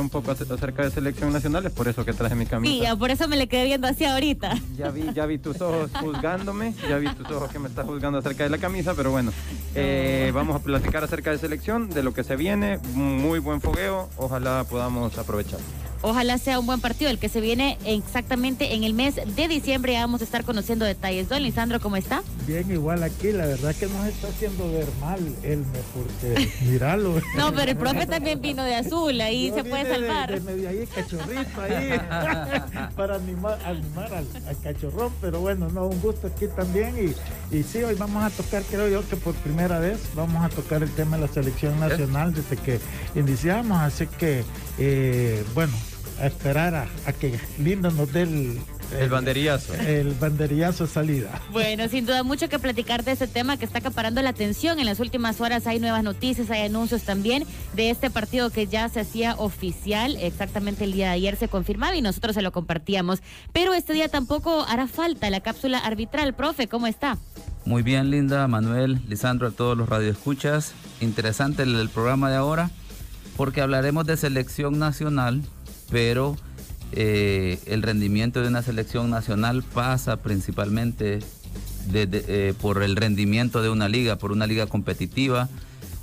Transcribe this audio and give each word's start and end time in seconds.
un 0.00 0.10
poco 0.10 0.30
acerca 0.30 0.82
de 0.82 0.90
selección 0.90 1.32
nacional, 1.32 1.66
es 1.66 1.72
por 1.72 1.88
eso 1.88 2.04
que 2.04 2.12
traje 2.12 2.34
mi 2.34 2.46
camisa. 2.46 2.90
Sí, 2.90 2.96
por 2.98 3.10
eso 3.10 3.28
me 3.28 3.36
le 3.36 3.46
quedé 3.46 3.64
viendo 3.64 3.86
así 3.86 4.04
ahorita. 4.04 4.54
Ya 4.76 4.90
vi, 4.90 5.12
ya 5.12 5.26
vi 5.26 5.38
tus 5.38 5.60
ojos 5.60 5.90
juzgándome, 6.00 6.74
ya 6.88 6.98
vi 6.98 7.08
tus 7.14 7.30
ojos 7.30 7.50
que 7.50 7.58
me 7.58 7.68
estás 7.68 7.86
juzgando 7.86 8.18
acerca 8.18 8.44
de 8.44 8.50
la 8.50 8.58
camisa, 8.58 8.94
pero 8.94 9.10
bueno, 9.10 9.32
eh, 9.74 10.30
vamos 10.34 10.56
a 10.56 10.58
platicar 10.60 11.04
acerca 11.04 11.30
de 11.30 11.38
selección, 11.38 11.90
de 11.90 12.02
lo 12.02 12.12
que 12.14 12.24
se 12.24 12.36
viene, 12.36 12.78
muy 12.94 13.38
buen 13.38 13.60
fogueo, 13.60 14.08
ojalá 14.16 14.64
podamos 14.68 15.18
aprovechar. 15.18 15.60
Ojalá 16.04 16.36
sea 16.38 16.58
un 16.58 16.66
buen 16.66 16.80
partido 16.80 17.10
el 17.10 17.18
que 17.18 17.28
se 17.28 17.40
viene 17.40 17.78
exactamente 17.84 18.74
en 18.74 18.82
el 18.82 18.92
mes 18.92 19.14
de 19.14 19.48
diciembre. 19.48 19.94
vamos 19.94 20.20
a 20.20 20.24
estar 20.24 20.44
conociendo 20.44 20.84
detalles. 20.84 21.28
Don 21.28 21.40
Lisandro, 21.40 21.78
¿cómo 21.78 21.96
está? 21.96 22.24
Bien, 22.44 22.68
igual 22.72 23.04
aquí. 23.04 23.30
La 23.30 23.46
verdad 23.46 23.72
que 23.72 23.86
nos 23.86 24.06
está 24.06 24.26
haciendo 24.26 24.70
ver 24.72 24.88
mal 25.00 25.20
Elme, 25.44 25.64
porque 25.94 26.50
míralo. 26.64 27.20
no, 27.36 27.52
pero 27.54 27.70
el 27.70 27.76
profe 27.76 28.06
también 28.06 28.40
vino 28.40 28.64
de 28.64 28.74
azul. 28.74 29.20
Ahí 29.20 29.52
se 29.54 29.62
puede 29.62 29.88
salvar. 29.88 30.32
De, 30.32 30.40
medio 30.40 30.68
ahí 30.68 30.88
cachorrito 30.92 31.60
ahí 31.60 32.00
para 32.96 33.14
animar, 33.14 33.60
animar 33.64 34.12
al, 34.12 34.26
cachorrón. 34.60 35.12
Pero 35.20 35.38
bueno, 35.38 35.68
no, 35.68 35.86
un 35.86 36.00
gusto 36.00 36.26
aquí 36.26 36.46
también. 36.56 36.96
Y, 36.98 37.56
y 37.56 37.62
sí, 37.62 37.80
hoy 37.84 37.94
vamos 37.94 38.24
a 38.24 38.30
tocar, 38.30 38.64
creo 38.64 38.88
yo 38.88 39.08
que 39.08 39.14
por 39.14 39.34
primera 39.34 39.78
vez 39.78 40.00
vamos 40.16 40.44
a 40.44 40.48
tocar 40.48 40.82
el 40.82 40.90
tema 40.90 41.16
de 41.16 41.28
la 41.28 41.32
selección 41.32 41.78
nacional 41.78 42.34
desde 42.34 42.56
que 42.56 42.80
iniciamos. 43.14 43.80
Así 43.80 44.08
que, 44.18 44.42
eh, 44.78 45.44
bueno, 45.54 45.72
a 46.22 46.26
esperar 46.26 46.74
a, 46.74 47.12
que 47.12 47.38
Linda 47.58 47.90
nos 47.90 48.12
dé 48.12 48.22
el, 48.22 48.60
el 48.96 49.10
banderillazo. 49.10 49.74
El 49.74 50.14
banderillazo 50.14 50.86
salida. 50.86 51.42
Bueno, 51.50 51.88
sin 51.88 52.06
duda 52.06 52.22
mucho 52.22 52.48
que 52.48 52.60
platicar 52.60 53.02
de 53.02 53.12
ese 53.12 53.26
tema 53.26 53.56
que 53.56 53.64
está 53.64 53.78
acaparando 53.80 54.22
la 54.22 54.30
atención. 54.30 54.78
En 54.78 54.86
las 54.86 55.00
últimas 55.00 55.40
horas 55.40 55.66
hay 55.66 55.80
nuevas 55.80 56.04
noticias, 56.04 56.48
hay 56.50 56.62
anuncios 56.62 57.02
también 57.02 57.44
de 57.74 57.90
este 57.90 58.08
partido 58.08 58.50
que 58.50 58.68
ya 58.68 58.88
se 58.88 59.00
hacía 59.00 59.34
oficial. 59.34 60.16
Exactamente 60.20 60.84
el 60.84 60.92
día 60.92 61.08
de 61.08 61.14
ayer 61.14 61.34
se 61.34 61.48
confirmaba 61.48 61.96
y 61.96 62.02
nosotros 62.02 62.36
se 62.36 62.42
lo 62.42 62.52
compartíamos. 62.52 63.20
Pero 63.52 63.74
este 63.74 63.92
día 63.92 64.08
tampoco 64.08 64.64
hará 64.68 64.86
falta 64.86 65.28
la 65.28 65.40
cápsula 65.40 65.78
arbitral. 65.78 66.34
Profe, 66.34 66.68
¿cómo 66.68 66.86
está? 66.86 67.18
Muy 67.64 67.82
bien, 67.82 68.10
Linda, 68.10 68.46
Manuel, 68.46 69.00
Lisandro, 69.08 69.48
a 69.48 69.50
todos 69.50 69.76
los 69.76 69.88
radioescuchas. 69.88 70.72
Interesante 71.00 71.64
el 71.64 71.88
programa 71.88 72.30
de 72.30 72.36
ahora 72.36 72.70
porque 73.36 73.60
hablaremos 73.60 74.06
de 74.06 74.16
selección 74.16 74.78
nacional 74.78 75.42
pero 75.92 76.36
eh, 76.92 77.60
el 77.66 77.82
rendimiento 77.82 78.40
de 78.40 78.48
una 78.48 78.62
selección 78.62 79.10
nacional 79.10 79.62
pasa 79.62 80.16
principalmente 80.16 81.20
eh, 81.92 82.54
por 82.60 82.82
el 82.82 82.96
rendimiento 82.96 83.62
de 83.62 83.68
una 83.68 83.88
liga, 83.88 84.16
por 84.16 84.32
una 84.32 84.46
liga 84.46 84.66
competitiva, 84.66 85.48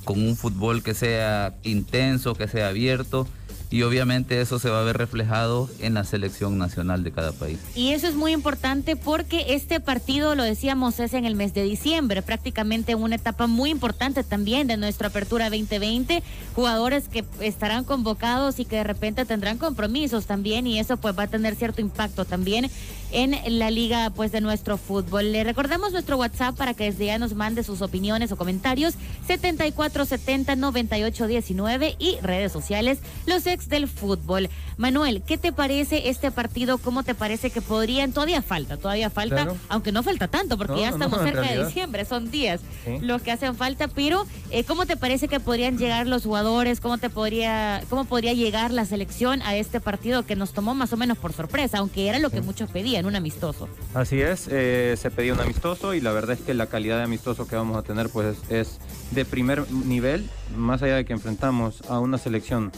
con 0.06 0.22
un 0.22 0.38
fútbol 0.38 0.84
que 0.84 0.94
sea 0.94 1.56
intenso, 1.64 2.36
que 2.36 2.48
sea 2.48 2.70
abierto 2.70 3.28
y 3.72 3.84
obviamente 3.84 4.42
eso 4.42 4.58
se 4.58 4.70
va 4.70 4.82
a 4.82 4.84
ver 4.84 4.98
reflejado 4.98 5.70
en 5.80 5.94
la 5.94 6.04
selección 6.04 6.58
nacional 6.58 7.04
de 7.04 7.12
cada 7.12 7.32
país. 7.32 7.60
Y 7.76 7.90
eso 7.90 8.08
es 8.08 8.16
muy 8.16 8.32
importante 8.32 8.96
porque 8.96 9.46
este 9.50 9.80
partido, 9.80 10.36
lo 10.36 10.44
decíamos, 10.44 11.00
es 11.00 11.14
en 11.14 11.26
el 11.26 11.36
mes 11.36 11.54
de 11.54 11.64
diciembre, 11.64 12.22
prácticamente 12.22 12.96
una 12.96 13.16
etapa 13.16 13.48
muy 13.48 13.70
importante 13.70 14.24
también 14.24 14.68
de 14.68 14.78
nuestra 14.78 15.10
apertura 15.10 15.50
2020, 15.50 16.24
jugadores 16.56 17.08
que 17.08 17.24
estarán 17.42 17.84
convocados 17.84 18.60
y 18.60 18.66
que 18.66 18.78
de 18.78 18.84
repente 18.84 19.26
tendrán 19.26 19.58
compromisos 19.58 20.26
también 20.26 20.66
y 20.66 20.80
eso 20.80 20.98
pues 20.98 21.18
va 21.18 21.24
a 21.24 21.28
tener 21.28 21.56
cierto 21.56 21.82
impacto 21.82 22.26
también 22.26 22.70
en 23.12 23.60
la 23.60 23.72
liga 23.72 24.12
pues 24.12 24.32
de 24.32 24.42
nuestro 24.42 24.78
fútbol. 24.78 25.32
Le 25.32 25.44
recordamos 25.44 25.92
nuestro 25.92 26.18
WhatsApp 26.18 26.56
para 26.56 26.74
que 26.74 26.86
desde 26.86 27.08
ya 27.08 27.18
nos 27.18 27.34
mande 27.34 27.64
sus 27.64 27.82
opiniones 27.82 28.32
o 28.32 28.38
comentarios 28.38 28.96
7470 29.28 30.56
9819 30.56 31.96
y 32.00 32.18
redes 32.22 32.52
sociales 32.52 33.00
los 33.26 33.46
del 33.68 33.88
fútbol. 33.88 34.50
Manuel, 34.78 35.24
¿qué 35.26 35.38
te 35.38 35.52
parece 35.52 36.10
este 36.10 36.32
partido? 36.32 36.78
¿Cómo 36.78 37.04
te 37.04 37.16
parece 37.16 37.50
que 37.50 37.62
podrían? 37.62 38.14
Todavía 38.14 38.42
falta, 38.42 38.78
todavía 38.78 39.10
falta, 39.10 39.48
aunque 39.68 39.92
no 39.92 40.04
falta 40.04 40.28
tanto 40.28 40.58
porque 40.58 40.82
ya 40.82 40.90
estamos 40.90 41.22
cerca 41.22 41.42
de 41.42 41.66
diciembre, 41.66 42.06
son 42.06 42.32
días 42.32 42.62
los 43.02 43.22
que 43.22 43.32
hacen 43.32 43.56
falta, 43.56 43.88
pero 43.88 44.26
eh, 44.52 44.64
¿cómo 44.64 44.86
te 44.86 44.98
parece 44.98 45.28
que 45.28 45.40
podrían 45.40 45.78
llegar 45.78 46.08
los 46.08 46.24
jugadores? 46.24 46.80
¿Cómo 46.80 46.98
te 46.98 47.10
podría 47.10 47.82
cómo 47.90 48.06
podría 48.06 48.34
llegar 48.34 48.72
la 48.72 48.86
selección 48.86 49.42
a 49.42 49.56
este 49.56 49.80
partido 49.80 50.26
que 50.26 50.36
nos 50.36 50.54
tomó 50.54 50.76
más 50.76 50.94
o 50.94 50.98
menos 50.98 51.18
por 51.18 51.34
sorpresa, 51.34 51.80
aunque 51.80 52.08
era 52.08 52.20
lo 52.20 52.30
que 52.30 52.42
muchos 52.42 52.70
pedían? 52.70 53.00
un 53.06 53.16
amistoso. 53.16 53.68
Así 53.94 54.22
es, 54.22 54.48
eh, 54.50 54.96
se 54.98 55.12
pedía 55.12 55.34
un 55.34 55.40
amistoso 55.40 55.94
y 55.94 56.02
la 56.02 56.12
verdad 56.12 56.38
es 56.40 56.42
que 56.42 56.54
la 56.54 56.68
calidad 56.68 56.98
de 56.98 57.04
amistoso 57.04 57.48
que 57.48 57.56
vamos 57.56 57.78
a 57.78 57.84
tener 57.84 58.10
pues 58.10 58.38
es 58.50 58.80
de 59.12 59.26
primer 59.26 59.70
nivel, 59.72 60.30
más 60.56 60.82
allá 60.82 60.96
de 60.96 61.06
que 61.06 61.14
enfrentamos 61.14 61.82
a 61.90 62.00
una 62.00 62.18
selección 62.18 62.72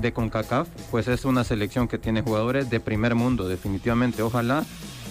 de 0.00 0.12
CONCACAF, 0.12 0.68
pues 0.90 1.08
es 1.08 1.24
una 1.24 1.44
selección 1.44 1.88
que 1.88 1.98
tiene 1.98 2.22
jugadores 2.22 2.70
de 2.70 2.80
primer 2.80 3.14
mundo, 3.14 3.48
definitivamente. 3.48 4.22
Ojalá 4.22 4.64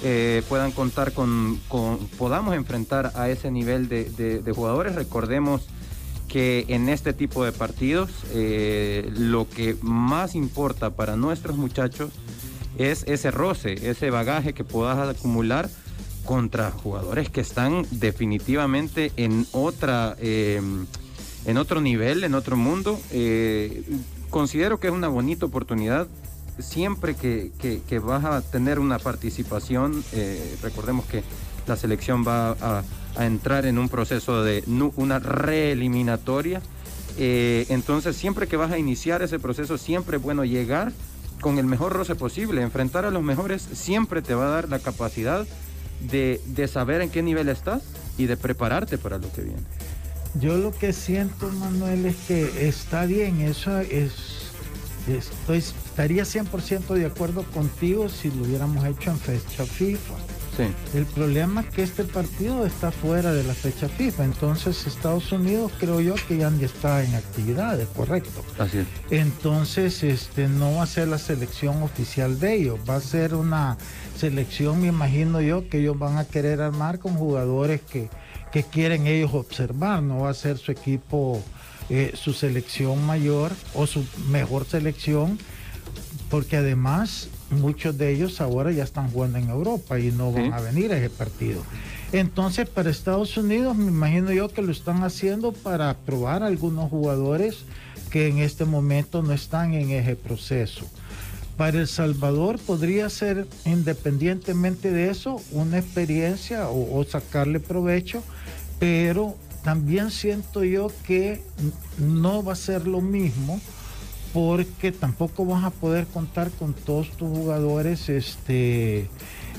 eh, 0.03 0.43
puedan 0.49 0.71
contar 0.71 1.13
con, 1.13 1.59
podamos 2.17 2.55
enfrentar 2.55 3.11
a 3.15 3.29
ese 3.29 3.51
nivel 3.51 3.87
de, 3.87 4.51
jugadores. 4.55 4.95
Recordemos 4.95 5.67
que 6.27 6.65
en 6.67 6.89
este 6.89 7.13
tipo 7.13 7.45
de 7.45 7.51
partidos 7.51 8.09
eh, 8.31 9.09
lo 9.15 9.47
que 9.47 9.77
más 9.81 10.35
importa 10.35 10.89
para 10.89 11.15
nuestros 11.15 11.57
muchachos 11.57 12.11
es 12.77 13.03
ese 13.07 13.31
roce, 13.31 13.89
ese 13.89 14.09
bagaje 14.09 14.53
que 14.53 14.63
puedas 14.63 14.97
acumular 15.07 15.69
contra 16.25 16.71
jugadores 16.71 17.29
que 17.29 17.41
están 17.41 17.85
definitivamente 17.91 19.11
en 19.17 19.45
otra 19.51 20.15
em, 20.19 20.85
en 21.45 21.57
otro 21.57 21.81
nivel, 21.81 22.23
en 22.23 22.35
otro 22.35 22.55
mundo. 22.55 22.99
Eh, 23.11 23.83
considero 24.33 24.79
que 24.79 24.87
es 24.87 24.93
una 24.93 25.07
bonita 25.07 25.45
oportunidad. 25.45 26.07
Siempre 26.57 27.15
que, 27.15 28.01
vas 28.03 28.25
a 28.25 28.41
tener 28.41 28.79
una 28.79 28.97
participación, 28.99 30.03
eh, 30.11 30.57
recordemos 30.61 31.05
que 31.05 31.23
la 31.67 31.77
selección 31.77 32.25
va 32.27 32.57
a, 32.59 32.83
entrar 33.19 33.67
en 33.67 33.77
un 33.77 33.89
proceso 33.89 34.43
de 34.43 34.63
una 34.95 35.19
reeliminatoria. 35.19 36.61
Eh, 37.17 37.67
entonces, 37.69 38.15
siempre 38.15 38.47
que 38.47 38.57
vas 38.57 38.71
a 38.71 38.79
iniciar 38.79 39.21
ese 39.21 39.37
proceso, 39.37 39.77
siempre 39.77 40.17
es 40.17 40.23
bueno 40.23 40.43
llegar 40.45 40.91
con 41.39 41.59
el 41.59 41.67
mejor 41.67 41.93
roce 41.93 42.15
posible. 42.15 42.63
Enfrentar 42.63 43.05
a 43.05 43.11
los 43.11 43.21
mejores 43.21 43.61
siempre 43.61 44.23
te 44.23 44.33
va 44.33 44.47
a 44.47 44.49
dar 44.49 44.69
la 44.69 44.79
capacidad 44.79 45.45
de, 46.09 46.67
saber 46.67 47.01
en 47.01 47.11
qué 47.11 47.21
nivel 47.21 47.49
estás 47.49 47.83
y 48.17 48.25
de 48.25 48.35
prepararte 48.35 48.97
para 48.97 49.19
lo 49.19 49.31
que 49.31 49.43
viene. 49.43 49.61
Yo 50.35 50.57
lo 50.57 50.71
que 50.71 50.93
siento, 50.93 51.49
Manuel, 51.51 52.05
es 52.05 52.15
que 52.27 52.67
está 52.67 53.05
bien, 53.05 53.41
eso 53.41 53.79
es, 53.79 54.13
estoy, 55.07 55.59
estaría 55.59 56.23
100% 56.23 56.93
de 56.95 57.05
acuerdo 57.05 57.43
contigo 57.43 58.09
si 58.09 58.31
lo 58.31 58.43
hubiéramos 58.43 58.83
hecho 58.85 59.11
en 59.11 59.19
fecha 59.19 59.65
FIFA. 59.65 60.15
El 60.93 61.05
problema 61.07 61.61
es 61.61 61.67
que 61.67 61.81
este 61.81 62.03
partido 62.03 62.65
está 62.65 62.91
fuera 62.91 63.33
de 63.33 63.43
la 63.43 63.55
fecha 63.55 63.89
FIFA, 63.89 64.25
entonces 64.25 64.85
Estados 64.85 65.31
Unidos 65.31 65.71
creo 65.79 65.99
yo 65.99 66.13
que 66.27 66.37
ya 66.37 66.51
está 66.61 67.03
en 67.03 67.15
actividades, 67.15 67.87
correcto. 67.87 68.43
Así 68.59 68.79
es. 68.79 68.87
Entonces, 69.09 70.03
este 70.03 70.47
no 70.47 70.75
va 70.75 70.83
a 70.83 70.87
ser 70.87 71.07
la 71.07 71.17
selección 71.17 71.81
oficial 71.81 72.39
de 72.39 72.53
ellos, 72.53 72.79
va 72.87 72.97
a 72.97 73.01
ser 73.01 73.33
una 73.33 73.77
selección, 74.15 74.79
me 74.81 74.87
imagino 74.87 75.41
yo, 75.41 75.67
que 75.67 75.79
ellos 75.79 75.97
van 75.97 76.17
a 76.17 76.25
querer 76.25 76.61
armar 76.61 76.99
con 76.99 77.15
jugadores 77.15 77.81
que, 77.81 78.09
que 78.53 78.63
quieren 78.63 79.07
ellos 79.07 79.33
observar, 79.33 80.03
no 80.03 80.19
va 80.19 80.29
a 80.29 80.33
ser 80.35 80.59
su 80.59 80.71
equipo, 80.71 81.41
eh, 81.89 82.11
su 82.13 82.33
selección 82.33 83.03
mayor 83.03 83.51
o 83.73 83.87
su 83.87 84.05
mejor 84.29 84.65
selección, 84.65 85.39
porque 86.29 86.57
además 86.57 87.29
muchos 87.49 87.97
de 87.97 88.11
ellos 88.11 88.41
ahora 88.41 88.71
ya 88.71 88.83
están 88.83 89.09
jugando 89.09 89.39
en 89.39 89.49
Europa 89.49 89.99
y 89.99 90.11
no 90.11 90.31
van 90.31 90.53
a 90.53 90.61
venir 90.61 90.93
a 90.93 90.97
ese 90.97 91.09
partido. 91.09 91.63
Entonces, 92.11 92.69
para 92.69 92.91
Estados 92.91 93.35
Unidos, 93.37 93.75
me 93.75 93.87
imagino 93.87 94.31
yo 94.31 94.49
que 94.49 94.61
lo 94.61 94.71
están 94.71 95.03
haciendo 95.03 95.51
para 95.51 95.91
probar 95.95 96.43
a 96.43 96.47
algunos 96.47 96.91
jugadores 96.91 97.65
que 98.11 98.27
en 98.27 98.37
este 98.37 98.65
momento 98.65 99.23
no 99.23 99.33
están 99.33 99.73
en 99.73 99.89
ese 99.89 100.15
proceso. 100.15 100.85
Para 101.57 101.79
El 101.79 101.87
Salvador 101.87 102.59
podría 102.59 103.09
ser, 103.09 103.47
independientemente 103.65 104.91
de 104.91 105.09
eso, 105.09 105.41
una 105.51 105.79
experiencia 105.79 106.69
o 106.69 107.03
sacarle 107.03 107.59
provecho, 107.59 108.21
pero 108.83 109.37
también 109.63 110.11
siento 110.11 110.65
yo 110.65 110.91
que 111.07 111.41
no 111.97 112.43
va 112.43 112.51
a 112.51 112.57
ser 112.57 112.85
lo 112.85 112.99
mismo 112.99 113.61
porque 114.33 114.91
tampoco 114.91 115.45
vas 115.45 115.63
a 115.63 115.69
poder 115.69 116.05
contar 116.05 116.51
con 116.51 116.73
todos 116.73 117.09
tus 117.11 117.29
jugadores 117.29 118.09
este, 118.09 119.07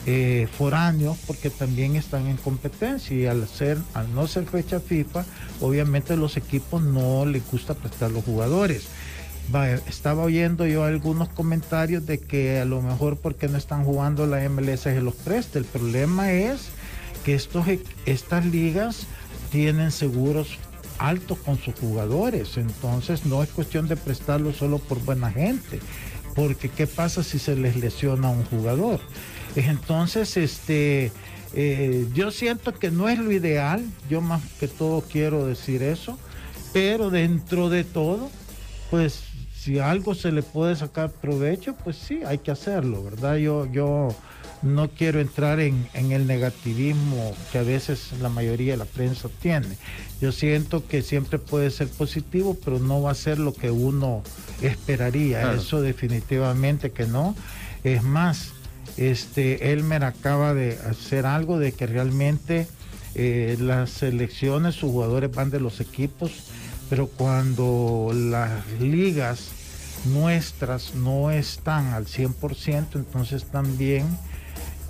eh, 0.05 0.47
foráneos 0.59 1.17
porque 1.27 1.49
también 1.49 1.97
están 1.97 2.27
en 2.27 2.37
competencia 2.37 3.17
y 3.17 3.25
al, 3.25 3.49
ser, 3.49 3.79
al 3.95 4.15
no 4.15 4.27
ser 4.27 4.45
fecha 4.45 4.79
FIFA, 4.79 5.25
obviamente 5.63 6.19
los 6.19 6.37
equipos 6.37 6.83
no 6.83 7.25
les 7.25 7.51
gusta 7.51 7.73
prestar 7.73 8.11
los 8.11 8.27
jugadores. 8.27 8.89
estaba 9.89 10.23
oyendo 10.23 10.67
yo 10.67 10.85
algunos 10.85 11.31
comentarios 11.31 12.05
de 12.05 12.19
que 12.19 12.61
a 12.61 12.67
lo 12.67 12.83
mejor 12.83 13.17
porque 13.17 13.49
no 13.49 13.57
están 13.57 13.85
jugando 13.85 14.27
la 14.27 14.47
MLS 14.51 14.81
se 14.81 15.01
los 15.01 15.15
presta. 15.15 15.59
El 15.59 15.65
problema 15.65 16.31
es 16.31 16.69
que 17.25 17.35
estos, 17.35 17.67
e, 17.69 17.81
estas 18.07 18.45
ligas 18.47 19.07
tienen 19.51 19.91
seguros 19.91 20.59
altos 20.99 21.39
con 21.39 21.59
sus 21.59 21.75
jugadores. 21.75 22.57
Entonces 22.57 23.27
no 23.27 23.43
es 23.43 23.51
cuestión 23.51 23.89
de 23.89 23.97
prestarlo 23.97 24.53
solo 24.53 24.79
por 24.79 25.01
buena 25.01 25.31
gente, 25.31 25.81
porque 26.35 26.69
¿qué 26.69 26.87
pasa 26.87 27.23
si 27.23 27.39
se 27.39 27.57
les 27.57 27.77
lesiona 27.77 28.29
a 28.29 28.31
un 28.31 28.45
jugador? 28.45 29.01
Entonces, 29.57 30.37
este, 30.37 31.13
eh, 31.55 32.07
yo 32.15 32.31
siento 32.31 32.75
que 32.75 32.91
no 32.91 33.09
es 33.09 33.19
lo 33.19 33.31
ideal, 33.33 33.85
yo 34.11 34.21
más 34.21 34.43
que 34.59 34.69
todo 34.69 35.03
quiero 35.03 35.47
decir 35.47 35.83
eso, 35.83 36.19
pero 36.73 37.11
dentro 37.11 37.71
de 37.71 37.85
todo, 37.85 38.31
pues 38.91 39.23
si 39.55 39.79
algo 39.79 40.15
se 40.15 40.33
le 40.33 40.43
puede 40.43 40.75
sacar 40.75 41.11
provecho, 41.11 41.75
pues 41.85 41.97
sí, 41.97 42.21
hay 42.27 42.39
que 42.39 42.51
hacerlo, 42.51 43.05
¿verdad? 43.05 43.37
Yo, 43.37 43.67
yo 43.67 44.09
no 44.65 44.89
quiero 44.89 45.21
entrar 45.21 45.61
en, 45.61 45.87
el 45.95 46.27
negativismo 46.27 47.35
que 47.53 47.59
a 47.59 47.63
veces 47.63 48.13
la 48.21 48.31
mayoría 48.31 48.73
de 48.73 48.79
la 48.79 48.87
prensa 48.87 49.29
tiene. 49.41 49.77
Yo 50.21 50.33
siento 50.33 50.87
que 50.87 51.03
siempre 51.03 51.39
puede 51.39 51.71
ser 51.71 51.89
positivo, 51.89 52.57
pero 52.65 52.79
no 52.79 53.03
va 53.03 53.11
a 53.11 53.15
ser 53.15 53.39
lo 53.39 53.53
que 53.53 53.71
uno 53.71 54.23
esperaría. 54.63 55.53
Eso 55.53 55.83
definitivamente 55.83 56.93
que 56.93 57.07
no. 57.07 57.37
Es 57.85 58.03
más, 58.03 58.53
este 58.97 59.73
Elmer 59.73 60.05
acaba 60.05 60.55
de 60.55 60.79
hacer 60.91 61.27
algo 61.27 61.59
de 61.59 61.73
que 61.73 61.87
realmente 61.87 62.67
eh, 63.15 63.57
las 63.61 63.91
selecciones, 63.91 64.77
sus 64.77 64.91
jugadores 64.91 65.31
van 65.31 65.51
de 65.51 65.61
los 65.61 65.81
equipos, 65.81 66.33
pero 66.89 67.07
cuando 67.07 68.13
las 68.15 68.67
ligas 68.81 69.51
nuestras 70.07 70.95
no 70.95 71.31
están 71.31 71.93
al 71.93 72.07
100%, 72.07 72.95
entonces 72.95 73.45
también 73.45 74.07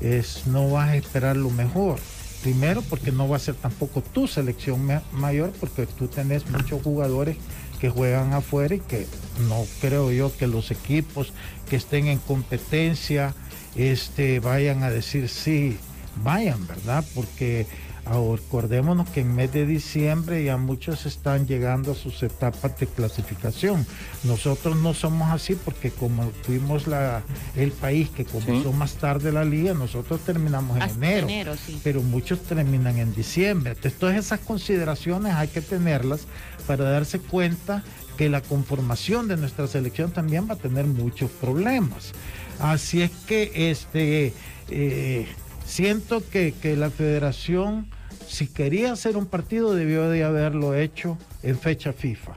es, 0.05 0.47
no 0.47 0.71
vas 0.71 0.91
a 0.91 0.97
esperar 0.97 1.37
lo 1.37 1.51
mejor. 1.51 1.99
Primero 2.43 2.83
porque 2.83 3.11
no 3.11 3.27
va 3.27 3.37
a 3.37 3.41
ser 3.41 3.55
tampoco 3.55 4.03
tu 4.03 4.29
selección 4.29 4.87
mayor, 5.13 5.53
porque 5.59 5.87
tú 5.87 6.09
tenés 6.09 6.49
muchos 6.51 6.83
jugadores 6.83 7.39
que 7.81 7.89
juegan 7.89 8.35
afuera 8.35 8.75
y 8.75 8.81
que 8.81 9.07
no 9.49 9.65
creo 9.81 10.13
yo 10.13 10.35
que 10.37 10.47
los 10.47 10.71
equipos 10.71 11.33
que 11.69 11.77
estén 11.77 12.07
en 12.07 12.19
competencia 12.19 13.35
este, 13.77 14.41
vayan 14.41 14.83
a 14.83 14.91
decir 14.91 15.29
sí, 15.29 15.79
vayan, 16.23 16.67
¿verdad? 16.67 17.05
Porque 17.15 17.67
acordémonos 18.07 19.09
que 19.11 19.21
en 19.21 19.35
mes 19.35 19.53
de 19.53 19.67
diciembre 19.67 20.45
ya 20.45 20.57
muchos 20.57 21.07
están 21.07 21.47
llegando 21.47 21.93
a 21.93 21.95
sus 21.95 22.23
etapas 22.23 22.79
de 22.79 22.87
clasificación. 22.87 23.87
Nosotros 24.25 24.77
no 24.77 24.95
somos 24.95 25.33
así 25.33 25.55
porque 25.55 25.91
como 25.91 26.31
fuimos 26.43 26.87
la, 26.87 27.23
el 27.57 27.73
país 27.73 28.11
que 28.11 28.25
comenzó 28.25 28.73
más 28.73 28.95
tarde 28.95 29.33
la 29.33 29.45
liga, 29.45 29.75
nosotros 29.75 30.21
terminamos 30.21 30.77
en 30.77 31.03
enero, 31.03 31.55
pero 31.83 32.03
muchos 32.03 32.43
terminan 32.43 32.99
en 32.99 33.15
diciembre. 33.15 33.73
Entonces 33.73 33.99
todas 33.99 34.17
esas 34.17 34.41
consideraciones 34.41 35.35
hay 35.35 35.49
que 35.49 35.61
tenerlas 35.61 36.27
para 36.67 36.85
darse 36.85 37.19
cuenta 37.19 37.83
que 38.17 38.29
la 38.29 38.41
conformación 38.41 39.29
de 39.29 39.37
nuestra 39.37 39.67
selección 39.67 40.13
también 40.13 40.49
va 40.49 40.55
a 40.55 40.59
tener 40.59 40.87
muchos 40.87 41.31
problemas. 41.31 42.13
Así 42.61 43.03
es 43.03 43.11
que 43.27 43.71
este, 43.71 44.33
eh, 44.71 45.27
siento 45.65 46.23
que, 46.29 46.55
la 46.77 46.91
federación, 46.91 47.87
si 48.35 48.49
quería 48.49 48.93
hacer 48.93 49.17
un 49.17 49.27
partido, 49.27 49.75
debió 49.75 50.09
de 50.09 50.25
haberlo 50.25 50.75
hecho 50.75 51.17
en 51.43 51.59
fecha 51.59 51.93
FIFA. 51.93 52.33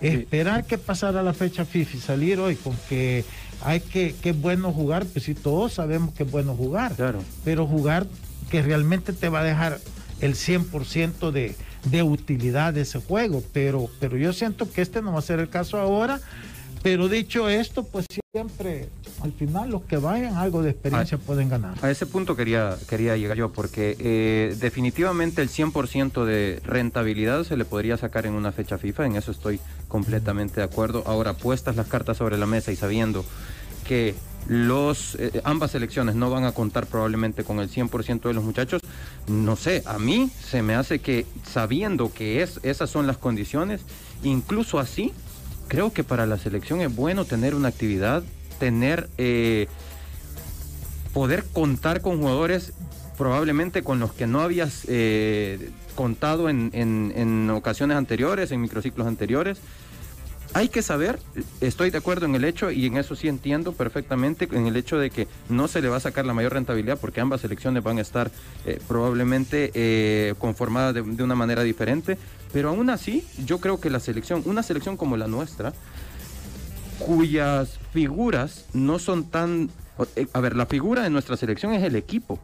Esperar 0.00 0.64
que 0.64 0.78
pasara 0.78 1.22
la 1.22 1.32
fecha 1.32 1.64
FIFA 1.64 1.96
y 1.96 2.00
salir 2.00 2.40
hoy 2.40 2.56
con 2.56 2.76
que 2.88 3.24
hay 3.62 3.80
que, 3.80 4.14
que 4.14 4.30
es 4.30 4.40
bueno 4.40 4.72
jugar, 4.72 5.06
pues 5.06 5.24
sí, 5.24 5.34
todos 5.34 5.74
sabemos 5.74 6.14
que 6.14 6.24
es 6.24 6.30
bueno 6.30 6.54
jugar. 6.54 6.94
Claro. 6.94 7.22
Pero 7.44 7.66
jugar 7.66 8.06
que 8.50 8.62
realmente 8.62 9.12
te 9.12 9.28
va 9.28 9.40
a 9.40 9.44
dejar 9.44 9.78
el 10.20 10.34
100% 10.34 11.30
de, 11.30 11.54
de 11.90 12.02
utilidad 12.02 12.74
de 12.74 12.82
ese 12.82 13.00
juego. 13.00 13.42
Pero, 13.52 13.88
pero 14.00 14.16
yo 14.16 14.32
siento 14.32 14.70
que 14.70 14.82
este 14.82 15.02
no 15.02 15.12
va 15.12 15.18
a 15.18 15.22
ser 15.22 15.40
el 15.40 15.48
caso 15.48 15.78
ahora. 15.78 16.20
Pero 16.82 17.08
dicho 17.08 17.48
esto, 17.48 17.84
pues 17.84 18.06
siempre 18.32 18.88
al 19.22 19.32
final 19.32 19.70
los 19.70 19.82
que 19.84 19.96
vayan 19.96 20.36
algo 20.36 20.62
de 20.62 20.70
experiencia 20.70 21.18
pueden 21.18 21.48
ganar. 21.48 21.76
A 21.82 21.90
ese 21.90 22.06
punto 22.06 22.36
quería, 22.36 22.76
quería 22.88 23.16
llegar 23.16 23.36
yo, 23.36 23.50
porque 23.50 23.96
eh, 23.98 24.56
definitivamente 24.60 25.42
el 25.42 25.48
100% 25.48 26.24
de 26.24 26.60
rentabilidad 26.64 27.44
se 27.44 27.56
le 27.56 27.64
podría 27.64 27.96
sacar 27.96 28.26
en 28.26 28.34
una 28.34 28.52
fecha 28.52 28.78
FIFA, 28.78 29.06
en 29.06 29.16
eso 29.16 29.30
estoy 29.30 29.58
completamente 29.88 30.60
de 30.60 30.64
acuerdo. 30.64 31.02
Ahora, 31.06 31.32
puestas 31.32 31.76
las 31.76 31.86
cartas 31.86 32.18
sobre 32.18 32.36
la 32.36 32.46
mesa 32.46 32.72
y 32.72 32.76
sabiendo 32.76 33.24
que 33.86 34.14
los 34.48 35.16
eh, 35.16 35.40
ambas 35.44 35.72
selecciones 35.72 36.14
no 36.14 36.30
van 36.30 36.44
a 36.44 36.52
contar 36.52 36.86
probablemente 36.86 37.42
con 37.42 37.58
el 37.58 37.68
100% 37.68 38.20
de 38.20 38.34
los 38.34 38.44
muchachos, 38.44 38.82
no 39.26 39.56
sé, 39.56 39.82
a 39.86 39.98
mí 39.98 40.30
se 40.40 40.62
me 40.62 40.74
hace 40.74 41.00
que 41.00 41.26
sabiendo 41.44 42.12
que 42.12 42.42
es, 42.42 42.60
esas 42.62 42.90
son 42.90 43.06
las 43.06 43.18
condiciones, 43.18 43.80
incluso 44.22 44.78
así, 44.78 45.12
creo 45.68 45.92
que 45.92 46.04
para 46.04 46.26
la 46.26 46.38
selección 46.38 46.80
es 46.80 46.94
bueno 46.94 47.24
tener 47.24 47.54
una 47.54 47.68
actividad 47.68 48.22
tener, 48.58 49.08
eh, 49.18 49.68
poder 51.12 51.44
contar 51.52 52.00
con 52.00 52.18
jugadores 52.18 52.72
probablemente 53.16 53.82
con 53.82 53.98
los 53.98 54.12
que 54.12 54.26
no 54.26 54.40
habías 54.40 54.84
eh, 54.88 55.70
contado 55.94 56.50
en, 56.50 56.70
en, 56.74 57.48
ocasiones 57.50 57.96
anteriores, 57.96 58.50
en 58.52 58.60
microciclos 58.60 59.06
anteriores. 59.06 59.58
Hay 60.56 60.70
que 60.70 60.80
saber, 60.80 61.18
estoy 61.60 61.90
de 61.90 61.98
acuerdo 61.98 62.24
en 62.24 62.34
el 62.34 62.42
hecho, 62.42 62.70
y 62.70 62.86
en 62.86 62.96
eso 62.96 63.14
sí 63.14 63.28
entiendo 63.28 63.74
perfectamente, 63.74 64.48
en 64.50 64.66
el 64.66 64.74
hecho 64.74 64.98
de 64.98 65.10
que 65.10 65.28
no 65.50 65.68
se 65.68 65.82
le 65.82 65.90
va 65.90 65.98
a 65.98 66.00
sacar 66.00 66.24
la 66.24 66.32
mayor 66.32 66.54
rentabilidad 66.54 66.98
porque 66.98 67.20
ambas 67.20 67.42
selecciones 67.42 67.82
van 67.82 67.98
a 67.98 68.00
estar 68.00 68.30
eh, 68.64 68.80
probablemente 68.88 70.34
conformadas 70.38 70.94
de, 70.94 71.02
de, 71.02 71.22
una 71.22 71.34
manera 71.34 71.62
diferente, 71.62 72.16
pero 72.54 72.70
aún 72.70 72.88
así 72.88 73.22
yo 73.44 73.58
creo 73.58 73.82
que 73.82 73.90
la 73.90 74.00
selección, 74.00 74.44
una 74.46 74.62
selección 74.62 74.96
como 74.96 75.18
la 75.18 75.26
nuestra, 75.26 75.74
cuyas 77.00 77.78
figuras 77.92 78.64
no 78.72 78.98
son 78.98 79.24
tan... 79.24 79.68
Eh, 80.16 80.26
a 80.32 80.40
ver, 80.40 80.56
la 80.56 80.64
figura 80.64 81.02
de 81.02 81.10
nuestra 81.10 81.36
selección 81.36 81.74
es 81.74 81.82
el 81.82 81.96
equipo. 81.96 82.38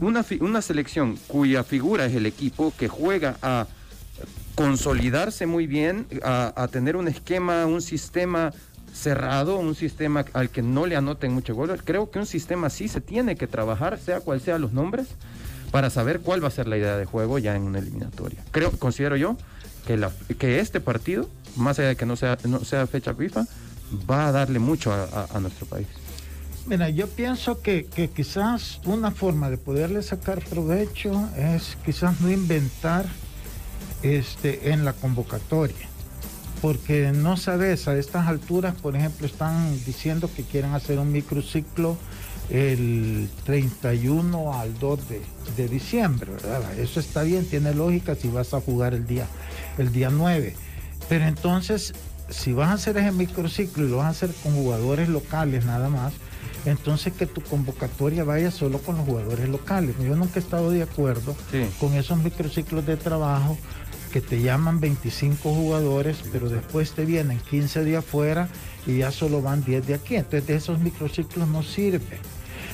una, 0.00 0.24
una 0.40 0.62
selección 0.62 1.18
cuya 1.26 1.64
figura 1.64 2.06
es 2.06 2.14
el 2.14 2.24
equipo 2.24 2.72
que 2.78 2.88
juega 2.88 3.36
a 3.42 3.66
consolidarse 4.54 5.46
muy 5.46 5.66
bien, 5.66 6.06
a, 6.22 6.68
tener 6.70 6.96
un 6.96 7.08
esquema, 7.08 7.66
un 7.66 7.82
sistema 7.82 8.52
cerrado, 8.92 9.58
un 9.58 9.74
sistema 9.74 10.24
al 10.32 10.50
que 10.50 10.62
no 10.62 10.86
le 10.86 10.96
anoten 10.96 11.32
mucho 11.32 11.54
goles. 11.54 11.80
Creo 11.84 12.10
que 12.10 12.18
un 12.18 12.26
sistema 12.26 12.68
así 12.68 12.88
se 12.88 13.00
tiene 13.00 13.36
que 13.36 13.46
trabajar, 13.46 13.98
sea 13.98 14.20
cual 14.20 14.40
sea 14.40 14.58
los 14.58 14.72
nombres, 14.72 15.08
para 15.70 15.90
saber 15.90 16.20
cuál 16.20 16.42
va 16.42 16.48
a 16.48 16.52
ser 16.52 16.68
la 16.68 16.76
idea 16.76 16.96
de 16.96 17.04
juego 17.04 17.38
ya 17.38 17.56
en 17.56 17.62
una 17.62 17.80
eliminatoria. 17.80 18.44
Creo, 18.52 18.70
considero 18.72 19.16
yo 19.16 19.36
que, 19.86 19.96
la, 19.96 20.12
que 20.38 20.60
este 20.60 20.80
partido 20.80 21.28
más 21.56 21.78
allá 21.78 21.88
de 21.88 21.96
que 21.96 22.06
no 22.06 22.16
sea, 22.16 22.38
no 22.44 22.64
sea 22.64 22.86
fecha 22.86 23.14
FIFA, 23.14 23.46
va 24.10 24.28
a 24.28 24.32
darle 24.32 24.58
mucho 24.58 24.92
a, 24.92 25.40
nuestro 25.40 25.66
país. 25.66 25.86
Mira, 26.66 26.88
yo 26.88 27.08
pienso 27.08 27.60
que, 27.60 27.86
quizás 28.14 28.80
una 28.84 29.10
forma 29.10 29.50
de 29.50 29.58
poderle 29.58 30.02
sacar 30.02 30.42
provecho 30.42 31.28
es 31.36 31.76
quizás 31.84 32.20
no 32.20 32.30
inventar 32.30 33.06
este, 34.04 34.70
en 34.70 34.84
la 34.84 34.92
convocatoria. 34.92 35.88
Porque 36.60 37.10
no 37.12 37.36
sabes, 37.36 37.88
a 37.88 37.96
estas 37.96 38.28
alturas, 38.28 38.74
por 38.74 38.96
ejemplo, 38.96 39.26
están 39.26 39.72
diciendo 39.84 40.30
que 40.34 40.44
quieren 40.44 40.74
hacer 40.74 40.98
un 40.98 41.10
microciclo 41.10 41.96
el 42.50 43.28
31 43.44 44.54
al 44.54 44.78
2 44.78 45.00
de, 45.56 45.68
diciembre, 45.68 46.32
¿verdad? 46.32 46.78
Eso 46.78 47.00
está 47.00 47.22
bien, 47.22 47.46
tiene 47.46 47.74
lógica 47.74 48.14
si 48.14 48.28
vas 48.28 48.54
a 48.54 48.60
jugar 48.60 48.94
el 48.94 49.06
día, 49.06 49.26
el 49.78 49.92
día 49.92 50.10
9. 50.10 50.54
Pero 51.08 51.24
entonces, 51.24 51.94
si 52.28 52.52
vas 52.52 52.68
a 52.68 52.74
hacer 52.74 52.96
ese 52.98 53.12
microciclo 53.12 53.84
y 53.84 53.88
lo 53.88 53.98
vas 53.98 54.06
a 54.06 54.10
hacer 54.10 54.30
con 54.42 54.54
jugadores 54.54 55.08
locales 55.08 55.64
nada 55.64 55.88
más, 55.88 56.12
entonces 56.66 57.12
que 57.12 57.26
tu 57.26 57.42
convocatoria 57.42 58.24
vaya 58.24 58.50
solo 58.50 58.78
con 58.78 58.96
los 58.96 59.06
jugadores 59.06 59.48
locales. 59.48 59.96
Yo 59.98 60.16
nunca 60.16 60.36
he 60.36 60.42
estado 60.42 60.70
de 60.70 60.82
acuerdo 60.82 61.36
con 61.78 61.94
esos 61.94 62.18
microciclos 62.18 62.86
de 62.86 62.96
trabajo 62.96 63.58
que 64.14 64.20
te 64.20 64.40
llaman 64.40 64.78
25 64.78 65.52
jugadores, 65.52 66.18
pero 66.30 66.48
después 66.48 66.92
te 66.92 67.04
vienen 67.04 67.40
15 67.50 67.82
días 67.82 68.04
afuera 68.04 68.48
y 68.86 68.98
ya 68.98 69.10
solo 69.10 69.42
van 69.42 69.64
10 69.64 69.88
de 69.88 69.94
aquí. 69.94 70.14
Entonces 70.14 70.46
de 70.46 70.54
esos 70.54 70.78
microciclos 70.78 71.48
no 71.48 71.64
sirve. 71.64 72.20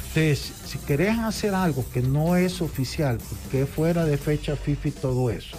Entonces, 0.09 0.53
si 0.67 0.77
querés 0.81 1.19
hacer 1.19 1.55
algo 1.55 1.83
que 1.95 2.03
no 2.03 2.37
es 2.37 2.61
oficial, 2.61 3.17
porque 3.31 3.65
fuera 3.65 4.05
de 4.05 4.19
fecha 4.19 4.55
FIFA 4.55 4.89
y 4.89 4.91
todo 4.91 5.31
eso, 5.31 5.57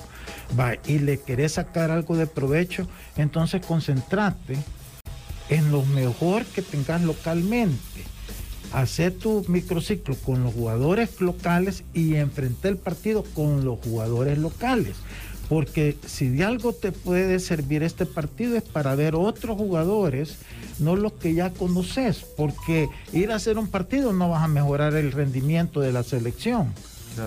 va, 0.57 0.75
y 0.85 0.99
le 0.99 1.19
querés 1.19 1.53
sacar 1.53 1.89
algo 1.89 2.15
de 2.15 2.27
provecho, 2.27 2.87
entonces 3.17 3.65
concentrate 3.65 4.57
en 5.49 5.71
lo 5.71 5.83
mejor 5.83 6.45
que 6.45 6.61
tengas 6.61 7.01
localmente. 7.01 7.79
Hacer 8.71 9.13
tu 9.17 9.43
microciclo 9.47 10.15
con 10.15 10.43
los 10.43 10.53
jugadores 10.53 11.19
locales 11.21 11.83
y 11.95 12.15
enfrentar 12.17 12.73
el 12.73 12.77
partido 12.77 13.23
con 13.33 13.65
los 13.65 13.79
jugadores 13.79 14.37
locales. 14.37 14.95
Porque 15.51 15.97
si 16.07 16.29
de 16.29 16.45
algo 16.45 16.71
te 16.71 16.93
puede 16.93 17.37
servir 17.41 17.83
este 17.83 18.05
partido 18.05 18.55
es 18.55 18.63
para 18.63 18.95
ver 18.95 19.15
otros 19.15 19.57
jugadores, 19.57 20.37
no 20.79 20.95
los 20.95 21.11
que 21.11 21.33
ya 21.33 21.49
conoces. 21.49 22.23
Porque 22.37 22.87
ir 23.11 23.33
a 23.33 23.35
hacer 23.35 23.57
un 23.57 23.67
partido 23.67 24.13
no 24.13 24.29
vas 24.29 24.43
a 24.43 24.47
mejorar 24.47 24.95
el 24.95 25.11
rendimiento 25.11 25.81
de 25.81 25.91
la 25.91 26.03
selección 26.03 26.73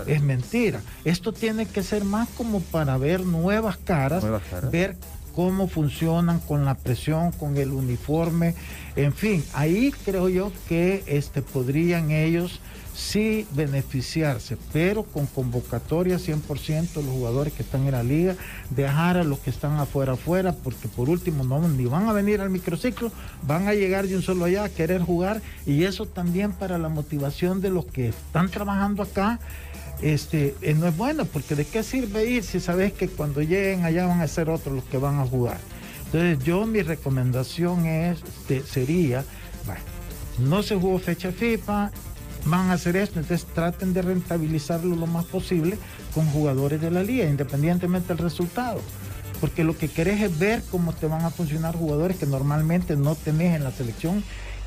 Es 0.06 0.22
mentira. 0.22 0.80
Esto 1.04 1.34
tiene 1.34 1.66
que 1.66 1.82
ser 1.82 2.04
más 2.04 2.26
como 2.30 2.60
para 2.60 2.96
ver 2.96 3.20
nuevas 3.26 3.76
caras, 3.76 4.22
Nuevas 4.22 4.42
caras. 4.50 4.70
ver 4.70 4.96
cómo 5.34 5.68
funcionan 5.68 6.40
con 6.40 6.64
la 6.64 6.76
presión, 6.76 7.30
con 7.30 7.58
el 7.58 7.72
uniforme, 7.72 8.54
en 8.96 9.12
fin, 9.12 9.44
ahí 9.52 9.92
creo 10.02 10.30
yo 10.30 10.50
que 10.66 11.02
este, 11.04 11.42
podrían 11.42 12.10
ellos 12.10 12.60
sí 12.94 13.46
beneficiarse, 13.50 14.56
pero 14.72 15.02
con 15.02 15.26
convocatoria 15.26 16.16
100% 16.16 16.94
los 16.94 17.06
jugadores 17.06 17.52
que 17.52 17.62
están 17.62 17.86
en 17.86 17.92
la 17.92 18.02
liga, 18.02 18.36
dejar 18.70 19.16
a 19.16 19.24
los 19.24 19.40
que 19.40 19.50
están 19.50 19.78
afuera 19.78 20.12
afuera, 20.12 20.52
porque 20.52 20.88
por 20.88 21.10
último 21.10 21.44
no 21.44 21.68
ni 21.68 21.86
van 21.86 22.08
a 22.08 22.12
venir 22.12 22.40
al 22.40 22.50
microciclo, 22.50 23.10
van 23.42 23.66
a 23.66 23.74
llegar 23.74 24.06
de 24.06 24.16
un 24.16 24.22
solo 24.22 24.44
allá 24.44 24.64
a 24.64 24.68
querer 24.68 25.02
jugar 25.02 25.42
y 25.66 25.84
eso 25.84 26.06
también 26.06 26.52
para 26.52 26.78
la 26.78 26.88
motivación 26.88 27.60
de 27.60 27.70
los 27.70 27.84
que 27.86 28.08
están 28.08 28.48
trabajando 28.48 29.02
acá. 29.02 29.40
Este, 30.00 30.54
eh, 30.60 30.74
no 30.74 30.88
es 30.88 30.96
bueno, 30.96 31.24
porque 31.24 31.54
de 31.54 31.64
qué 31.64 31.82
sirve 31.82 32.26
ir 32.26 32.42
si 32.42 32.60
sabes 32.60 32.92
que 32.92 33.08
cuando 33.08 33.40
lleguen 33.42 33.84
allá 33.84 34.06
van 34.06 34.20
a 34.20 34.28
ser 34.28 34.50
otros 34.50 34.74
los 34.74 34.84
que 34.84 34.98
van 34.98 35.18
a 35.18 35.26
jugar. 35.26 35.58
Entonces 36.06 36.44
yo 36.44 36.66
mi 36.66 36.82
recomendación 36.82 37.86
es, 37.86 38.18
este, 38.22 38.62
sería, 38.62 39.24
bueno, 39.66 39.80
no 40.38 40.62
se 40.62 40.76
jugó 40.76 40.98
fecha 40.98 41.32
FIFA, 41.32 41.90
van 42.46 42.70
a 42.70 42.74
hacer 42.74 42.96
esto, 42.96 43.20
entonces 43.20 43.46
traten 43.54 43.92
de 43.92 44.02
rentabilizarlo 44.02 44.96
lo 44.96 45.06
más 45.06 45.24
posible 45.24 45.78
con 46.14 46.26
jugadores 46.26 46.80
de 46.80 46.90
la 46.90 47.02
liga, 47.02 47.24
independientemente 47.24 48.08
del 48.08 48.18
resultado. 48.18 48.80
Porque 49.40 49.64
lo 49.64 49.76
que 49.76 49.88
querés 49.88 50.20
es 50.22 50.38
ver 50.38 50.62
cómo 50.70 50.92
te 50.92 51.06
van 51.06 51.24
a 51.24 51.30
funcionar 51.30 51.76
jugadores 51.76 52.16
que 52.16 52.26
normalmente 52.26 52.96
no 52.96 53.14
tenés 53.14 53.56
en 53.56 53.64
la 53.64 53.70
selección 53.70 54.22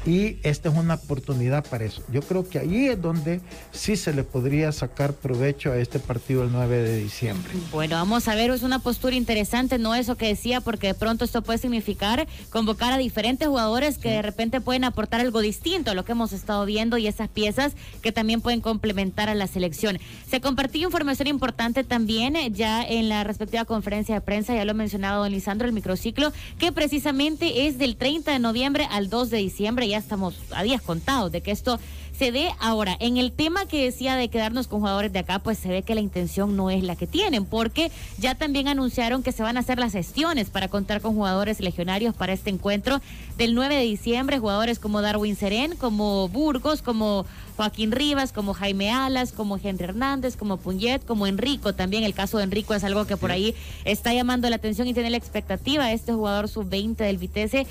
y 0.08 0.40
esta 0.44 0.70
es 0.70 0.76
una 0.76 0.94
oportunidad 0.94 1.68
para 1.68 1.84
eso. 1.84 2.02
Yo 2.10 2.22
creo 2.22 2.48
que 2.48 2.60
ahí 2.60 2.88
es 2.88 3.02
donde 3.02 3.42
sí 3.72 3.98
se 3.98 4.14
le 4.14 4.24
podría 4.24 4.72
sacar 4.72 5.14
provecho 5.14 5.74
a 5.74 5.78
este 5.78 6.00
partido 6.00 6.44
el 6.44 6.52
9 6.54 6.78
de 6.78 6.98
diciembre. 6.98 7.52
Bueno, 7.74 7.98
vamos 7.98 8.30
a 8.30 8.36
ver, 8.36 8.50
es 8.52 8.64
una 8.64 8.80
postura 8.80 9.18
interesante, 9.18 9.78
no 9.78 9.96
eso 9.96 10.16
que 10.16 10.28
decía, 10.28 10.62
porque 10.62 10.88
de 10.88 10.94
pronto 10.94 11.26
esto 11.26 11.42
puede 11.42 11.60
significar 11.60 12.26
convocar 12.52 12.94
a 12.94 12.98
diferentes 12.98 13.50
jugadores 13.50 13.98
que 13.98 14.10
de 14.10 14.22
repente 14.22 14.62
pueden 14.62 14.86
aportar 14.86 15.20
algo 15.20 15.42
distinto 15.42 15.92
a 15.92 15.94
lo 15.94 16.06
que 16.06 16.14
hemos 16.14 16.32
estado 16.32 16.66
viendo 16.66 16.98
y 16.98 17.08
esas 17.08 17.28
piezas 17.28 17.74
que 18.02 18.14
también 18.14 18.40
pueden 18.40 18.62
complementar 18.62 19.28
a 19.28 19.36
la 19.36 19.48
selección. 19.48 20.00
Se 20.30 20.40
compartió 20.40 20.88
información 20.88 21.28
importante 21.28 21.84
también 21.84 22.38
eh, 22.38 22.50
ya 22.52 22.82
en 22.82 23.10
la 23.10 23.26
respectiva 23.26 23.66
conferencia 23.66 24.16
de 24.16 24.22
prensa, 24.22 24.56
ya 24.56 24.64
lo 24.64 24.72
ha 24.72 24.74
mencionado 24.74 25.24
don 25.24 25.34
Lisandro, 25.34 25.68
el 25.68 25.74
microciclo, 25.74 26.32
que 26.58 26.72
precisamente 26.72 27.68
es 27.68 27.78
del 27.78 27.98
30 27.98 28.32
de 28.32 28.40
noviembre 28.40 28.88
al 28.90 29.10
2 29.10 29.30
de 29.32 29.38
diciembre, 29.38 29.88
ya 29.88 29.97
estamos 29.98 30.36
a 30.52 30.64
días 30.64 30.82
contados 30.82 31.32
de 31.32 31.42
que 31.42 31.52
esto 31.52 31.80
se 32.18 32.32
dé 32.32 32.50
ahora. 32.60 32.98
En 33.00 33.18
el 33.18 33.32
tema 33.32 33.68
que 33.68 33.84
decía 33.84 34.16
de 34.16 34.30
quedarnos 34.30 34.68
con 34.68 34.80
jugadores 34.80 35.14
de 35.14 35.20
acá, 35.20 35.40
pues 35.40 35.58
se 35.60 35.70
ve 35.70 35.84
que 35.84 35.94
la 35.94 36.02
intención 36.02 36.56
no 36.56 36.72
es 36.72 36.84
la 36.84 36.96
que 36.96 37.06
tienen, 37.06 37.46
porque 37.46 37.92
ya 38.18 38.34
también 38.36 38.68
anunciaron 38.68 39.22
que 39.22 39.32
se 39.32 39.44
van 39.44 39.56
a 39.58 39.60
hacer 39.60 39.78
las 39.78 39.94
gestiones 39.94 40.50
para 40.50 40.68
contar 40.68 41.02
con 41.02 41.14
jugadores 41.14 41.60
legionarios 41.60 42.16
para 42.16 42.34
este 42.34 42.50
encuentro 42.50 43.02
del 43.38 43.54
9 43.54 43.76
de 43.76 43.84
diciembre, 43.84 44.40
jugadores 44.40 44.80
como 44.80 45.02
Darwin 45.02 45.36
Serén, 45.36 45.76
como 45.76 46.28
Burgos, 46.30 46.82
como 46.82 47.26
Joaquín 47.56 47.92
Rivas, 47.92 48.34
como 48.34 48.54
Jaime 48.54 48.92
Alas, 48.92 49.32
como 49.32 49.58
Henry 49.58 49.86
Hernández, 49.86 50.38
como 50.38 50.58
Puñet, 50.58 51.06
como 51.06 51.28
Enrico. 51.28 51.74
También 51.74 52.04
el 52.04 52.14
caso 52.14 52.38
de 52.38 52.46
Enrico 52.46 52.74
es 52.74 52.84
algo 52.84 53.06
que 53.06 53.18
por 53.18 53.32
ahí 53.32 53.54
está 53.86 54.14
llamando 54.14 54.50
la 54.50 54.56
atención 54.56 54.88
y 54.88 54.94
tiene 54.94 55.10
la 55.10 55.18
expectativa. 55.18 55.92
Este 55.92 56.14
jugador 56.14 56.48
sub-20 56.48 56.96
del 56.98 57.18
Vitesse 57.18 57.68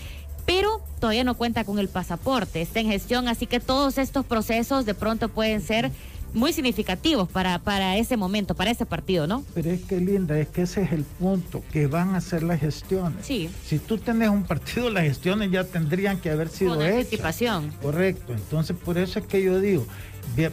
pero 0.47 0.81
todavía 1.00 1.25
no 1.25 1.35
cuenta 1.35 1.65
con 1.65 1.79
el 1.79 1.88
pasaporte, 1.88 2.62
está 2.62 2.81
en 2.81 2.88
gestión, 2.88 3.29
así 3.29 3.47
que 3.47 3.61
todos 3.61 3.99
estos 3.99 4.25
procesos 4.25 4.87
de 4.87 4.95
pronto 4.95 5.29
pueden 5.29 5.61
ser 5.61 5.91
muy 6.35 6.53
significativos 6.53 7.29
para, 7.31 7.59
para 7.61 7.97
ese 7.97 8.17
momento, 8.19 8.55
para 8.55 8.71
ese 8.71 8.85
partido, 8.85 9.26
¿no? 9.26 9.43
Pero 9.55 9.71
es 9.71 9.81
que 9.83 9.99
linda, 10.00 10.38
es 10.38 10.49
que 10.49 10.62
ese 10.62 10.83
es 10.83 10.93
el 10.93 11.03
punto, 11.05 11.62
que 11.73 11.87
van 11.87 12.15
a 12.15 12.19
hacer 12.19 12.43
las 12.43 12.61
gestiones. 12.61 13.25
Sí. 13.25 13.49
Si 13.65 13.79
tú 13.79 13.97
tenés 13.97 14.29
un 14.29 14.43
partido, 14.43 14.91
las 14.91 15.05
gestiones 15.05 15.50
ya 15.50 15.65
tendrían 15.65 16.19
que 16.21 16.31
haber 16.31 16.49
sido 16.50 16.75
Con 16.75 16.83
hechas. 16.85 16.97
anticipación. 17.05 17.73
Correcto, 17.81 18.35
entonces 18.35 18.76
por 18.76 18.99
eso 18.99 19.19
es 19.19 19.26
que 19.26 19.43
yo 19.43 19.59
digo, 19.61 19.87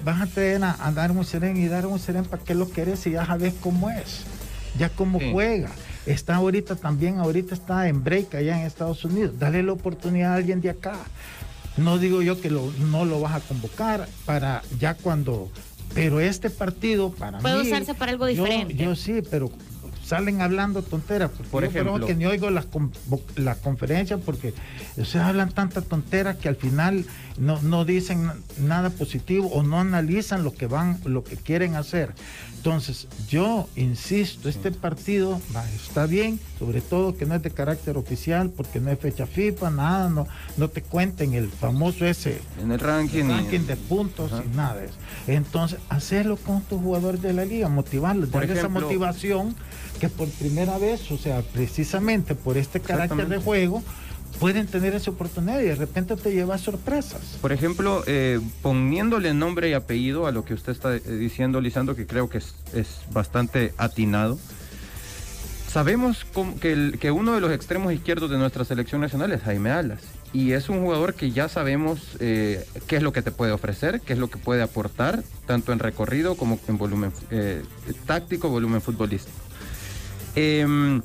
vas 0.06 0.22
a 0.22 0.28
traer 0.28 0.64
a, 0.64 0.78
a 0.88 0.92
Darwin 0.94 1.26
Serén 1.26 1.58
y 1.58 1.68
Darwin 1.68 2.00
Serén, 2.00 2.24
¿para 2.26 2.42
qué 2.44 2.56
lo 2.56 2.70
querés 2.70 3.00
si 3.02 3.12
ya 3.12 3.26
sabes 3.26 3.54
cómo 3.60 3.90
es? 3.90 4.22
Ya 4.80 4.90
cómo 4.90 5.20
Sí. 5.20 5.32
juega. 5.34 5.70
Está 6.06 6.36
ahorita 6.36 6.76
también, 6.76 7.20
ahorita 7.20 7.54
está 7.56 7.88
en 7.88 8.04
break 8.04 8.36
allá 8.36 8.60
en 8.60 8.66
Estados 8.68 9.06
Unidos. 9.06 9.40
Dale 9.40 9.64
la 9.64 9.72
oportunidad 9.74 10.34
a 10.34 10.36
alguien 10.36 10.60
de 10.62 10.70
acá. 10.70 10.96
No 11.78 11.98
digo 11.98 12.22
yo 12.22 12.40
que 12.42 12.50
lo- 12.52 12.72
no 12.92 13.06
lo 13.06 13.20
vas 13.22 13.36
a 13.36 13.40
convocar 13.40 14.08
para 14.26 14.62
ya 14.80 14.94
cuando... 14.96 15.50
Pero 15.96 16.20
este 16.20 16.50
partido 16.50 17.12
para 17.12 17.38
Puede 17.40 17.62
mí... 17.64 17.68
usarse 17.68 17.94
para 17.94 18.12
algo 18.12 18.28
yo- 18.28 18.44
diferente. 18.44 18.76
Yo, 18.76 18.96
sí, 18.96 19.22
pero 19.30 19.52
salen 20.14 20.42
hablando 20.42 20.82
tonteras. 20.84 21.32
porque 21.32 21.50
Por 21.50 21.64
yo 21.64 21.70
creo 21.72 21.84
ejemplo. 21.84 22.08
que 22.08 22.16
ni 22.16 22.26
oigo 22.26 22.50
las, 22.52 22.68
las 23.36 23.58
conferencias 23.58 24.20
porque 24.24 24.54
ustedes 24.98 25.16
hablan 25.16 25.52
tanta 25.52 25.82
tontera 25.82 26.38
que 26.38 26.48
al 26.50 26.56
final 26.56 27.06
no, 27.38 27.60
no 27.64 27.84
dicen 27.84 28.30
nada 28.60 28.92
positivo 28.92 29.48
o 29.48 29.64
no 29.64 29.80
analizan 29.80 30.44
lo 30.44 30.54
que 30.54 30.68
van, 30.68 31.00
lo 31.06 31.24
que 31.24 31.36
quieren 31.38 31.76
hacer. 31.76 32.14
Entonces, 32.58 33.08
yo 33.28 33.68
insisto, 33.76 34.48
este 34.48 34.72
partido 34.72 35.42
está 35.76 36.06
bien, 36.06 36.40
sobre 36.60 36.80
todo 36.80 37.18
que 37.18 37.26
no 37.26 37.36
es 37.36 37.42
de 37.44 37.52
carácter 37.52 37.98
oficial, 37.98 38.52
porque 38.52 38.80
no 38.80 38.90
es 38.90 39.00
fecha 39.00 39.26
FIFA, 39.26 39.70
nada, 39.72 40.10
no, 40.10 40.28
no 40.56 40.70
te 40.70 40.82
cuenten 40.82 41.34
el 41.34 41.50
famoso 41.50 42.06
ese 42.06 42.40
En 42.62 42.72
el 42.72 42.80
ranking. 42.80 43.26
de 43.68 43.76
puntos 43.76 44.32
Ajá. 44.32 44.44
y 44.46 44.56
nada 44.56 44.76
de 44.76 44.86
eso. 44.86 44.96
Entonces, 45.28 45.80
hacerlo 45.90 46.38
con 46.38 46.62
tus 46.62 46.80
jugadores 46.80 47.22
de 47.22 47.34
la 47.34 47.44
liga, 47.44 47.68
motivarlos, 47.68 48.30
Por 48.30 48.42
darle 48.48 48.58
esa 48.58 48.70
motivación 48.70 49.56
que 50.04 50.10
por 50.10 50.28
primera 50.28 50.78
vez, 50.78 51.10
o 51.12 51.18
sea, 51.18 51.42
precisamente 51.54 52.36
por 52.36 52.58
este 52.58 52.82
carácter 52.82 53.30
de 53.30 53.38
juego, 53.38 53.82
pueden 54.38 54.68
tener 54.68 54.94
esa 54.96 55.12
oportunidad 55.12 55.62
y 55.62 55.64
de 55.64 55.76
repente 55.76 56.18
te 56.18 56.34
llevas 56.34 56.60
sorpresas. 56.60 57.22
Por 57.40 57.54
ejemplo, 57.54 58.04
eh, 58.06 58.42
poniéndole 58.62 59.34
nombre 59.34 59.70
y 59.70 59.74
apellido 59.74 60.28
a 60.28 60.34
lo 60.34 60.44
que 60.44 60.56
usted 60.56 60.74
está 60.74 60.94
eh, 60.94 61.00
diciendo, 61.00 61.62
Lisandro, 61.62 61.96
que 61.96 62.06
creo 62.06 62.30
que 62.30 62.40
es, 62.40 62.54
es 62.74 62.88
bastante 63.14 63.74
atinado. 63.78 64.38
Sabemos 65.72 66.26
que, 66.62 66.74
el- 66.74 67.00
que 67.00 67.12
uno 67.12 67.34
de 67.34 67.40
los 67.40 67.52
extremos 67.52 67.94
izquierdos 67.94 68.30
de 68.30 68.38
nuestra 68.38 68.66
selección 68.66 69.00
nacional 69.00 69.32
es 69.32 69.42
Jaime 69.42 69.72
Alas. 69.72 70.02
Y 70.34 70.52
es 70.52 70.68
un 70.68 70.82
jugador 70.82 71.14
que 71.14 71.32
ya 71.32 71.48
sabemos 71.48 72.00
eh, 72.20 72.66
qué 72.88 72.98
es 72.98 73.04
lo 73.04 73.14
que 73.14 73.22
te 73.22 73.32
puede 73.32 73.54
ofrecer, 73.54 74.02
qué 74.02 74.14
es 74.14 74.20
lo 74.20 74.30
que 74.30 74.38
puede 74.38 74.62
aportar, 74.64 75.24
tanto 75.48 75.72
en 75.72 75.80
recorrido 75.80 76.36
como 76.36 76.60
en 76.68 76.78
volumen 76.78 77.14
eh, 77.32 77.64
táctico, 78.06 78.50
volumen 78.50 78.82
futbolístico. 78.82 79.38
Em, 80.36 81.02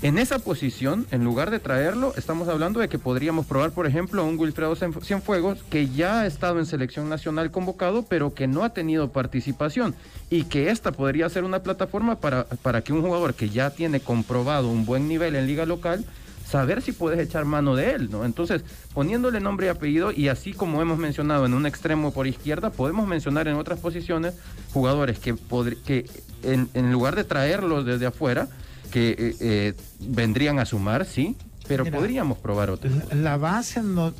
en 0.00 0.18
esa 0.18 0.38
posición, 0.38 1.06
en 1.10 1.24
lugar 1.24 1.50
de 1.50 1.58
traerlo, 1.58 2.12
estamos 2.16 2.48
hablando 2.48 2.78
de 2.80 2.88
que 2.88 2.98
podríamos 2.98 3.46
probar, 3.46 3.72
por 3.72 3.86
ejemplo, 3.86 4.22
a 4.22 4.24
un 4.24 4.38
Wilfredo 4.38 4.76
Cien- 4.76 5.02
Cienfuegos 5.02 5.64
que 5.70 5.88
ya 5.88 6.20
ha 6.20 6.26
estado 6.26 6.58
en 6.60 6.66
selección 6.66 7.08
nacional 7.08 7.50
convocado, 7.50 8.04
pero 8.08 8.32
que 8.32 8.46
no 8.46 8.62
ha 8.62 8.70
tenido 8.70 9.10
participación. 9.10 9.94
Y 10.30 10.44
que 10.44 10.70
esta 10.70 10.92
podría 10.92 11.28
ser 11.30 11.42
una 11.44 11.62
plataforma 11.64 12.16
para, 12.16 12.44
para 12.44 12.82
que 12.82 12.92
un 12.92 13.02
jugador 13.02 13.34
que 13.34 13.48
ya 13.48 13.70
tiene 13.70 13.98
comprobado 14.00 14.68
un 14.68 14.84
buen 14.86 15.08
nivel 15.08 15.34
en 15.34 15.46
liga 15.46 15.66
local, 15.66 16.04
saber 16.50 16.80
si 16.82 16.92
puedes 16.92 17.18
echar 17.20 17.44
mano 17.44 17.76
de 17.76 17.90
él, 17.92 18.10
¿no? 18.10 18.24
Entonces, 18.24 18.62
poniéndole 18.94 19.38
nombre 19.40 19.66
y 19.66 19.68
apellido, 19.68 20.12
y 20.12 20.28
así 20.28 20.52
como 20.52 20.80
hemos 20.80 20.98
mencionado 20.98 21.44
en 21.46 21.52
un 21.54 21.66
extremo 21.66 22.12
por 22.12 22.26
izquierda, 22.26 22.70
podemos 22.70 23.06
mencionar 23.06 23.48
en 23.48 23.56
otras 23.56 23.78
posiciones 23.80 24.34
jugadores 24.72 25.18
que, 25.18 25.36
que 25.84 26.06
en, 26.42 26.68
en 26.74 26.90
lugar 26.92 27.16
de 27.16 27.24
traerlos 27.24 27.84
desde 27.84 28.06
afuera, 28.06 28.48
que 28.90 29.10
eh, 29.10 29.36
eh, 29.40 29.74
vendrían 30.00 30.58
a 30.58 30.64
sumar, 30.64 31.04
sí, 31.04 31.36
pero 31.66 31.84
Mira, 31.84 31.98
podríamos 31.98 32.38
probar 32.38 32.70
otros. 32.70 32.92
La, 33.10 33.14
la 33.14 33.36
base 33.36 33.82
no- 33.82 34.14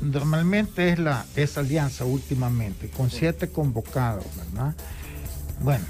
normalmente 0.00 0.90
es 0.90 0.98
la 0.98 1.24
es 1.34 1.58
alianza 1.58 2.04
últimamente, 2.04 2.88
con 2.90 3.10
siete 3.10 3.48
convocados, 3.48 4.24
¿verdad? 4.36 4.74
Bueno, 5.60 5.84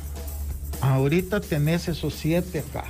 ahorita 0.80 1.40
tenés 1.40 1.88
esos 1.88 2.14
siete 2.14 2.60
acá. 2.60 2.84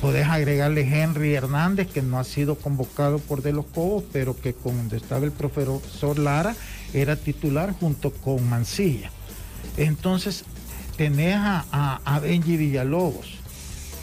Podés 0.00 0.28
agregarle 0.28 0.82
Henry 0.82 1.34
Hernández, 1.34 1.88
que 1.88 2.02
no 2.02 2.20
ha 2.20 2.24
sido 2.24 2.54
convocado 2.54 3.18
por 3.18 3.42
De 3.42 3.52
los 3.52 3.66
Cobos, 3.66 4.04
pero 4.12 4.36
que 4.40 4.54
donde 4.64 4.96
estaba 4.96 5.24
el 5.24 5.32
profesor 5.32 6.18
Lara 6.18 6.54
era 6.94 7.16
titular 7.16 7.72
junto 7.72 8.12
con 8.12 8.48
Mancilla. 8.48 9.10
Entonces, 9.76 10.44
tenés 10.96 11.36
a, 11.38 12.20
Benji 12.22 12.56
Villalobos, 12.56 13.38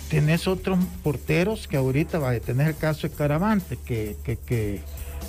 tenés 0.10 0.48
otros 0.48 0.80
porteros 1.04 1.68
que 1.68 1.78
ahorita 1.78 2.20
va 2.20 2.32
a 2.32 2.40
tener 2.40 2.68
el 2.68 2.76
caso 2.78 3.08
de 3.08 3.14
Caravante, 3.14 3.78
que, 3.86 4.18
que, 4.24 4.38
que, 4.38 4.82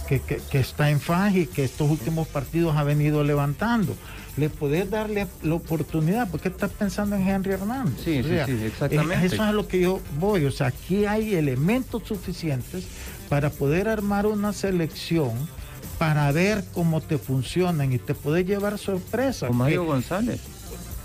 que, 0.07 0.59
está 0.61 0.91
en 0.91 1.01
faj 1.01 1.37
y 1.37 1.47
que 1.47 1.65
estos 1.65 1.91
últimos 1.91 2.29
partidos 2.29 2.77
ha 2.77 2.85
venido 2.85 3.25
levantando. 3.25 3.97
Le 4.37 4.51
podés 4.51 4.91
darle 4.91 5.27
la 5.43 5.55
oportunidad, 5.55 6.31
porque 6.31 6.49
estás 6.49 6.71
pensando 6.71 7.17
en 7.17 7.27
Henry 7.27 7.53
Hernández. 7.53 7.95
Sí, 8.05 8.19
O 8.21 8.23
sí, 8.23 8.29
sea, 8.29 8.47
sí, 8.47 8.53
exactamente. 8.65 9.15
eh, 9.25 9.27
Eso 9.27 9.35
es 9.37 9.41
a 9.41 9.53
lo 9.53 9.67
que 9.67 9.81
yo 9.81 10.01
voy. 10.19 10.45
O 10.45 10.51
sea, 10.51 10.67
aquí 10.67 11.07
hay 11.07 11.35
elementos 11.35 12.03
suficientes 12.07 12.85
para 13.31 13.49
poder 13.51 13.89
armar 13.89 14.27
una 14.27 14.53
selección 14.53 15.33
para 15.99 16.31
ver 16.33 16.63
cómo 16.75 17.01
te 17.01 17.17
funcionan 17.17 17.93
y 17.93 17.99
te 17.99 18.15
puedes 18.15 18.47
llevar 18.47 18.77
sorpresas. 18.77 19.49
O 19.49 19.53
Mario 19.55 19.85
González. 19.87 20.41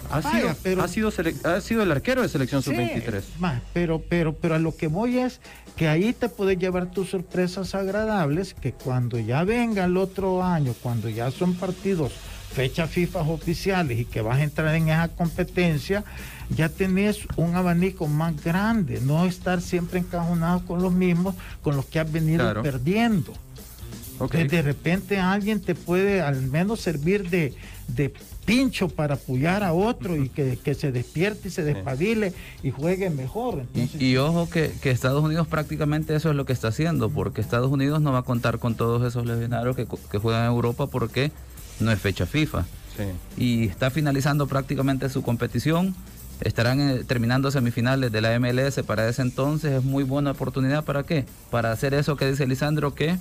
Ha, 0.10 0.20
Vaya, 0.20 0.42
sido, 0.42 0.56
pero- 0.62 0.84
ha, 0.84 0.88
sido 0.90 1.10
sele- 1.12 1.46
ha 1.46 1.62
sido 1.62 1.84
el 1.84 1.92
arquero 1.92 2.22
de 2.22 2.28
selección 2.28 2.62
Sí, 2.62 2.72
sub-23. 2.72 3.22
ma, 3.40 3.62
pero, 3.74 4.02
pero, 4.10 4.34
pero 4.34 4.56
a 4.56 4.60
lo 4.60 4.76
que 4.76 4.88
voy 4.88 5.20
es 5.20 5.40
que 5.78 5.88
ahí 5.88 6.12
te 6.12 6.28
puedes 6.28 6.60
llevar 6.60 6.92
tus 6.92 7.12
sorpresas 7.12 7.74
agradables, 7.76 8.54
que 8.54 8.74
cuando 8.74 9.18
ya 9.20 9.46
venga 9.46 9.86
el 9.86 9.96
otro 9.96 10.44
año, 10.44 10.76
cuando 10.84 11.08
ya 11.08 11.32
son 11.32 11.54
partidos, 11.56 12.12
fechas 12.54 12.90
FIFA 12.90 13.22
oficiales 13.22 14.00
y 14.00 14.06
que 14.06 14.22
vas 14.22 14.40
a 14.40 14.44
entrar 14.44 14.76
en 14.76 14.90
esa 14.90 15.08
competencia, 15.10 16.04
ya 16.50 16.70
tenés 16.70 17.20
un 17.38 17.56
abanico 17.56 18.08
más 18.08 18.42
grande, 18.44 19.00
no 19.02 19.26
estar 19.26 19.62
siempre 19.62 20.00
encajonado 20.00 20.66
con 20.66 20.82
los 20.82 20.92
mismos, 20.92 21.36
con 21.62 21.76
los 21.76 21.86
que 21.86 22.00
has 22.00 22.12
venido 22.12 22.40
Claro. 22.44 22.62
perdiendo. 22.62 23.34
Ok. 24.20 24.32
Que 24.32 24.46
de 24.46 24.62
repente 24.62 25.18
alguien 25.20 25.62
te 25.62 25.74
puede 25.76 26.22
al 26.22 26.42
menos 26.44 26.80
servir 26.82 27.30
de, 27.30 27.54
de 27.88 28.14
pincho 28.46 28.88
para 28.90 29.16
apoyar 29.16 29.64
a 29.64 29.74
otro 29.74 30.16
y 30.16 30.30
que, 30.30 30.58
que 30.64 30.76
se 30.76 30.92
despierte 30.92 31.48
y 31.48 31.52
se 31.52 31.64
despabile 31.64 32.34
y 32.62 32.70
juegue 32.72 33.10
mejor. 33.10 33.64
Y, 33.74 33.80
Entonces, 33.80 34.02
y 34.02 34.18
ojo 34.18 34.48
que, 34.50 34.72
que 34.82 34.92
Estados 34.92 35.24
Unidos 35.24 35.48
prácticamente 35.48 36.16
eso 36.16 36.30
es 36.30 36.36
lo 36.36 36.46
que 36.46 36.54
está 36.54 36.68
haciendo, 36.68 37.10
porque 37.10 37.42
Estados 37.42 37.72
Unidos 37.72 38.02
no 38.02 38.12
va 38.12 38.20
a 38.20 38.24
contar 38.24 38.60
con 38.60 38.76
todos 38.76 39.08
esos 39.08 39.26
legionarios 39.26 39.76
que, 39.76 39.88
que 40.12 40.18
juegan 40.20 40.44
en 40.44 40.52
Europa 40.52 40.86
porque 40.88 41.32
no 41.80 41.92
es 41.92 42.00
fecha 42.00 42.26
FIFA. 42.26 42.66
Sí. 42.98 43.04
Y 43.38 43.68
está 43.68 43.90
finalizando 43.90 44.48
prácticamente 44.48 45.10
su 45.10 45.22
competición. 45.24 45.96
Estarán 46.42 46.80
eh, 46.82 47.04
terminando 47.04 47.52
semifinales 47.52 48.12
de 48.12 48.22
la 48.22 48.38
MLS 48.40 48.82
para 48.86 49.08
ese 49.08 49.22
entonces. 49.22 49.72
Es 49.74 49.84
muy 49.84 50.04
buena 50.04 50.32
oportunidad 50.32 50.84
para 50.84 51.04
qué? 51.04 51.26
Para 51.50 51.72
hacer 51.72 51.94
eso 51.94 52.16
que 52.16 52.30
dice 52.30 52.48
Lisandro, 52.48 52.96
que 52.96 53.18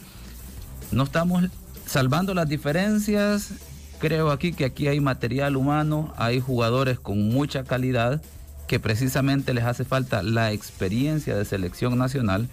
no 0.91 1.05
estamos 1.05 1.45
salvando 1.87 2.35
las 2.35 2.49
diferencias. 2.49 3.51
Creo 3.99 4.31
aquí 4.31 4.53
que 4.53 4.65
aquí 4.65 4.89
hay 4.89 5.01
material 5.01 5.57
humano, 5.57 6.15
hay 6.17 6.41
jugadores 6.41 6.99
con 6.99 7.29
mucha 7.29 7.65
calidad 7.65 8.23
que 8.67 8.81
precisamente 8.81 9.53
les 9.53 9.65
hace 9.65 9.85
falta 9.85 10.23
la 10.23 10.53
experiencia 10.53 11.37
de 11.37 11.45
selección 11.45 11.99
nacional 11.99 12.49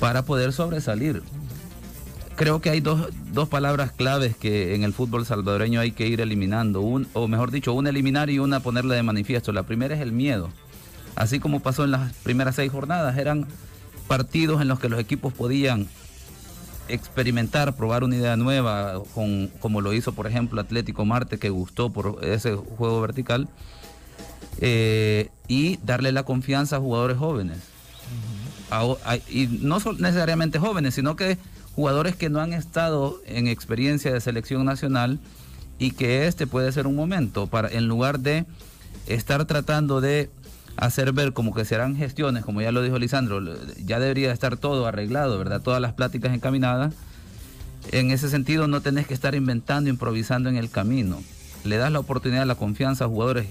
para 0.00 0.24
poder 0.24 0.52
sobresalir. 0.52 1.22
Creo 2.36 2.60
que 2.60 2.70
hay 2.70 2.80
dos, 2.80 3.08
dos 3.32 3.48
palabras 3.48 3.92
claves 3.92 4.36
que 4.36 4.74
en 4.74 4.82
el 4.84 4.92
fútbol 4.92 5.26
salvadoreño 5.26 5.80
hay 5.80 5.92
que 5.92 6.06
ir 6.08 6.20
eliminando, 6.20 6.80
un, 6.80 7.06
o 7.12 7.28
mejor 7.28 7.50
dicho, 7.50 7.72
una 7.72 7.90
eliminar 7.90 8.30
y 8.30 8.38
una 8.38 8.60
ponerla 8.60 8.94
de 8.94 9.02
manifiesto. 9.02 9.52
La 9.52 9.62
primera 9.64 9.94
es 9.94 10.00
el 10.00 10.12
miedo. 10.12 10.48
Así 11.14 11.38
como 11.40 11.60
pasó 11.60 11.84
en 11.84 11.90
las 11.90 12.12
primeras 12.14 12.56
seis 12.56 12.72
jornadas, 12.72 13.18
eran 13.18 13.46
partidos 14.08 14.60
en 14.62 14.68
los 14.68 14.80
que 14.80 14.88
los 14.88 14.98
equipos 14.98 15.32
podían 15.32 15.86
experimentar, 16.88 17.76
probar 17.76 18.02
una 18.02 18.16
idea 18.16 18.36
nueva, 18.36 19.00
con, 19.14 19.48
como 19.60 19.80
lo 19.80 19.92
hizo 19.92 20.12
por 20.12 20.26
ejemplo 20.26 20.60
Atlético 20.60 21.04
Marte, 21.04 21.38
que 21.38 21.48
gustó 21.50 21.90
por 21.90 22.24
ese 22.24 22.56
juego 22.56 23.00
vertical, 23.00 23.48
eh, 24.58 25.28
y 25.48 25.78
darle 25.84 26.12
la 26.12 26.24
confianza 26.24 26.76
a 26.76 26.80
jugadores 26.80 27.18
jóvenes. 27.18 27.58
A- 28.70 29.16
y 29.30 29.46
no 29.60 29.80
son 29.80 30.00
necesariamente 30.00 30.58
jóvenes, 30.58 30.94
sino 30.94 31.14
que 31.14 31.36
jugadores 31.74 32.16
que 32.16 32.28
no 32.28 32.40
han 32.40 32.52
estado 32.52 33.20
en 33.26 33.48
experiencia 33.48 34.12
de 34.12 34.20
selección 34.20 34.64
nacional 34.64 35.18
y 35.78 35.92
que 35.92 36.26
este 36.26 36.46
puede 36.46 36.70
ser 36.72 36.86
un 36.86 36.96
momento 36.96 37.46
para, 37.46 37.68
en 37.68 37.86
lugar 37.88 38.20
de 38.20 38.44
estar 39.06 39.44
tratando 39.46 40.00
de 40.00 40.30
hacer 40.76 41.12
ver 41.12 41.32
como 41.32 41.54
que 41.54 41.64
serán 41.64 41.96
gestiones, 41.96 42.44
como 42.44 42.62
ya 42.62 42.72
lo 42.72 42.82
dijo 42.82 42.98
Lisandro, 42.98 43.40
ya 43.84 43.98
debería 43.98 44.32
estar 44.32 44.56
todo 44.56 44.86
arreglado, 44.86 45.38
¿verdad? 45.38 45.60
Todas 45.60 45.80
las 45.80 45.92
pláticas 45.92 46.32
encaminadas. 46.34 46.94
En 47.90 48.10
ese 48.10 48.28
sentido 48.28 48.68
no 48.68 48.80
tenés 48.80 49.06
que 49.06 49.14
estar 49.14 49.34
inventando, 49.34 49.90
improvisando 49.90 50.48
en 50.48 50.56
el 50.56 50.70
camino. 50.70 51.20
Le 51.64 51.76
das 51.76 51.92
la 51.92 51.98
oportunidad, 51.98 52.46
la 52.46 52.54
confianza 52.54 53.04
a 53.04 53.08
jugadores 53.08 53.48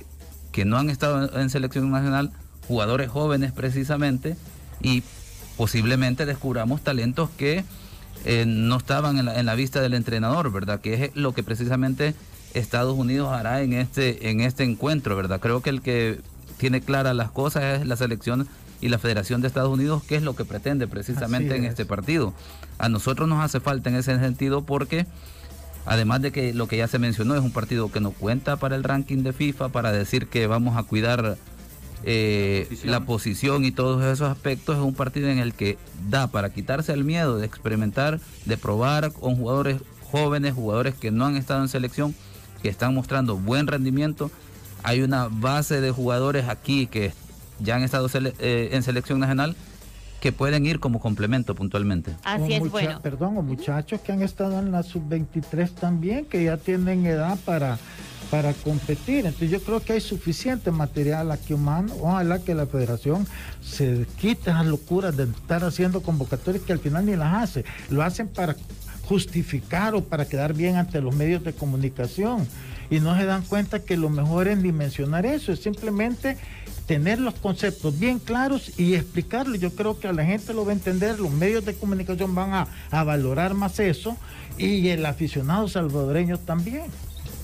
que 0.51 0.66
no 0.66 0.78
han 0.78 0.90
estado 0.90 1.40
en 1.40 1.50
selección 1.50 1.92
nacional, 1.92 2.32
jugadores 2.68 3.10
jóvenes 3.10 3.51
precisamente, 3.51 4.36
y 4.82 5.04
posiblemente 5.58 6.25
descubramos 6.25 6.82
talentos 6.82 7.30
que 7.38 7.63
eh, 8.25 8.46
no 8.48 8.78
estaban 8.78 9.18
en 9.18 9.25
la, 9.25 9.40
en 9.40 9.46
la 9.46 9.56
vista 9.56 9.82
del 9.82 9.94
entrenador, 9.94 10.51
¿verdad? 10.51 10.80
Que 10.80 11.06
es 11.06 11.16
lo 11.16 11.34
que 11.34 11.44
precisamente 11.44 12.13
Estados 12.53 12.98
Unidos 12.98 13.29
hará 13.31 13.62
en 13.62 13.74
este, 13.74 14.29
en 14.29 14.42
este 14.42 14.64
encuentro, 14.64 15.16
¿verdad? 15.16 15.40
Creo 15.40 15.62
que 15.62 15.70
el 15.70 15.81
que 15.81 16.20
tiene 16.57 16.81
claras 16.81 17.16
las 17.16 17.31
cosas 17.31 17.79
es 17.79 17.88
la 17.88 17.96
selección 17.96 18.48
y 18.81 18.90
la 18.90 18.98
Federación 18.98 19.42
de 19.42 19.48
Estados 19.48 19.72
Unidos, 19.72 20.03
qué 20.07 20.16
es 20.16 20.24
lo 20.24 20.36
que 20.36 20.46
pretende 20.46 20.88
precisamente 20.88 21.55
en 21.55 21.64
es. 21.64 21.72
este 21.72 21.86
partido. 21.86 22.34
A 22.77 22.90
nosotros 22.90 23.29
nos 23.29 23.44
hace 23.44 23.60
falta 23.60 23.90
en 23.90 23.96
ese 23.96 24.18
sentido 24.20 24.64
porque 24.64 25.05
además 25.86 26.22
de 26.22 26.31
que 26.31 26.53
lo 26.53 26.68
que 26.68 26.77
ya 26.77 26.88
se 26.88 27.00
mencionó 27.00 27.36
es 27.36 27.42
un 27.42 27.51
partido 27.51 27.92
que 27.92 28.00
no 28.00 28.12
cuenta 28.12 28.57
para 28.57 28.75
el 28.75 28.84
ranking 28.84 29.24
de 29.24 29.34
FIFA, 29.34 29.70
para 29.70 29.92
decir 29.92 30.27
que 30.27 30.48
vamos 30.48 30.77
a 30.77 30.84
cuidar 30.84 31.38
eh, 32.03 32.66
Posición. 32.70 32.92
la 32.92 33.00
posición 33.01 33.66
y 33.66 33.72
todos 33.72 34.03
esos 34.03 34.29
aspectos, 34.29 34.77
es 34.77 34.81
un 34.83 34.94
partido 34.96 35.29
en 35.29 35.40
el 35.40 35.53
que 35.53 35.77
da 36.09 36.27
para 36.27 36.50
quitarse 36.51 36.94
el 36.94 37.03
miedo 37.03 37.37
de 37.37 37.46
experimentar, 37.46 38.20
de 38.46 38.57
probar 38.57 39.11
con 39.11 39.35
jugadores 39.35 39.81
jóvenes, 40.11 40.53
jugadores 40.53 40.96
que 40.96 41.11
no 41.11 41.25
han 41.25 41.37
estado 41.37 41.61
en 41.61 41.70
selección, 41.70 42.16
que 42.61 42.70
están 42.70 42.94
mostrando 42.96 43.37
buen 43.37 43.68
rendimiento. 43.68 44.29
Hay 44.83 45.01
una 45.01 45.27
base 45.29 45.79
de 45.81 45.92
jugadores 45.92 46.48
aquí 46.50 46.87
que 46.87 47.14
ya 47.59 47.75
han 47.75 47.83
estado 47.83 48.09
sele- 48.09 48.33
eh, 48.40 48.70
en 48.74 48.81
selección 48.83 49.20
nacional 49.20 49.55
que 50.20 50.31
pueden 50.31 50.66
ir 50.68 50.79
como 50.79 51.00
complemento 51.00 51.55
puntualmente. 51.55 52.16
Así 52.24 52.44
o 52.44 52.48
es, 52.48 52.59
mucha- 52.59 52.72
bueno. 52.72 53.00
Perdón, 53.01 53.37
o 53.37 53.42
muchachos 53.42 54.01
que 54.01 54.11
han 54.11 54.22
estado 54.22 54.59
en 54.59 54.72
la 54.72 54.83
sub-23 54.83 55.72
también, 55.74 56.25
que 56.25 56.44
ya 56.44 56.57
tienen 56.57 57.05
edad 57.05 57.37
para, 57.46 57.79
para 58.31 58.53
competir. 58.53 59.25
Entonces 59.25 59.51
yo 59.51 59.61
creo 59.61 59.81
que 59.81 59.94
hay 59.94 60.01
suficiente 60.01 60.72
material 60.72 61.31
aquí 61.31 61.53
humano. 61.53 61.94
Ojalá 62.00 62.39
que 62.39 62.55
la 62.55 62.65
federación 62.65 63.27
se 63.61 64.07
quite 64.20 64.50
esas 64.50 64.65
locuras 64.65 65.15
de 65.15 65.25
estar 65.25 65.63
haciendo 65.65 66.01
convocatorias 66.01 66.63
que 66.63 66.72
al 66.72 66.79
final 66.79 67.05
ni 67.05 67.17
las 67.17 67.44
hace. 67.44 67.65
Lo 67.89 68.01
hacen 68.01 68.29
para 68.29 68.55
justificar 69.03 69.94
o 69.94 70.05
para 70.05 70.25
quedar 70.25 70.53
bien 70.53 70.77
ante 70.77 71.01
los 71.01 71.13
medios 71.13 71.44
de 71.44 71.51
comunicación. 71.51 72.48
Y 72.89 73.01
no 73.01 73.15
se 73.17 73.25
dan 73.25 73.44
cuenta 73.44 73.79
que 73.79 73.98
lo 73.98 74.09
mejor 74.09 74.48
es 74.48 74.61
dimensionar 74.61 75.25
eso, 75.25 75.51
es 75.51 75.61
simplemente 75.61 76.37
tener 76.87 77.20
los 77.20 77.35
conceptos 77.35 77.98
bien 78.00 78.20
claros 78.20 78.77
y 78.79 78.96
explicarlo. 78.96 79.55
Yo 79.55 79.72
creo 79.72 80.00
que 80.00 80.07
a 80.07 80.13
la 80.13 80.25
gente 80.25 80.53
lo 80.53 80.65
va 80.65 80.72
a 80.72 80.75
entender, 80.75 81.20
los 81.20 81.31
medios 81.31 81.65
de 81.65 81.74
comunicación 81.74 82.33
van 82.35 82.53
a, 82.53 82.67
a 82.89 83.03
valorar 83.03 83.53
más 83.53 83.79
eso 83.79 84.17
y 84.57 84.89
el 84.89 85.05
aficionado 85.05 85.67
salvadoreño 85.67 86.37
también. 86.37 86.83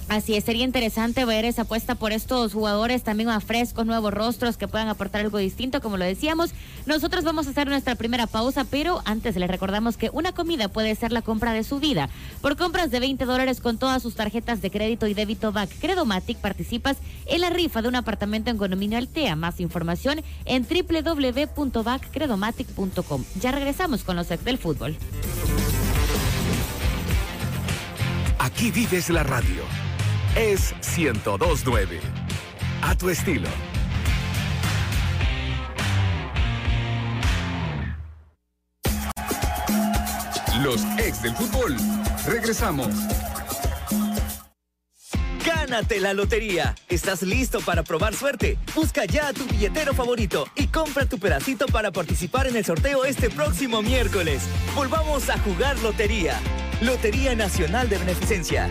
Así 0.10 0.36
es, 0.36 0.44
sería 0.46 0.64
interesante 0.64 1.26
ver 1.26 1.44
esa 1.44 1.64
apuesta 1.64 1.96
por 1.96 2.14
estos 2.14 2.54
jugadores 2.54 3.04
también 3.04 3.28
más 3.28 3.44
frescos, 3.44 3.86
nuevos 3.86 4.14
rostros 4.14 4.56
que 4.56 4.70
puedan 4.70 4.88
aportar 4.88 5.20
algo 5.20 5.38
distinto, 5.38 5.82
como 5.82 5.98
lo 5.98 6.06
decíamos. 6.06 6.52
Nosotros 6.86 7.26
vamos 7.26 7.48
a 7.48 7.50
hacer 7.50 7.68
nuestra 7.68 7.96
primera 7.96 8.26
pausa, 8.26 8.64
pero 8.64 9.02
antes 9.04 9.36
les 9.36 9.50
recordamos 9.50 9.98
que 9.98 10.10
una 10.14 10.32
comida 10.32 10.70
puede 10.70 10.96
ser 10.96 11.12
la 11.12 11.22
compra 11.22 11.52
de 11.52 11.66
su 11.66 11.80
vida. 11.80 12.10
Por 12.42 12.56
compras 12.56 12.90
de 12.90 13.02
20 13.02 13.26
dólares 13.26 13.60
con 13.60 13.78
todas 13.78 14.02
sus 14.02 14.16
tarjetas 14.16 14.62
de 14.62 14.72
crédito 14.72 15.08
y 15.08 15.14
débito 15.14 15.52
BAC 15.52 15.78
Credomatic 15.80 16.38
participas 16.38 16.96
en 17.26 17.42
la 17.42 17.50
rifa 17.50 17.82
de 17.82 17.90
un 17.90 17.96
apartamento 17.96 18.50
en 18.50 18.58
condominio 18.58 18.98
Altea. 18.98 19.36
Más 19.36 19.60
información 19.60 20.22
en 20.46 20.66
www.baccredomatic.com. 20.66 23.26
Ya 23.42 23.52
regresamos 23.52 24.06
con 24.06 24.16
los 24.16 24.32
ex 24.32 24.46
del 24.46 24.58
fútbol. 24.58 24.96
Aquí 28.40 28.72
vives 28.72 29.10
la 29.10 29.24
radio. 29.24 29.87
Es 30.36 30.74
1029. 30.98 32.00
A 32.82 32.96
tu 32.96 33.10
estilo. 33.10 33.48
Los 40.62 40.84
ex 40.98 41.22
del 41.22 41.36
fútbol. 41.36 41.76
Regresamos. 42.26 42.90
Gánate 45.46 46.00
la 46.00 46.14
lotería. 46.14 46.76
¿Estás 46.90 47.22
listo 47.22 47.60
para 47.62 47.84
probar 47.84 48.16
suerte? 48.16 48.58
Busca 48.76 49.06
ya 49.06 49.28
a 49.28 49.34
tu 49.34 49.46
billetero 49.46 49.94
favorito 49.94 50.48
y 50.56 50.68
compra 50.68 51.06
tu 51.06 51.20
pedacito 51.20 51.68
para 51.68 51.92
participar 51.92 52.48
en 52.48 52.56
el 52.56 52.66
sorteo 52.66 53.06
este 53.06 53.30
próximo 53.30 53.82
miércoles. 53.82 54.42
Volvamos 54.76 55.30
a 55.30 55.38
jugar 55.40 55.78
lotería. 55.80 56.40
Lotería 56.82 57.36
Nacional 57.36 57.90
de 57.90 57.98
Beneficencia. 57.98 58.70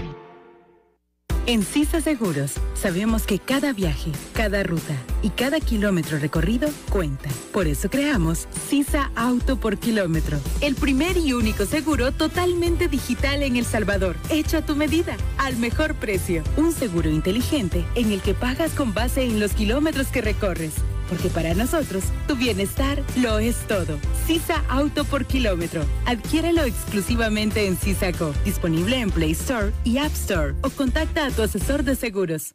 En 1.49 1.63
CISA 1.63 2.01
Seguros 2.01 2.55
sabemos 2.75 3.23
que 3.23 3.39
cada 3.39 3.73
viaje, 3.73 4.11
cada 4.35 4.65
ruta 4.65 4.97
y 5.23 5.31
cada 5.31 5.61
kilómetro 5.61 6.19
recorrido 6.19 6.69
cuenta. 6.91 7.29
Por 7.53 7.69
eso 7.69 7.89
creamos 7.89 8.49
CISA 8.69 9.13
Auto 9.15 9.57
por 9.57 9.79
Kilómetro, 9.79 10.41
el 10.61 10.75
primer 10.75 11.17
y 11.17 11.35
único 11.35 11.65
seguro 11.65 12.11
totalmente 12.11 12.89
digital 12.89 13.45
en 13.45 13.55
El 13.55 13.65
Salvador, 13.65 14.17
hecho 14.29 14.59
a 14.59 14.63
tu 14.63 14.75
medida, 14.75 15.17
al 15.39 15.57
mejor 15.57 15.95
precio. 15.95 16.43
Un 16.57 16.73
seguro 16.73 17.11
inteligente 17.11 17.85
en 17.95 18.11
el 18.11 18.23
que 18.23 18.35
pagas 18.35 18.73
con 18.73 18.93
base 18.93 19.23
en 19.23 19.39
los 19.39 19.53
kilómetros 19.53 20.09
que 20.09 20.23
recorres. 20.23 20.73
Porque 21.09 21.29
para 21.29 21.55
nosotros 21.55 22.05
tu 22.27 22.37
bienestar 22.37 23.03
lo 23.17 23.39
es 23.39 23.57
todo. 23.67 23.99
Sisa 24.27 24.63
Auto 24.69 25.05
por 25.05 25.25
kilómetro. 25.25 25.85
Adquiérelo 26.07 26.65
exclusivamente 26.65 27.67
en 27.67 27.79
Sisaco, 27.79 28.35
disponible 28.45 28.99
en 28.99 29.11
Play 29.11 29.33
Store 29.33 29.73
y 29.85 29.99
App 29.99 30.13
Store 30.13 30.55
o 30.63 30.71
contacta 30.71 31.27
a 31.27 31.31
tu 31.31 31.43
asesor 31.43 31.83
de 31.83 31.97
seguros. 31.97 32.55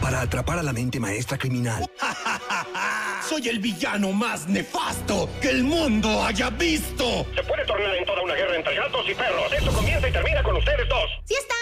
Para 0.00 0.20
atrapar 0.22 0.58
a 0.58 0.62
la 0.62 0.72
mente 0.72 0.98
maestra 1.00 1.38
criminal. 1.38 1.84
Soy 3.28 3.48
el 3.48 3.58
villano 3.58 4.12
más 4.12 4.46
nefasto 4.48 5.30
que 5.40 5.50
el 5.50 5.64
mundo 5.64 6.22
haya 6.22 6.50
visto. 6.50 7.26
Se 7.34 7.42
puede 7.42 7.64
tornar 7.64 7.94
en 7.94 8.04
toda 8.04 8.22
una 8.22 8.34
guerra 8.34 8.56
entre 8.56 8.74
gatos 8.74 9.06
y 9.08 9.14
perros. 9.14 9.52
Esto 9.52 9.72
comienza 9.72 10.08
y 10.08 10.12
termina 10.12 10.42
con 10.42 10.56
ustedes 10.56 10.88
dos. 10.88 11.10
¡Sí 11.24 11.34
está! 11.34 11.54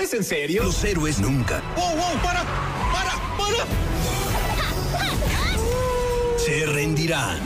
¿Es 0.00 0.12
en 0.12 0.24
serio? 0.24 0.64
Los 0.64 0.84
héroes 0.84 1.20
nunca. 1.20 1.62
¡Wow, 1.76 1.96
wow! 1.96 2.18
¡Para! 2.22 2.42
¡Para! 2.92 3.12
¡Para! 3.38 3.93
Se 6.44 6.66
rendirán. 6.66 7.38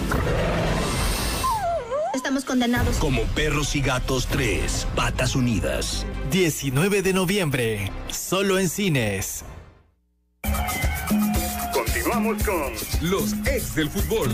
Estamos 2.13 2.45
condenados. 2.45 2.97
Como 2.97 3.23
perros 3.27 3.77
y 3.77 3.81
gatos 3.81 4.27
3, 4.27 4.89
patas 4.97 5.37
unidas. 5.37 6.05
19 6.33 7.03
de 7.03 7.13
noviembre, 7.13 7.93
solo 8.09 8.59
en 8.59 8.69
cines. 8.69 9.45
Continuamos 11.73 12.43
con 12.43 12.73
los 13.09 13.35
ex 13.47 13.77
del 13.77 13.89
fútbol. 13.89 14.31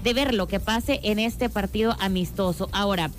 de 0.02 0.14
ver 0.14 0.34
lo 0.34 0.46
que 0.46 0.60
pase 0.60 1.00
en 1.02 1.18
este 1.18 1.48
partido 1.48 1.96
amistoso. 2.00 2.68
Ahora, 2.72 3.10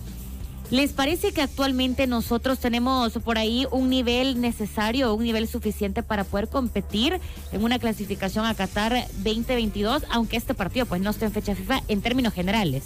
¿Les 0.69 0.91
parece 0.91 1.31
que 1.31 1.41
actualmente 1.41 2.07
nosotros 2.07 2.59
tenemos 2.59 3.13
por 3.23 3.37
ahí 3.37 3.65
un 3.71 3.89
nivel 3.89 4.41
necesario, 4.41 5.13
un 5.13 5.23
nivel 5.23 5.47
suficiente 5.47 6.03
para 6.03 6.25
poder 6.25 6.49
competir 6.49 7.21
en 7.53 7.63
una 7.63 7.79
clasificación 7.79 8.45
a 8.45 8.53
Qatar 8.53 9.07
2022, 9.23 10.03
aunque 10.11 10.35
este 10.35 10.53
partido 10.53 10.85
pues 10.85 11.01
no 11.01 11.11
esté 11.11 11.25
en 11.25 11.31
fecha 11.31 11.55
FIFA 11.55 11.83
en 11.87 12.01
términos 12.01 12.33
generales? 12.33 12.83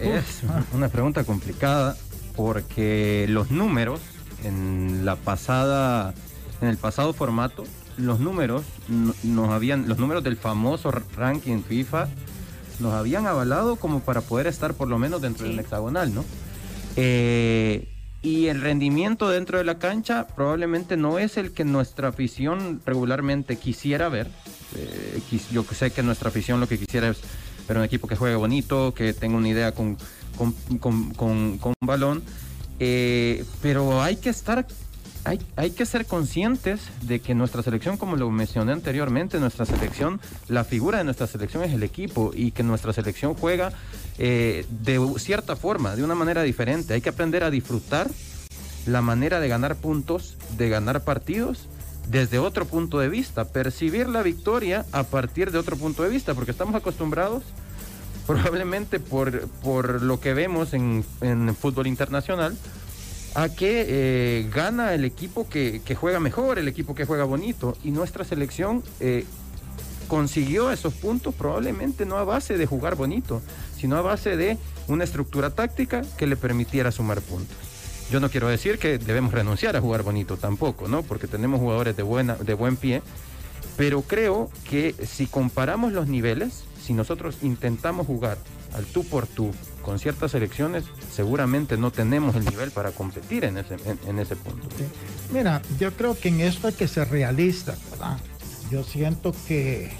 Es 0.00 0.42
una 0.74 0.88
pregunta 0.90 1.24
complicada 1.24 1.96
porque 2.36 3.24
los 3.30 3.50
números 3.50 4.00
en 4.44 5.06
la 5.06 5.16
pasada, 5.16 6.12
en 6.60 6.68
el 6.68 6.76
pasado 6.76 7.14
formato, 7.14 7.64
los 7.96 8.20
números 8.20 8.64
nos 8.88 9.48
habían, 9.50 9.88
los 9.88 9.98
números 9.98 10.22
del 10.22 10.36
famoso 10.36 10.90
ranking 11.16 11.62
FIFA 11.62 12.08
nos 12.80 12.92
habían 12.94 13.26
avalado 13.26 13.76
como 13.76 14.00
para 14.00 14.20
poder 14.20 14.46
estar 14.46 14.74
por 14.74 14.88
lo 14.88 14.98
menos 14.98 15.20
dentro 15.20 15.46
del 15.46 15.58
hexagonal, 15.58 16.14
¿no? 16.14 16.24
Eh, 16.96 17.88
y 18.24 18.46
el 18.46 18.62
rendimiento 18.62 19.28
dentro 19.28 19.58
de 19.58 19.64
la 19.64 19.78
cancha 19.78 20.26
probablemente 20.26 20.96
no 20.96 21.18
es 21.18 21.36
el 21.36 21.52
que 21.52 21.64
nuestra 21.64 22.08
afición 22.08 22.80
regularmente 22.86 23.56
quisiera 23.56 24.08
ver. 24.08 24.28
Eh, 24.74 25.20
yo 25.52 25.62
sé 25.64 25.90
que 25.90 26.02
nuestra 26.02 26.30
afición 26.30 26.58
lo 26.58 26.66
que 26.66 26.78
quisiera 26.78 27.08
es 27.08 27.18
ver 27.68 27.76
un 27.76 27.84
equipo 27.84 28.08
que 28.08 28.16
juegue 28.16 28.36
bonito, 28.36 28.94
que 28.94 29.12
tenga 29.12 29.36
una 29.36 29.48
idea 29.48 29.72
con, 29.72 29.98
con, 30.38 30.52
con, 30.78 31.58
con, 31.58 31.74
balón. 31.80 32.22
Eh, 32.80 33.44
pero 33.60 34.02
hay 34.02 34.16
que 34.16 34.30
estar 34.30 34.66
hay, 35.24 35.70
que 35.70 35.86
ser 35.86 36.06
conscientes 36.06 36.80
de 37.02 37.20
que 37.20 37.34
nuestra 37.34 37.62
selección, 37.62 37.96
como 37.96 38.16
lo 38.16 38.30
mencioné 38.30 38.72
anteriormente, 38.72 39.40
nuestra 39.40 39.64
selección, 39.64 40.20
la 40.48 40.64
figura 40.64 40.98
de 40.98 41.04
nuestra 41.04 41.26
selección 41.26 41.64
es 41.64 41.72
el 41.72 41.82
equipo 41.82 42.32
y 42.34 42.50
que 42.50 42.62
nuestra 42.62 42.92
selección 42.92 43.34
juega 43.34 43.72
eh, 44.18 44.66
de 44.68 45.00
cierta 45.18 45.56
forma, 45.56 45.96
de 45.96 46.04
una 46.04 46.14
manera 46.14 46.42
diferente. 46.42 46.94
Hay 46.94 47.00
que 47.00 47.08
aprender 47.08 47.42
a 47.42 47.50
disfrutar 47.50 48.10
la 48.86 49.00
manera 49.00 49.40
de 49.40 49.48
ganar 49.48 49.76
puntos, 49.76 50.36
de 50.58 50.68
ganar 50.68 51.04
partidos 51.04 51.68
desde 52.08 52.38
otro 52.38 52.66
punto 52.66 52.98
de 52.98 53.08
vista, 53.08 53.46
percibir 53.46 54.08
la 54.08 54.22
victoria 54.22 54.84
a 54.92 55.04
partir 55.04 55.50
de 55.50 55.58
otro 55.58 55.76
punto 55.76 56.02
de 56.02 56.10
vista, 56.10 56.34
porque 56.34 56.50
estamos 56.50 56.74
acostumbrados 56.74 57.42
probablemente 58.26 59.00
por, 59.00 59.48
por 59.62 60.02
lo 60.02 60.20
que 60.20 60.34
vemos 60.34 60.74
en, 60.74 61.04
en 61.22 61.54
fútbol 61.56 61.86
internacional, 61.86 62.56
a 63.34 63.48
que 63.48 63.84
eh, 63.88 64.48
gana 64.52 64.94
el 64.94 65.04
equipo 65.04 65.48
que, 65.48 65.82
juega 65.98 66.20
mejor, 66.20 66.58
el 66.58 66.68
equipo 66.68 66.94
que 66.94 67.04
juega 67.04 67.24
bonito. 67.24 67.76
Y 67.82 67.90
nuestra 67.90 68.24
selección 68.24 68.82
eh, 69.00 69.24
consiguió 70.06 70.70
esos 70.70 70.94
puntos 70.94 71.34
probablemente 71.34 72.06
no 72.06 72.16
a 72.16 72.24
base 72.24 72.56
de 72.56 72.66
jugar 72.66 72.94
bonito, 72.94 73.42
sino 73.76 73.96
a 73.96 74.02
base 74.02 74.36
de 74.36 74.56
una 74.86 75.04
estructura 75.04 75.50
táctica 75.50 76.02
que 76.16 76.26
le 76.26 76.36
permitiera 76.36 76.92
sumar 76.92 77.20
puntos. 77.20 77.56
Yo 78.10 78.20
no 78.20 78.30
quiero 78.30 78.48
decir 78.48 78.78
que 78.78 78.98
debemos 78.98 79.32
renunciar 79.32 79.76
a 79.76 79.80
jugar 79.80 80.02
bonito 80.02 80.36
tampoco, 80.36 80.88
¿no? 80.88 81.02
Porque 81.02 81.26
tenemos 81.26 81.58
jugadores 81.58 81.96
de, 81.96 82.02
buena, 82.02 82.36
de 82.36 82.54
buen 82.54 82.76
pie, 82.76 83.02
pero 83.76 84.02
creo 84.02 84.50
que 84.68 84.94
si 85.04 85.26
comparamos 85.26 85.92
los 85.92 86.06
niveles, 86.06 86.64
si 86.80 86.92
nosotros 86.92 87.38
intentamos 87.42 88.06
jugar 88.06 88.38
al 88.74 88.84
tú 88.84 89.04
por 89.04 89.26
tú 89.26 89.52
con 89.84 89.98
ciertas 89.98 90.32
selecciones, 90.32 90.84
seguramente 91.12 91.76
no 91.76 91.90
tenemos 91.90 92.34
el 92.34 92.44
nivel 92.44 92.70
para 92.70 92.90
competir 92.90 93.44
en 93.44 93.58
ese, 93.58 93.76
en, 94.08 94.18
ese 94.18 94.34
punto. 94.34 94.66
Mira, 95.32 95.60
yo 95.78 95.92
creo 95.92 96.18
que 96.18 96.28
en 96.28 96.40
esto 96.40 96.68
hay 96.68 96.72
que 96.72 96.88
ser 96.88 97.10
realista, 97.10 97.76
¿verdad? 97.90 98.16
Yo 98.70 98.82
siento 98.82 99.34
que, 99.46 99.92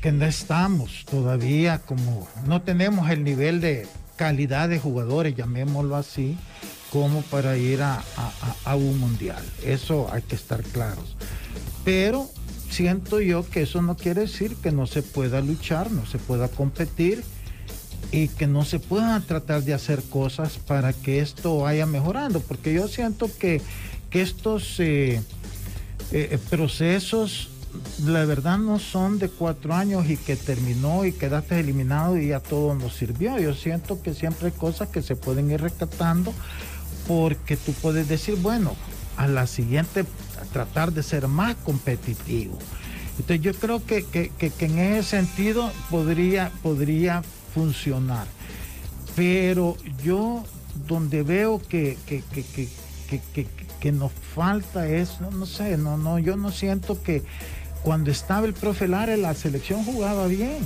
que 0.00 0.12
no 0.12 0.24
estamos 0.24 1.04
todavía 1.08 1.80
como, 1.80 2.26
no 2.46 2.62
tenemos 2.62 3.10
el 3.10 3.22
nivel 3.22 3.60
de 3.60 3.86
calidad 4.16 4.68
de 4.68 4.80
jugadores, 4.80 5.36
llamémoslo 5.36 5.94
así, 5.94 6.36
como 6.90 7.22
para 7.22 7.56
ir 7.58 7.82
a, 7.82 8.02
a 8.64 8.76
un 8.76 8.98
mundial. 8.98 9.44
Eso 9.64 10.08
hay 10.10 10.22
que 10.22 10.36
estar 10.36 10.62
claros. 10.62 11.16
Pero 11.84 12.30
siento 12.70 13.20
yo 13.20 13.48
que 13.48 13.62
eso 13.62 13.82
no 13.82 13.96
quiere 13.96 14.22
decir 14.22 14.56
que 14.56 14.72
no 14.72 14.86
se 14.86 15.02
pueda 15.02 15.40
luchar, 15.42 15.90
no 15.90 16.06
se 16.06 16.18
pueda 16.18 16.48
competir 16.48 17.22
y 18.12 18.28
que 18.28 18.46
no 18.46 18.64
se 18.64 18.78
puedan 18.78 19.22
tratar 19.22 19.62
de 19.62 19.74
hacer 19.74 20.02
cosas 20.02 20.58
para 20.58 20.92
que 20.92 21.20
esto 21.20 21.58
vaya 21.58 21.86
mejorando, 21.86 22.40
porque 22.40 22.72
yo 22.72 22.88
siento 22.88 23.30
que, 23.38 23.60
estos 24.12 24.78
eh, 24.78 25.20
eh, 26.12 26.38
procesos, 26.48 27.50
la 28.04 28.24
verdad, 28.24 28.58
no 28.58 28.78
son 28.78 29.18
de 29.18 29.28
cuatro 29.28 29.74
años 29.74 30.08
y 30.08 30.16
que 30.16 30.36
terminó 30.36 31.04
y 31.04 31.10
quedaste 31.10 31.58
eliminado 31.58 32.16
y 32.16 32.28
ya 32.28 32.38
todo 32.38 32.76
nos 32.76 32.94
sirvió. 32.94 33.40
Yo 33.40 33.54
siento 33.54 34.00
que 34.00 34.14
siempre 34.14 34.46
hay 34.46 34.52
cosas 34.52 34.90
que 34.90 35.02
se 35.02 35.16
pueden 35.16 35.50
ir 35.50 35.60
rescatando 35.60 36.32
porque 37.08 37.56
tú 37.56 37.72
puedes 37.72 38.08
decir, 38.08 38.36
bueno, 38.36 38.76
a 39.16 39.26
la 39.26 39.48
siguiente 39.48 40.04
tratar 40.52 40.92
de 40.92 41.02
ser 41.02 41.28
más 41.28 41.56
competitivo. 41.56 42.56
Entonces 43.18 43.40
yo 43.40 43.54
creo 43.54 43.84
que, 43.84 44.04
en 44.40 44.78
ese 44.78 45.02
sentido 45.02 45.70
podría, 45.90 46.50
podría 46.62 47.22
funcionar. 47.54 48.26
Pero 49.14 49.76
yo 50.02 50.44
donde 50.88 51.22
veo 51.22 51.60
que, 51.60 51.96
que, 52.06 53.92
nos 53.92 54.12
falta 54.34 54.88
es, 54.88 55.20
no, 55.20 55.46
sé, 55.46 55.76
no, 55.76 55.96
no, 55.96 56.18
yo 56.18 56.36
no 56.36 56.50
siento 56.50 57.00
que 57.02 57.22
cuando 57.82 58.10
estaba 58.10 58.46
el 58.46 58.54
profe 58.54 58.88
Lara 58.88 59.16
la 59.16 59.34
selección 59.34 59.84
jugaba 59.84 60.26
bien. 60.26 60.58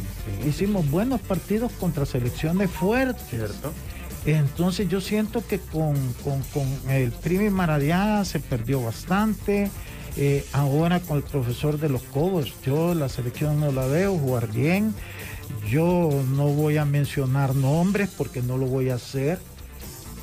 Hicimos 0.47 0.89
buenos 0.91 1.21
partidos 1.21 1.73
contra 1.73 2.07
selecciones 2.07 2.71
fuertes. 2.71 3.25
Cierto. 3.29 3.73
Entonces 4.25 4.89
yo 4.89 5.01
siento 5.01 5.47
que 5.47 5.59
con, 5.59 5.97
el 6.89 7.13
Primi 7.13 7.51
Maradiaga 7.51 8.25
se 8.25 8.41
perdió 8.41 8.83
bastante. 8.83 9.71
Eh, 10.17 10.45
ahora 10.53 11.01
con 11.01 11.19
el 11.19 11.23
profesor 11.23 11.79
de 11.79 11.89
los 11.89 12.03
Cobos, 12.03 12.53
yo 12.65 12.95
la 12.95 13.09
selección 13.09 13.61
no 13.61 13.71
la 13.73 13.87
veo 13.87 14.17
jugar 14.17 14.51
bien. 14.51 14.95
Yo 15.69 16.11
no 16.35 16.49
voy 16.49 16.77
a 16.77 16.85
mencionar 16.85 17.55
nombres 17.55 18.11
porque 18.17 18.43
no 18.43 18.57
lo 18.57 18.67
voy 18.67 18.91
a 18.91 18.95
hacer, 18.95 19.39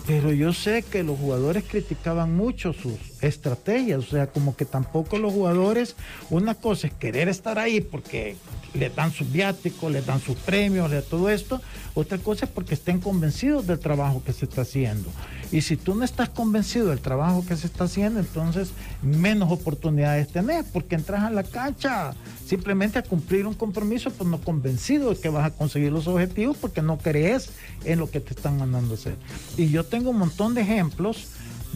pero 0.08 0.32
yo 0.32 0.54
sé 0.54 0.84
que 0.84 1.04
los 1.04 1.20
jugadores 1.20 1.64
criticaban 1.68 2.36
mucho 2.36 2.74
sus 2.74 3.00
estrategias, 3.22 4.00
o 4.00 4.10
sea, 4.10 4.28
como 4.28 4.56
que 4.56 4.66
tampoco 4.66 5.18
los 5.18 5.34
jugadores, 5.34 5.96
una 6.30 6.56
cosa 6.56 6.88
es 6.88 6.94
querer 6.94 7.30
estar 7.30 7.60
ahí 7.60 7.82
porque 7.82 8.36
le 8.74 8.90
dan 8.90 9.12
sus 9.12 9.32
viáticos, 9.32 9.92
le 9.92 10.02
dan 10.02 10.20
sus 10.20 10.36
premios, 10.38 10.90
le 10.90 11.02
todo 11.02 11.30
esto, 11.30 11.62
otra 11.94 12.18
cosa 12.18 12.46
es 12.46 12.52
porque 12.52 12.74
estén 12.74 13.00
convencidos 13.00 13.68
del 13.68 13.80
trabajo 13.80 14.22
que 14.24 14.34
se 14.34 14.46
está 14.46 14.62
haciendo. 14.62 15.10
Y 15.52 15.62
si 15.62 15.78
tú 15.78 15.96
no 15.96 16.04
estás 16.04 16.30
convencido 16.30 16.88
del 16.88 17.00
trabajo 17.00 17.46
que 17.48 17.56
se 17.56 17.68
está 17.68 17.86
haciendo, 17.86 18.20
entonces 18.20 18.72
menos 19.02 19.52
oportunidades 19.52 20.28
tenés, 20.28 20.66
porque 20.66 20.96
entras 20.96 21.24
a 21.24 21.30
la 21.30 21.44
cancha 21.44 22.14
simplemente 22.46 23.00
a 23.00 23.04
cumplir 23.04 23.48
un 23.48 23.54
compromiso, 23.54 24.12
pues 24.12 24.30
no 24.30 24.40
convencido 24.42 25.12
de 25.12 25.20
que 25.20 25.30
vas 25.30 25.46
a 25.46 25.52
conseguir 25.52 25.92
los 25.92 26.08
objetivos 26.08 26.58
porque 26.58 26.82
no 26.82 26.98
crees 26.98 27.50
en 27.86 28.00
lo 28.00 28.10
que 28.10 28.20
te 28.20 28.34
están 28.34 28.58
mandando 28.58 28.96
hacer. 28.96 29.16
Y 29.58 29.70
yo 29.70 29.84
tengo 29.84 30.10
un 30.10 30.18
montón 30.18 30.54
de 30.54 30.62
ejemplos 30.62 31.28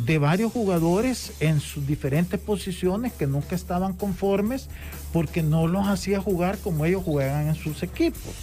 de 0.06 0.18
varios 0.18 0.52
jugadores 0.52 1.34
en 1.40 1.60
sus 1.60 1.86
diferentes 1.86 2.40
posiciones 2.40 3.14
que 3.14 3.28
nunca 3.28 3.56
estaban 3.56 3.94
conformes 3.94 4.70
porque 5.12 5.44
no 5.44 5.68
los 5.68 5.88
hacía 5.88 6.20
jugar 6.22 6.58
como 6.58 6.86
ellos 6.86 7.04
juegan 7.04 7.48
en 7.48 7.56
sus 7.56 7.84
equipos. 7.84 8.34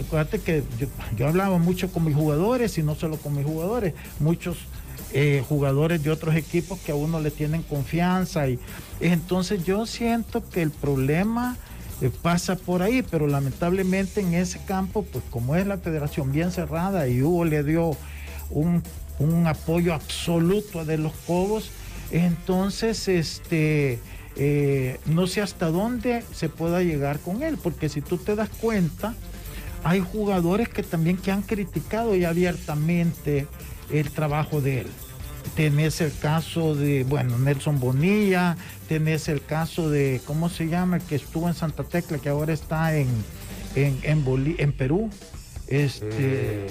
Acuérdate 0.00 0.40
que 0.40 0.62
yo, 1.16 1.26
hablaba 1.26 1.58
mucho 1.58 1.92
con 1.92 2.04
mis 2.04 2.16
jugadores 2.16 2.78
y 2.78 2.82
no 2.82 2.94
solo 2.94 3.16
con 3.16 3.36
mis 3.36 3.44
jugadores, 3.44 3.94
muchos 4.20 4.56
eh, 5.12 5.44
jugadores 5.48 6.02
de 6.02 6.10
otros 6.10 6.34
equipos 6.34 6.78
que 6.80 6.92
a 6.92 6.94
uno 6.94 7.20
le 7.20 7.30
tienen 7.30 7.62
confianza 7.62 8.48
y 8.48 8.58
entonces 9.00 9.64
yo 9.64 9.84
siento 9.84 10.48
que 10.48 10.62
el 10.62 10.70
problema 10.70 11.56
eh, 12.00 12.10
pasa 12.22 12.56
por 12.56 12.82
ahí, 12.82 13.02
pero 13.02 13.28
lamentablemente 13.28 14.22
en 14.22 14.34
ese 14.34 14.58
campo, 14.64 15.04
pues 15.04 15.22
como 15.30 15.54
es 15.54 15.66
la 15.66 15.78
federación 15.78 16.32
bien 16.32 16.50
cerrada 16.50 17.06
y 17.06 17.22
Hugo 17.22 17.44
le 17.44 17.62
dio 17.62 17.96
un, 18.50 18.82
apoyo 19.46 19.94
absoluto 19.94 20.84
de 20.84 20.98
los 20.98 21.12
Cobos, 21.26 21.70
entonces 22.10 23.08
este 23.08 23.98
eh, 24.36 24.98
no 25.04 25.26
sé 25.26 25.42
hasta 25.42 25.66
dónde 25.66 26.24
se 26.32 26.48
pueda 26.48 26.82
llegar 26.82 27.18
con 27.20 27.42
él, 27.42 27.58
porque 27.62 27.88
si 27.88 28.00
tú 28.00 28.16
te 28.16 28.34
das 28.34 28.48
cuenta, 28.48 29.14
hay 29.84 30.00
jugadores 30.00 30.68
que 30.68 30.82
también 30.82 31.16
que 31.16 31.30
han 31.30 31.42
criticado 31.42 32.14
y 32.14 32.24
abiertamente 32.24 33.46
el 33.90 34.10
trabajo 34.10 34.60
de 34.60 34.80
él. 34.80 34.86
Tenés 35.56 36.00
el 36.00 36.16
caso 36.16 36.74
de, 36.74 37.04
bueno, 37.04 37.36
Nelson 37.38 37.78
Bonilla, 37.78 38.56
tenés 38.88 39.28
el 39.28 39.44
caso 39.44 39.90
de, 39.90 40.20
¿cómo 40.24 40.48
se 40.48 40.68
llama? 40.68 40.96
El 40.96 41.02
que 41.02 41.16
estuvo 41.16 41.48
en 41.48 41.54
Santa 41.54 41.84
Tecla, 41.84 42.18
que 42.18 42.28
ahora 42.28 42.52
está 42.52 42.96
en, 42.96 43.08
en, 43.74 43.98
en, 44.02 44.72
Perú. 44.72 45.10
Este, 45.66 46.08
eh, 46.10 46.68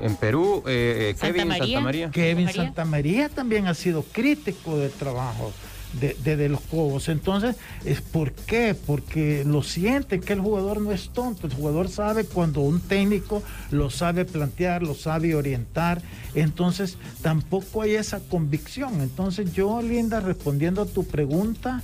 en 0.00 0.16
Perú, 0.16 0.62
eh, 0.66 1.14
Kevin 1.20 1.50
Santa 1.50 1.80
María. 1.80 2.10
Kevin 2.10 2.52
Santa 2.52 2.84
María 2.84 3.28
también 3.28 3.66
ha 3.66 3.74
sido 3.74 4.02
crítico 4.02 4.78
del 4.78 4.90
trabajo 4.92 5.52
de, 5.92 6.48
los 6.48 6.60
Cobos. 6.60 7.08
Entonces, 7.08 7.56
¿es 7.84 8.00
¿por 8.00 8.32
qué? 8.32 8.74
Porque 8.74 9.44
lo 9.44 9.62
sienten 9.62 10.20
que 10.20 10.32
el 10.32 10.40
jugador 10.40 10.80
no 10.80 10.92
es 10.92 11.10
tonto. 11.10 11.46
El 11.46 11.54
jugador 11.54 11.88
sabe 11.88 12.24
cuando 12.24 12.60
un 12.60 12.80
técnico 12.80 13.42
lo 13.70 13.90
sabe 13.90 14.24
plantear, 14.24 14.82
lo 14.82 14.94
sabe 14.94 15.34
orientar. 15.34 16.02
Entonces, 16.34 16.98
tampoco 17.22 17.82
hay 17.82 17.92
esa 17.92 18.20
convicción. 18.20 19.00
Entonces, 19.00 19.52
yo, 19.52 19.80
Linda, 19.82 20.20
respondiendo 20.20 20.82
a 20.82 20.86
tu 20.86 21.04
pregunta, 21.04 21.82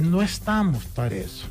no 0.00 0.22
estamos 0.22 0.84
para 0.86 1.14
eso. 1.14 1.46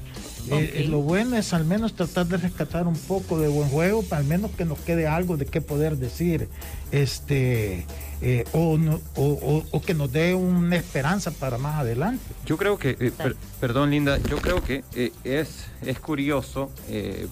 Eh, 0.52 0.74
eh, 0.76 0.88
lo 0.88 1.00
bueno 1.02 1.38
es 1.38 1.54
al 1.54 1.66
menos 1.66 1.94
tratar 1.94 2.28
de 2.28 2.38
rescatar 2.38 2.88
un 2.88 2.96
poco 2.96 3.40
de 3.40 3.48
buen 3.48 3.70
juego, 3.70 4.04
para 4.04 4.22
al 4.22 4.28
menos 4.28 4.52
que 4.52 4.66
nos 4.66 4.80
quede 4.80 5.08
algo 5.08 5.38
de 5.38 5.46
qué 5.46 5.62
poder 5.62 5.98
decir. 5.98 6.50
Este 6.92 7.86
eh, 8.22 8.46
o, 8.54 9.82
que 9.86 9.94
nos 9.94 10.12
dé 10.12 10.34
una 10.34 10.78
esperanza 10.78 11.32
para 11.32 11.58
más 11.58 11.76
adelante. 11.76 12.24
Yo 12.46 12.58
creo 12.58 12.80
que, 12.80 12.96
eh, 13.00 13.12
perdón 13.60 13.92
Linda, 13.92 14.18
yo 14.30 14.38
creo 14.38 14.64
que 14.64 14.84
eh, 14.96 15.12
es, 15.24 15.66
es 15.86 16.00
curioso 16.00 16.72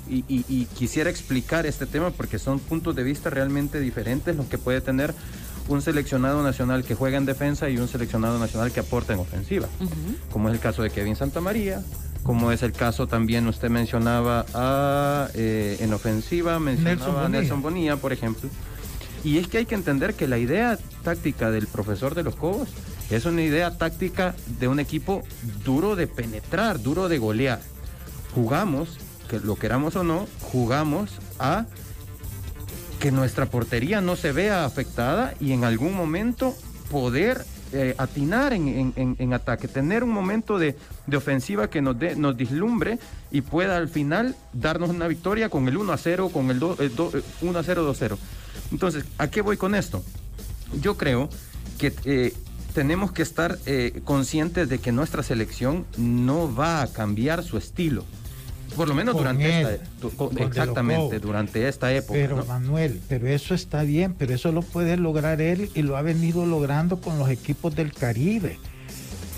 y, 0.09 0.65
quisiera 0.77 1.09
explicar 1.09 1.65
este 1.65 1.85
tema 1.85 2.11
porque 2.11 2.37
son 2.37 2.59
puntos 2.59 2.95
de 2.95 3.03
vista 3.03 3.29
realmente 3.29 3.79
diferentes 3.79 4.35
los 4.35 4.47
que 4.47 4.57
puede 4.57 4.81
tener 4.81 5.13
un 5.69 5.81
seleccionado 5.81 6.43
nacional 6.43 6.83
que 6.83 6.95
juega 6.95 7.17
en 7.17 7.25
defensa 7.25 7.69
y 7.69 7.77
un 7.77 7.87
seleccionado 7.87 8.37
nacional 8.37 8.71
que 8.71 8.81
aporta 8.81 9.13
en 9.13 9.19
ofensiva, 9.19 9.67
como 10.31 10.49
es 10.49 10.55
el 10.55 10.59
caso 10.59 10.83
de 10.83 10.89
Kevin 10.89 11.15
Santamaría, 11.15 11.81
como 12.23 12.51
es 12.51 12.63
el 12.63 12.71
caso 12.71 13.07
también 13.07 13.47
usted 13.47 13.69
mencionaba 13.69 14.45
a, 14.53 15.27
en 15.33 15.93
ofensiva, 15.93 16.59
mencionaba 16.59 17.25
a 17.25 17.29
Nelson 17.29 17.61
Bonilla, 17.61 17.97
por 17.97 18.13
ejemplo. 18.13 18.49
Y 19.23 19.37
es 19.37 19.47
que 19.47 19.59
hay 19.59 19.65
que 19.65 19.75
entender 19.75 20.15
que 20.15 20.27
la 20.27 20.37
idea 20.37 20.77
táctica 21.03 21.51
del 21.51 21.67
profesor 21.67 22.15
de 22.15 22.23
los 22.23 22.35
Cobos 22.35 22.69
es 23.09 23.25
una 23.25 23.41
idea 23.41 23.77
táctica 23.77 24.35
de 24.59 24.67
un 24.67 24.79
equipo 24.79 25.23
duro 25.63 25.95
de 25.95 26.07
penetrar, 26.07 26.81
duro 26.81 27.09
de 27.09 27.17
golear. 27.17 27.61
Jugamos, 28.33 28.97
que 29.29 29.39
lo 29.39 29.55
queramos 29.55 29.95
o 29.95 30.03
no, 30.03 30.27
jugamos 30.41 31.11
a 31.39 31.65
que 32.99 33.11
nuestra 33.11 33.45
portería 33.45 34.01
no 34.01 34.15
se 34.15 34.31
vea 34.31 34.65
afectada 34.65 35.33
y 35.39 35.51
en 35.51 35.65
algún 35.65 35.93
momento 35.93 36.55
poder 36.89 37.45
eh, 37.73 37.95
atinar 37.97 38.53
en, 38.53 39.33
ataque, 39.33 39.67
tener 39.67 40.03
un 40.03 40.11
momento 40.11 40.59
de, 40.59 40.75
ofensiva 41.15 41.69
que 41.69 41.81
nos, 41.81 41.97
de, 41.97 42.15
nos 42.15 42.37
dislumbre 42.37 42.99
y 43.31 43.41
pueda 43.41 43.77
al 43.77 43.89
final 43.89 44.35
darnos 44.53 44.89
una 44.89 45.07
victoria 45.07 45.49
con 45.49 45.67
el 45.67 45.77
1 45.77 45.91
a 45.91 45.97
0, 45.97 46.29
con 46.29 46.49
el, 46.51 46.63
1 46.63 47.59
a 47.59 47.63
0, 47.63 47.83
2 47.83 47.97
0. 47.97 48.19
Entonces, 48.71 49.05
¿a 49.17 49.29
qué 49.29 49.41
voy 49.41 49.57
con 49.57 49.75
esto? 49.75 50.03
Yo 50.81 50.97
creo 50.97 51.29
que 51.77 51.93
eh, 52.05 52.33
tenemos 52.73 53.11
que 53.11 53.21
estar 53.21 53.57
eh, 53.65 54.01
conscientes 54.03 54.69
de 54.69 54.79
que 54.79 54.91
nuestra 54.91 55.23
selección 55.23 55.85
no 55.97 56.53
va 56.53 56.81
a 56.81 56.87
cambiar 56.87 57.43
su 57.43 57.57
estilo. 57.57 58.03
Por 58.75 58.87
lo 58.87 58.95
menos 58.95 59.15
durante 59.15 59.61
esta, 59.61 60.43
exactamente, 60.43 61.19
durante 61.19 61.67
esta 61.67 61.93
época. 61.93 62.13
Pero 62.13 62.45
Manuel, 62.45 62.99
pero 63.07 63.27
eso 63.27 63.53
está 63.53 63.83
bien, 63.83 64.15
pero 64.17 64.33
eso 64.33 64.51
lo 64.51 64.61
puede 64.61 64.97
lograr 64.97 65.41
él 65.41 65.69
y 65.75 65.81
lo 65.81 65.97
ha 65.97 66.01
venido 66.01 66.45
logrando 66.45 66.99
con 66.99 67.19
los 67.19 67.29
equipos 67.29 67.75
del 67.75 67.93
Caribe 67.93 68.57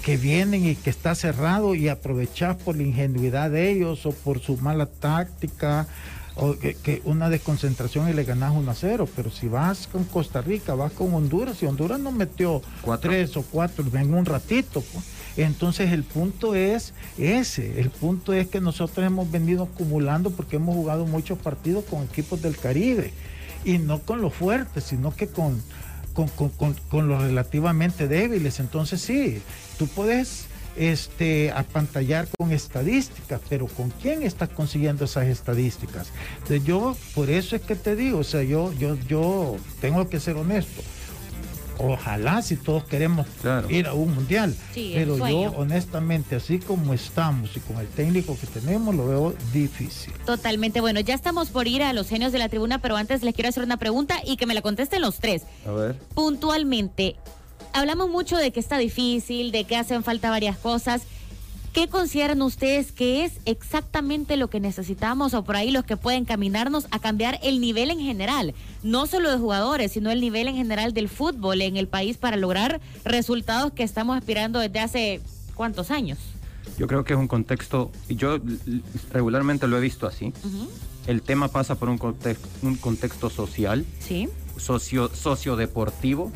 que 0.03 0.17
vienen 0.17 0.65
y 0.65 0.75
que 0.75 0.91
está 0.91 1.15
cerrado 1.15 1.73
y 1.73 1.89
aprovechar 1.89 2.57
por 2.57 2.77
la 2.77 2.83
ingenuidad 2.83 3.49
de 3.49 3.71
ellos 3.71 4.05
o 4.05 4.11
por 4.11 4.39
su 4.39 4.55
mala 4.57 4.85
táctica 4.85 5.87
o 6.35 6.55
que, 6.57 7.01
una 7.05 7.29
desconcentración 7.29 8.09
y 8.09 8.13
le 8.13 8.23
ganas 8.23 8.53
1 8.53 8.69
a 8.69 8.75
0, 8.75 9.09
pero 9.15 9.31
si 9.31 9.47
vas 9.47 9.87
con 9.87 10.03
Costa 10.03 10.41
Rica, 10.41 10.75
vas 10.75 10.91
con 10.91 11.13
Honduras, 11.13 11.63
y 11.63 11.65
Honduras 11.65 11.99
no 11.99 12.11
metió 12.11 12.61
tres 13.01 13.35
o 13.37 13.43
cuatro 13.43 13.85
en 13.93 14.13
un 14.13 14.25
ratito, 14.25 14.81
pues. 14.81 15.14
Entonces 15.37 15.91
el 15.91 16.03
punto 16.03 16.55
es 16.55 16.93
ese, 17.17 17.79
el 17.79 17.89
punto 17.89 18.33
es 18.33 18.47
que 18.47 18.61
nosotros 18.61 19.05
hemos 19.05 19.29
venido 19.29 19.63
acumulando 19.63 20.29
porque 20.29 20.55
hemos 20.55 20.75
jugado 20.75 21.05
muchos 21.05 21.37
partidos 21.39 21.85
con 21.85 22.03
equipos 22.03 22.41
del 22.41 22.57
Caribe, 22.57 23.11
y 23.65 23.79
no 23.79 23.99
con 23.99 24.21
los 24.21 24.33
fuertes, 24.33 24.83
sino 24.83 25.13
que 25.13 25.27
con, 25.27 25.61
con, 26.13 26.73
con 26.89 27.07
los 27.07 27.23
relativamente 27.23 28.07
débiles, 28.07 28.59
entonces 28.59 29.01
sí, 29.01 29.41
tú 29.77 29.87
puedes 29.87 30.45
este, 30.77 31.51
apantallar 31.51 32.27
con 32.37 32.51
estadísticas, 32.51 33.41
pero 33.49 33.67
¿con 33.67 33.89
quién 33.89 34.23
estás 34.23 34.49
consiguiendo 34.49 35.05
esas 35.05 35.27
estadísticas? 35.27 36.11
yo, 36.63 36.95
por 37.13 37.29
eso 37.29 37.55
es 37.55 37.61
que 37.61 37.75
te 37.75 37.95
digo, 37.95 38.19
o 38.19 38.23
sea, 38.23 38.43
yo, 38.43 38.73
yo, 38.73 38.95
yo 39.07 39.57
tengo 39.81 40.07
que 40.09 40.19
ser 40.19 40.35
honesto. 40.35 40.81
Ojalá 41.77 42.41
si 42.41 42.55
todos 42.55 42.83
queremos 42.85 43.27
ir 43.69 43.87
a 43.87 43.93
un 43.93 44.13
mundial, 44.15 44.55
pero 44.73 45.17
yo 45.17 45.51
honestamente, 45.57 46.35
así 46.35 46.59
como 46.59 46.93
estamos 46.93 47.55
y 47.55 47.59
con 47.59 47.77
el 47.77 47.87
técnico 47.87 48.37
que 48.39 48.47
tenemos, 48.47 48.95
lo 48.95 49.07
veo 49.07 49.35
difícil. 49.53 50.13
Totalmente, 50.25 50.81
bueno, 50.81 50.99
ya 50.99 51.13
estamos 51.13 51.49
por 51.49 51.67
ir 51.67 51.83
a 51.83 51.93
los 51.93 52.07
genios 52.07 52.31
de 52.31 52.39
la 52.39 52.49
tribuna, 52.49 52.79
pero 52.79 52.95
antes 52.95 53.23
les 53.23 53.33
quiero 53.33 53.49
hacer 53.49 53.63
una 53.63 53.77
pregunta 53.77 54.21
y 54.25 54.37
que 54.37 54.45
me 54.45 54.53
la 54.53 54.61
contesten 54.61 55.01
los 55.01 55.19
tres. 55.19 55.43
A 55.67 55.71
ver. 55.71 55.99
Puntualmente, 56.13 57.15
hablamos 57.73 58.09
mucho 58.09 58.37
de 58.37 58.51
que 58.51 58.59
está 58.59 58.77
difícil, 58.77 59.51
de 59.51 59.65
que 59.65 59.75
hacen 59.75 60.03
falta 60.03 60.29
varias 60.29 60.57
cosas. 60.57 61.01
¿Qué 61.75 61.89
consideran 61.89 62.41
ustedes 62.41 62.93
que 62.93 63.25
es 63.25 63.33
exactamente 63.43 64.37
lo 64.37 64.49
que 64.49 64.61
necesitamos 64.61 65.33
o 65.33 65.43
por 65.43 65.57
ahí 65.57 65.71
los 65.71 65.83
que 65.83 65.97
pueden 65.97 66.23
caminarnos 66.23 66.87
a 66.89 66.99
cambiar 66.99 67.37
el 67.43 67.59
nivel 67.59 67.91
en 67.91 67.99
general? 67.99 68.55
No 68.81 69.07
solo 69.07 69.29
de 69.29 69.37
jugadores, 69.37 69.91
sino 69.91 70.09
el 70.09 70.21
nivel 70.21 70.47
en 70.47 70.55
general 70.55 70.93
del 70.93 71.09
fútbol 71.09 71.61
en 71.61 71.75
el 71.75 71.89
país 71.89 72.15
para 72.15 72.37
lograr 72.37 72.79
resultados 73.03 73.73
que 73.73 73.83
estamos 73.83 74.17
aspirando 74.17 74.59
desde 74.59 74.79
hace 74.79 75.21
cuántos 75.53 75.91
años. 75.91 76.17
Yo 76.77 76.87
creo 76.87 77.03
que 77.03 77.11
es 77.11 77.19
un 77.19 77.27
contexto, 77.27 77.91
y 78.07 78.15
yo 78.15 78.39
regularmente 79.11 79.67
lo 79.67 79.77
he 79.77 79.81
visto 79.81 80.07
así. 80.07 80.31
El 81.07 81.21
tema 81.23 81.49
pasa 81.49 81.75
por 81.75 81.89
un, 81.89 81.99
un 82.61 82.75
contexto 82.77 83.29
social. 83.29 83.85
Sí 83.99 84.29
socio, 84.57 85.09
sociodeportivo 85.13 86.31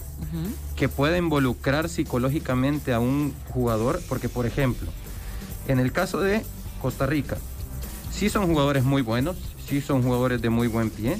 que 0.75 0.89
puede 0.89 1.17
involucrar 1.17 1.89
psicológicamente 1.89 2.93
a 2.93 2.99
un 2.99 3.34
jugador, 3.54 4.02
porque 4.08 4.30
por 4.30 4.45
ejemplo, 4.45 4.89
en 5.71 5.79
el 5.79 5.91
caso 5.91 6.19
de 6.19 6.43
Costa 6.82 7.05
Rica, 7.05 7.38
sí 8.12 8.29
son 8.29 8.47
jugadores 8.47 8.84
muy 8.84 9.01
buenos, 9.01 9.38
sí 9.67 9.82
son 9.82 10.03
jugadores 10.03 10.41
de 10.41 10.49
muy 10.49 10.67
buen 10.67 10.89
pie, 10.89 11.17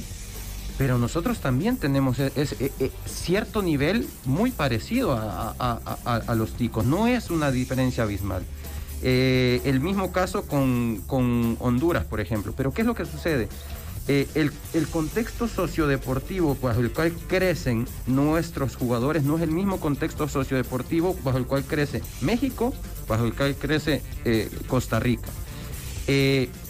pero 0.76 0.98
nosotros 0.98 1.40
también 1.40 1.76
tenemos 1.76 2.18
e, 2.18 2.32
e, 2.36 2.72
e, 2.80 2.90
cierto 3.06 3.62
nivel 3.62 4.08
muy 4.24 4.50
parecido 4.50 5.12
a, 5.12 6.34
los 6.34 6.52
ticos, 6.54 6.84
no 6.84 7.06
es 7.06 7.30
una 7.30 7.50
diferencia 7.50 8.04
abismal. 8.04 8.42
Eh, 9.02 9.60
el 9.64 9.80
mismo 9.80 10.12
caso 10.12 10.46
con, 10.46 11.02
Honduras, 11.60 12.04
por 12.04 12.20
ejemplo, 12.20 12.52
pero 12.56 12.72
¿qué 12.72 12.82
es 12.82 12.86
lo 12.86 12.94
que 12.94 13.04
sucede? 13.04 13.48
Eh, 14.08 14.26
el, 14.34 14.50
el, 14.72 14.88
contexto 14.88 15.46
sociodeportivo 15.46 16.56
bajo 16.60 16.80
el 16.80 16.90
cual 16.90 17.12
crecen 17.28 17.86
nuestros 18.06 18.74
jugadores 18.74 19.22
no 19.22 19.36
es 19.36 19.42
el 19.42 19.50
mismo 19.50 19.78
contexto 19.78 20.26
sociodeportivo 20.26 21.16
bajo 21.22 21.38
el 21.38 21.46
cual 21.46 21.64
crece 21.64 22.02
México, 22.20 22.72
bajo 23.06 23.24
el 23.24 23.34
cual 23.34 23.54
crece 23.54 24.02
eh, 24.24 24.50
Costa 24.66 24.98
Rica. 24.98 25.28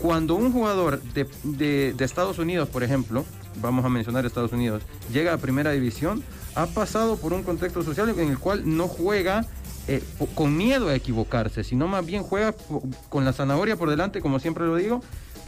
cuando 0.00 0.34
un 0.34 0.52
jugador 0.52 1.00
de, 1.02 1.94
de 1.94 2.04
Estados 2.04 2.38
Unidos, 2.38 2.68
por 2.68 2.82
ejemplo, 2.82 3.24
vamos 3.60 3.84
a 3.84 3.88
mencionar 3.88 4.26
Estados 4.26 4.52
Unidos, 4.52 4.82
llega 5.12 5.32
a 5.32 5.38
primera 5.38 5.70
división, 5.70 6.22
ha 6.54 6.66
pasado 6.66 7.16
por 7.16 7.32
un 7.32 7.42
contexto 7.42 7.82
social 7.82 8.08
en 8.10 8.28
el 8.28 8.38
cual 8.38 8.62
no 8.76 8.88
juega 8.88 9.46
eh, 9.88 10.02
con 10.34 10.56
miedo 10.56 10.88
a 10.88 10.94
equivocarse, 10.94 11.64
sino 11.64 11.88
más 11.88 12.04
bien 12.04 12.22
juega 12.22 12.54
con 13.08 13.24
la 13.24 13.32
zanahoria 13.32 13.76
por 13.76 13.90
delante, 13.90 14.20
como 14.20 14.38
siempre 14.38 14.66
lo 14.66 14.76
digo, 14.76 15.02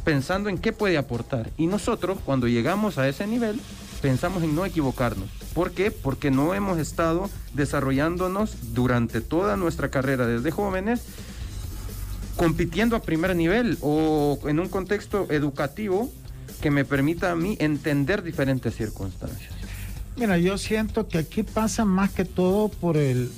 pensando 0.05 0.49
en 0.49 0.59
qué 0.59 0.73
puede 0.73 0.99
aportar. 0.99 1.51
Y 1.57 1.67
nosotros, 1.67 2.19
cuando 2.25 2.49
llegamos 2.49 2.99
a 2.99 3.09
ese 3.09 3.27
nivel, 3.27 3.61
pensamos 4.01 4.43
en 4.43 4.55
no 4.55 4.65
equivocarnos. 4.65 5.29
¿Por 5.55 5.73
qué? 5.73 5.91
Porque 5.91 6.31
no 6.31 6.55
hemos 6.55 6.79
estado 6.79 7.31
desarrollándonos 7.55 8.75
durante 8.75 9.21
toda 9.21 9.57
nuestra 9.57 9.91
carrera 9.91 10.27
desde 10.27 10.51
jóvenes 10.51 11.03
compitiendo 12.37 12.97
a 12.97 13.03
primer 13.03 13.37
nivel 13.37 13.79
o 13.83 14.38
en 14.47 14.59
un 14.59 14.69
contexto 14.69 15.27
educativo 15.31 16.11
que 16.61 16.71
me 16.71 16.85
permita 16.85 17.31
a 17.31 17.37
mí 17.37 17.57
entender 17.61 18.23
diferentes 18.23 18.75
circunstancias. 18.75 19.62
Mira, 20.14 20.37
yo 20.37 20.59
siento 20.59 21.09
que 21.09 21.18
aquí 21.18 21.42
pasa 21.42 21.87
más 21.87 22.11
que 22.11 22.27
todo 22.27 22.68
por 22.68 22.98
el, 22.98 23.31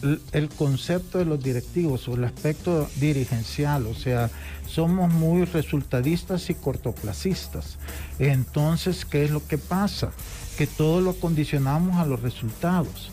concepto 0.58 1.18
de 1.18 1.24
los 1.24 1.42
directivos 1.42 2.08
o 2.08 2.14
el 2.14 2.24
aspecto 2.24 2.88
dirigencial, 2.96 3.86
o 3.86 3.94
sea, 3.94 4.28
somos 4.66 5.12
muy 5.12 5.44
resultadistas 5.44 6.50
y 6.50 6.54
cortoplacistas. 6.54 7.78
Entonces, 8.18 9.04
¿qué 9.04 9.24
es 9.24 9.30
lo 9.30 9.46
que 9.46 9.56
pasa? 9.56 10.10
Que 10.58 10.66
todo 10.66 11.00
lo 11.00 11.14
condicionamos 11.14 11.96
a 11.96 12.06
los 12.06 12.20
resultados. 12.20 13.12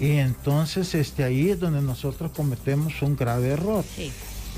Y 0.00 0.12
entonces 0.12 0.94
este, 0.94 1.22
ahí 1.22 1.50
es 1.50 1.60
donde 1.60 1.82
nosotros 1.82 2.32
cometemos 2.32 3.02
un 3.02 3.14
grave 3.14 3.50
error. 3.50 3.84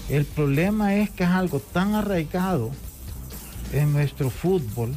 El 0.08 0.24
problema 0.24 0.94
es 0.96 1.10
que 1.10 1.24
es 1.24 1.30
algo 1.30 1.60
tan 1.60 1.94
arraigado 1.94 2.70
en 3.72 3.92
nuestro 3.92 4.30
fútbol 4.30 4.96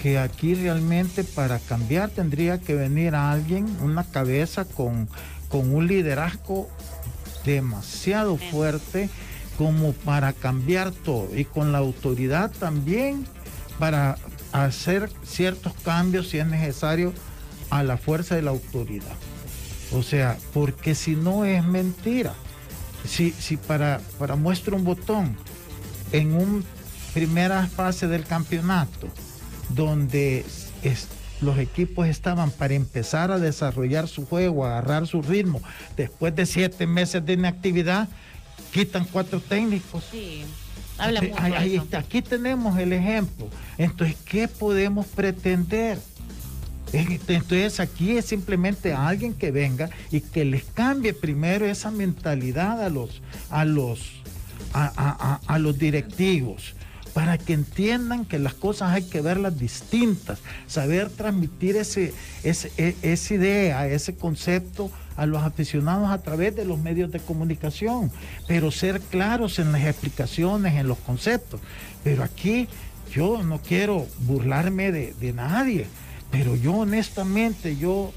que 0.00 0.18
aquí 0.18 0.54
realmente 0.54 1.24
para 1.24 1.58
cambiar 1.58 2.10
tendría 2.10 2.58
que 2.58 2.74
venir 2.74 3.14
alguien, 3.14 3.66
una 3.82 4.04
cabeza 4.04 4.64
con, 4.64 5.08
con 5.48 5.74
un 5.74 5.86
liderazgo 5.86 6.68
demasiado 7.44 8.36
fuerte 8.36 9.10
como 9.56 9.92
para 9.92 10.32
cambiar 10.32 10.92
todo 10.92 11.28
y 11.34 11.44
con 11.44 11.72
la 11.72 11.78
autoridad 11.78 12.50
también 12.50 13.26
para 13.78 14.16
hacer 14.52 15.10
ciertos 15.24 15.72
cambios 15.84 16.28
si 16.28 16.38
es 16.38 16.46
necesario 16.46 17.12
a 17.70 17.82
la 17.82 17.96
fuerza 17.96 18.34
de 18.34 18.42
la 18.42 18.50
autoridad. 18.50 19.16
O 19.92 20.02
sea, 20.02 20.36
porque 20.52 20.94
si 20.94 21.16
no 21.16 21.44
es 21.44 21.64
mentira. 21.64 22.34
Si, 23.06 23.30
si 23.30 23.56
para, 23.56 24.00
para 24.18 24.36
muestra 24.36 24.74
un 24.74 24.84
botón 24.84 25.36
en 26.12 26.34
un 26.34 26.64
primera 27.14 27.66
fase 27.66 28.06
del 28.06 28.24
campeonato, 28.24 29.08
donde 29.70 30.44
los 31.40 31.58
equipos 31.58 32.06
estaban 32.08 32.50
para 32.50 32.74
empezar 32.74 33.30
a 33.30 33.38
desarrollar 33.38 34.08
su 34.08 34.26
juego, 34.26 34.66
agarrar 34.66 35.06
su 35.06 35.22
ritmo, 35.22 35.60
después 35.96 36.34
de 36.34 36.46
siete 36.46 36.86
meses 36.86 37.24
de 37.24 37.34
inactividad, 37.34 38.08
quitan 38.72 39.04
cuatro 39.04 39.40
técnicos. 39.40 40.04
Sí. 40.10 40.44
Habla 40.98 41.20
aquí 41.96 42.22
tenemos 42.22 42.76
el 42.78 42.92
ejemplo. 42.92 43.48
Entonces, 43.76 44.16
¿qué 44.24 44.48
podemos 44.48 45.06
pretender? 45.06 45.98
Entonces 46.92 47.80
aquí 47.80 48.16
es 48.16 48.24
simplemente 48.24 48.94
alguien 48.94 49.34
que 49.34 49.50
venga 49.52 49.90
y 50.10 50.20
que 50.22 50.44
les 50.44 50.64
cambie 50.64 51.12
primero 51.12 51.66
esa 51.66 51.90
mentalidad 51.90 52.82
a 52.82 52.88
los, 52.88 53.20
a 53.50 53.64
los, 53.64 54.10
a 54.72 55.58
los 55.60 55.78
directivos 55.78 56.74
para 57.14 57.38
que 57.38 57.52
entiendan 57.52 58.24
que 58.24 58.38
las 58.38 58.54
cosas 58.54 58.92
hay 58.92 59.02
que 59.04 59.20
verlas 59.20 59.58
distintas, 59.58 60.38
saber 60.66 61.10
transmitir 61.10 61.76
ese, 61.76 62.12
ese, 62.44 62.70
e, 62.76 62.94
esa 63.02 63.34
idea, 63.34 63.86
ese 63.88 64.14
concepto 64.14 64.90
a 65.16 65.26
los 65.26 65.42
aficionados 65.42 66.10
a 66.10 66.22
través 66.22 66.54
de 66.54 66.64
los 66.64 66.78
medios 66.78 67.10
de 67.10 67.18
comunicación, 67.18 68.12
pero 68.46 68.70
ser 68.70 69.00
claros 69.00 69.58
en 69.58 69.72
las 69.72 69.84
explicaciones, 69.84 70.74
en 70.74 70.86
los 70.86 70.98
conceptos. 70.98 71.60
Pero 72.04 72.22
aquí 72.22 72.68
yo 73.12 73.42
no 73.42 73.58
quiero 73.58 74.06
burlarme 74.20 74.92
de, 74.92 75.32
nadie, 75.32 75.86
pero 76.30 76.54
yo 76.54 76.72
honestamente, 76.74 77.76
yo 77.76 78.12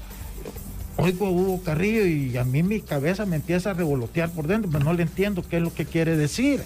oigo 0.96 1.26
a 1.26 1.30
Hugo 1.30 1.62
Carrillo 1.64 2.06
y 2.06 2.36
a 2.36 2.44
mí 2.44 2.62
mi 2.62 2.80
cabeza 2.80 3.26
me 3.26 3.36
empieza 3.36 3.70
a 3.70 3.74
revolotear 3.74 4.30
por 4.30 4.46
dentro, 4.46 4.70
pero 4.70 4.84
no 4.84 4.92
le 4.92 5.02
entiendo 5.02 5.42
qué 5.42 5.56
es 5.56 5.62
lo 5.62 5.74
que 5.74 5.86
quiere 5.86 6.16
decir. 6.16 6.62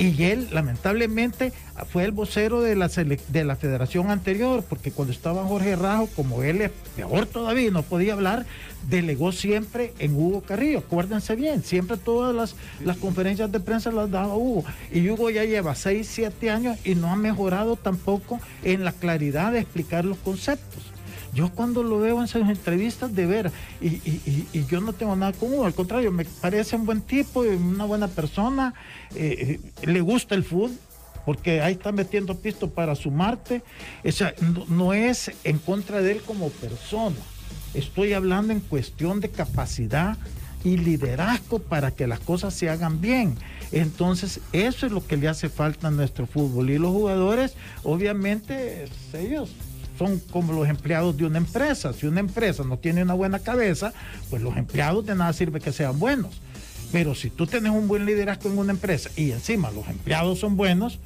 Y 0.00 0.24
él, 0.24 0.48
lamentablemente, 0.50 1.52
fue 1.92 2.04
el 2.04 2.12
vocero 2.12 2.62
de 2.62 2.74
la, 2.74 2.88
de 2.88 3.44
la 3.44 3.54
federación 3.54 4.10
anterior, 4.10 4.64
porque 4.66 4.90
cuando 4.90 5.12
estaba 5.12 5.44
Jorge 5.44 5.76
Rajo, 5.76 6.08
como 6.16 6.42
él 6.42 6.62
es 6.62 6.70
peor 6.96 7.26
todavía, 7.26 7.70
no 7.70 7.82
podía 7.82 8.14
hablar, 8.14 8.46
delegó 8.88 9.30
siempre 9.30 9.92
en 9.98 10.16
Hugo 10.16 10.40
Carrillo. 10.40 10.78
Acuérdense 10.78 11.36
bien, 11.36 11.62
siempre 11.62 11.98
todas 11.98 12.34
las, 12.34 12.56
las 12.82 12.96
conferencias 12.96 13.52
de 13.52 13.60
prensa 13.60 13.92
las 13.92 14.10
daba 14.10 14.34
Hugo. 14.36 14.64
Y 14.90 15.06
Hugo 15.10 15.28
ya 15.28 15.44
lleva 15.44 15.74
6, 15.74 16.08
7 16.10 16.48
años 16.48 16.78
y 16.82 16.94
no 16.94 17.08
ha 17.10 17.16
mejorado 17.16 17.76
tampoco 17.76 18.40
en 18.64 18.86
la 18.86 18.92
claridad 18.92 19.52
de 19.52 19.58
explicar 19.58 20.06
los 20.06 20.16
conceptos. 20.16 20.82
Yo 21.32 21.50
cuando 21.52 21.82
lo 21.82 22.00
veo 22.00 22.20
en 22.20 22.28
sus 22.28 22.48
entrevistas, 22.48 23.14
de 23.14 23.26
ver, 23.26 23.52
y, 23.80 24.64
yo 24.66 24.80
no 24.80 24.92
tengo 24.92 25.14
nada 25.16 25.32
Hugo, 25.40 25.64
al 25.64 25.74
contrario, 25.74 26.10
me 26.10 26.24
parece 26.24 26.76
un 26.76 26.86
buen 26.86 27.02
tipo, 27.02 27.40
una 27.40 27.84
buena 27.84 28.08
persona, 28.08 28.74
eh, 29.14 29.60
eh, 29.82 29.86
le 29.86 30.00
gusta 30.00 30.34
el 30.34 30.44
fútbol, 30.44 30.72
porque 31.24 31.60
ahí 31.60 31.74
está 31.74 31.92
metiendo 31.92 32.36
pisto 32.36 32.70
para 32.70 32.94
sumarte. 32.94 33.62
O 34.04 34.10
sea, 34.10 34.34
no, 34.68 34.92
es 34.92 35.30
en 35.44 35.58
contra 35.58 36.00
de 36.00 36.12
él 36.12 36.22
como 36.22 36.48
persona. 36.48 37.16
Estoy 37.74 38.14
hablando 38.14 38.52
en 38.52 38.60
cuestión 38.60 39.20
de 39.20 39.28
capacidad 39.28 40.16
y 40.64 40.76
liderazgo 40.76 41.58
para 41.58 41.90
que 41.90 42.06
las 42.06 42.20
cosas 42.20 42.54
se 42.54 42.68
hagan 42.68 43.00
bien. 43.00 43.36
Entonces, 43.70 44.40
eso 44.52 44.86
es 44.86 44.92
lo 44.92 45.06
que 45.06 45.16
le 45.16 45.28
hace 45.28 45.48
falta 45.48 45.88
a 45.88 45.90
nuestro 45.90 46.26
fútbol. 46.26 46.70
Y 46.70 46.78
los 46.78 46.90
jugadores, 46.90 47.54
obviamente, 47.84 48.88
ellos 49.12 49.50
son 50.00 50.18
como 50.18 50.54
los 50.54 50.66
empleados 50.66 51.14
de 51.14 51.26
una 51.26 51.36
empresa. 51.36 51.92
Si 51.92 52.06
una 52.06 52.20
empresa 52.20 52.64
no 52.64 52.78
tiene 52.78 53.02
una 53.02 53.12
buena 53.12 53.38
cabeza, 53.38 53.92
pues 54.30 54.40
los 54.40 54.56
empleados 54.56 55.04
de 55.04 55.14
nada 55.14 55.30
sirve 55.34 55.60
que 55.60 55.72
sean 55.72 55.98
buenos. 55.98 56.40
Pero 56.90 57.14
si 57.14 57.28
tú 57.28 57.46
tienes 57.46 57.70
un 57.70 57.86
buen 57.86 58.06
liderazgo 58.06 58.48
en 58.48 58.56
una 58.56 58.72
empresa 58.72 59.10
y 59.14 59.30
encima 59.32 59.70
los 59.70 59.86
empleados 59.88 60.38
son 60.38 60.56
buenos, 60.56 61.00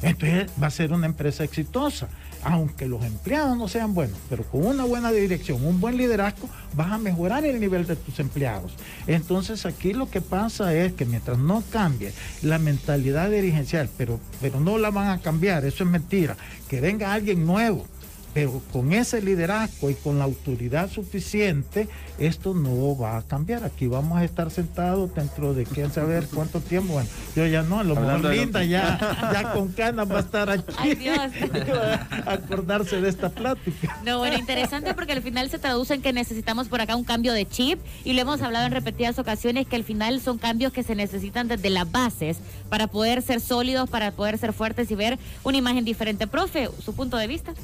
entonces 0.00 0.50
va 0.60 0.68
a 0.68 0.70
ser 0.70 0.90
una 0.94 1.04
empresa 1.04 1.44
exitosa. 1.44 2.08
Aunque 2.42 2.88
los 2.88 3.04
empleados 3.04 3.58
no 3.58 3.68
sean 3.68 3.92
buenos, 3.92 4.16
pero 4.30 4.44
con 4.44 4.64
una 4.64 4.84
buena 4.84 5.12
dirección, 5.12 5.62
un 5.62 5.78
buen 5.78 5.98
liderazgo, 5.98 6.48
vas 6.72 6.90
a 6.92 6.96
mejorar 6.96 7.44
el 7.44 7.60
nivel 7.60 7.86
de 7.86 7.96
tus 7.96 8.18
empleados. 8.20 8.72
Entonces 9.06 9.66
aquí 9.66 9.92
lo 9.92 10.08
que 10.08 10.22
pasa 10.22 10.74
es 10.74 10.94
que 10.94 11.04
mientras 11.04 11.36
no 11.36 11.62
cambie 11.70 12.14
la 12.40 12.58
mentalidad 12.58 13.30
dirigencial, 13.30 13.90
pero, 13.98 14.18
pero 14.40 14.60
no 14.60 14.78
la 14.78 14.90
van 14.90 15.08
a 15.08 15.20
cambiar, 15.20 15.66
eso 15.66 15.84
es 15.84 15.90
mentira, 15.90 16.38
que 16.70 16.80
venga 16.80 17.12
alguien 17.12 17.44
nuevo 17.44 17.84
pero 18.32 18.62
con 18.72 18.92
ese 18.92 19.20
liderazgo 19.20 19.90
y 19.90 19.94
con 19.94 20.18
la 20.18 20.24
autoridad 20.24 20.90
suficiente, 20.90 21.88
esto 22.18 22.54
no 22.54 22.96
va 22.96 23.16
a 23.16 23.22
cambiar. 23.22 23.64
Aquí 23.64 23.86
vamos 23.86 24.18
a 24.18 24.24
estar 24.24 24.50
sentados 24.50 25.14
dentro 25.14 25.54
de 25.54 25.64
quién 25.64 25.92
saber 25.92 26.26
cuánto 26.32 26.60
tiempo. 26.60 26.94
Bueno, 26.94 27.08
yo 27.34 27.46
ya 27.46 27.62
no, 27.62 27.80
a 27.80 27.84
lo 27.84 27.96
mejor 27.96 28.24
Linda 28.24 28.64
ya, 28.64 28.98
ya 29.32 29.52
con 29.52 29.68
canas 29.68 30.10
va 30.10 30.18
a 30.18 30.20
estar 30.20 30.50
aquí. 30.50 30.74
Ay, 30.78 30.94
Dios. 30.94 31.18
acordarse 32.26 33.00
de 33.00 33.08
esta 33.08 33.30
plática. 33.30 33.98
No, 34.04 34.18
bueno, 34.18 34.38
interesante 34.38 34.94
porque 34.94 35.12
al 35.12 35.22
final 35.22 35.50
se 35.50 35.58
traduce 35.58 35.94
en 35.94 36.02
que 36.02 36.12
necesitamos 36.12 36.68
por 36.68 36.80
acá 36.80 36.96
un 36.96 37.04
cambio 37.04 37.32
de 37.32 37.46
chip 37.46 37.80
y 38.04 38.12
lo 38.12 38.22
hemos 38.22 38.42
hablado 38.42 38.66
en 38.66 38.72
repetidas 38.72 39.18
ocasiones 39.18 39.66
que 39.66 39.76
al 39.76 39.84
final 39.84 40.20
son 40.20 40.38
cambios 40.38 40.72
que 40.72 40.82
se 40.82 40.94
necesitan 40.94 41.48
desde 41.48 41.70
las 41.70 41.90
bases 41.90 42.38
para 42.68 42.86
poder 42.86 43.22
ser 43.22 43.40
sólidos, 43.40 43.90
para 43.90 44.12
poder 44.12 44.38
ser 44.38 44.52
fuertes 44.52 44.90
y 44.90 44.94
ver 44.94 45.18
una 45.42 45.58
imagen 45.58 45.84
diferente. 45.84 46.26
Profe, 46.26 46.68
su 46.82 46.94
punto 46.94 47.16
de 47.16 47.26
vista 47.26 47.54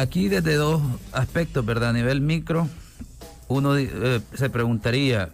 aquí 0.00 0.28
desde 0.28 0.54
dos 0.54 0.80
aspectos, 1.12 1.64
¿verdad? 1.64 1.90
A 1.90 1.92
nivel 1.92 2.20
micro, 2.20 2.68
uno 3.48 3.76
eh, 3.76 4.20
se 4.34 4.50
preguntaría, 4.50 5.30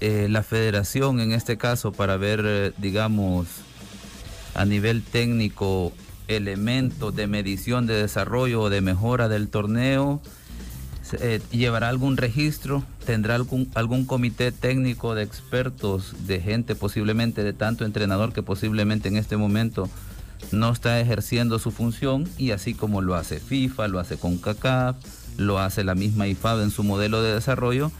eh, 0.00 0.28
la 0.30 0.42
federación 0.42 1.20
en 1.20 1.32
este 1.32 1.58
caso, 1.58 1.92
para 1.92 2.16
ver, 2.16 2.42
eh, 2.44 2.72
digamos, 2.78 3.46
a 4.54 4.64
nivel 4.64 5.02
técnico, 5.02 5.92
elementos 6.26 7.14
de 7.14 7.26
medición 7.26 7.86
de 7.86 7.94
desarrollo 7.94 8.62
o 8.62 8.70
de 8.70 8.80
mejora 8.80 9.28
del 9.28 9.48
torneo, 9.48 10.22
eh, 11.18 11.40
llevará 11.50 11.88
algún 11.88 12.16
registro, 12.16 12.84
tendrá 13.04 13.34
algún, 13.34 13.68
algún 13.74 14.06
comité 14.06 14.52
técnico 14.52 15.14
de 15.14 15.22
expertos, 15.22 16.14
de 16.26 16.40
gente 16.40 16.74
posiblemente 16.74 17.42
de 17.42 17.52
tanto 17.52 17.84
entrenador 17.84 18.32
que 18.32 18.42
posiblemente 18.42 19.08
en 19.08 19.16
este 19.16 19.36
momento 19.36 19.90
no 20.52 20.70
está 20.70 21.00
ejerciendo 21.00 21.58
su 21.58 21.70
función 21.70 22.28
y 22.38 22.50
así 22.50 22.74
como 22.74 23.02
lo 23.02 23.14
hace 23.14 23.40
FIFA, 23.40 23.88
lo 23.88 23.98
hace 24.00 24.16
con 24.16 24.38
CACAF, 24.38 24.96
lo 25.36 25.58
hace 25.58 25.84
la 25.84 25.94
misma 25.94 26.26
IFAB 26.26 26.62
en 26.62 26.70
su 26.70 26.82
modelo 26.82 27.22
de 27.22 27.34
desarrollo, 27.34 27.90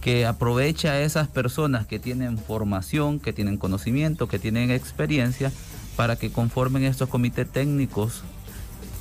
que 0.00 0.26
aprovecha 0.26 0.92
a 0.92 1.00
esas 1.00 1.28
personas 1.28 1.86
que 1.86 1.98
tienen 1.98 2.38
formación, 2.38 3.18
que 3.18 3.32
tienen 3.32 3.56
conocimiento, 3.56 4.28
que 4.28 4.38
tienen 4.38 4.70
experiencia, 4.70 5.50
para 5.96 6.16
que 6.16 6.30
conformen 6.30 6.84
estos 6.84 7.08
comités 7.08 7.50
técnicos 7.50 8.22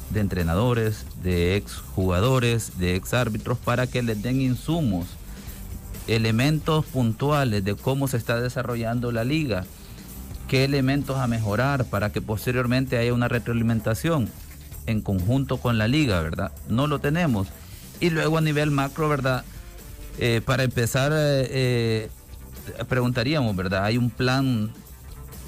de 0.09 0.21
entrenadores, 0.21 1.05
de 1.21 1.55
ex 1.57 1.75
jugadores, 1.93 2.77
de 2.79 2.95
ex 2.95 3.13
árbitros, 3.13 3.57
para 3.57 3.85
que 3.87 4.01
les 4.01 4.21
den 4.21 4.41
insumos, 4.41 5.07
elementos 6.07 6.85
puntuales 6.85 7.63
de 7.63 7.75
cómo 7.75 8.07
se 8.07 8.17
está 8.17 8.39
desarrollando 8.39 9.11
la 9.11 9.23
liga, 9.23 9.65
qué 10.47 10.63
elementos 10.63 11.17
a 11.17 11.27
mejorar 11.27 11.85
para 11.85 12.11
que 12.11 12.21
posteriormente 12.21 12.97
haya 12.97 13.13
una 13.13 13.27
retroalimentación 13.27 14.29
en 14.85 15.01
conjunto 15.01 15.57
con 15.57 15.77
la 15.77 15.87
liga, 15.87 16.21
¿verdad? 16.21 16.51
No 16.67 16.87
lo 16.87 16.99
tenemos. 16.99 17.47
Y 17.99 18.09
luego 18.09 18.37
a 18.37 18.41
nivel 18.41 18.71
macro, 18.71 19.09
¿verdad? 19.09 19.43
Eh, 20.17 20.41
para 20.45 20.63
empezar, 20.63 21.11
eh, 21.13 21.47
eh, 21.49 22.09
preguntaríamos, 22.87 23.55
¿verdad? 23.55 23.85
Hay 23.85 23.97
un 23.97 24.09
plan 24.09 24.71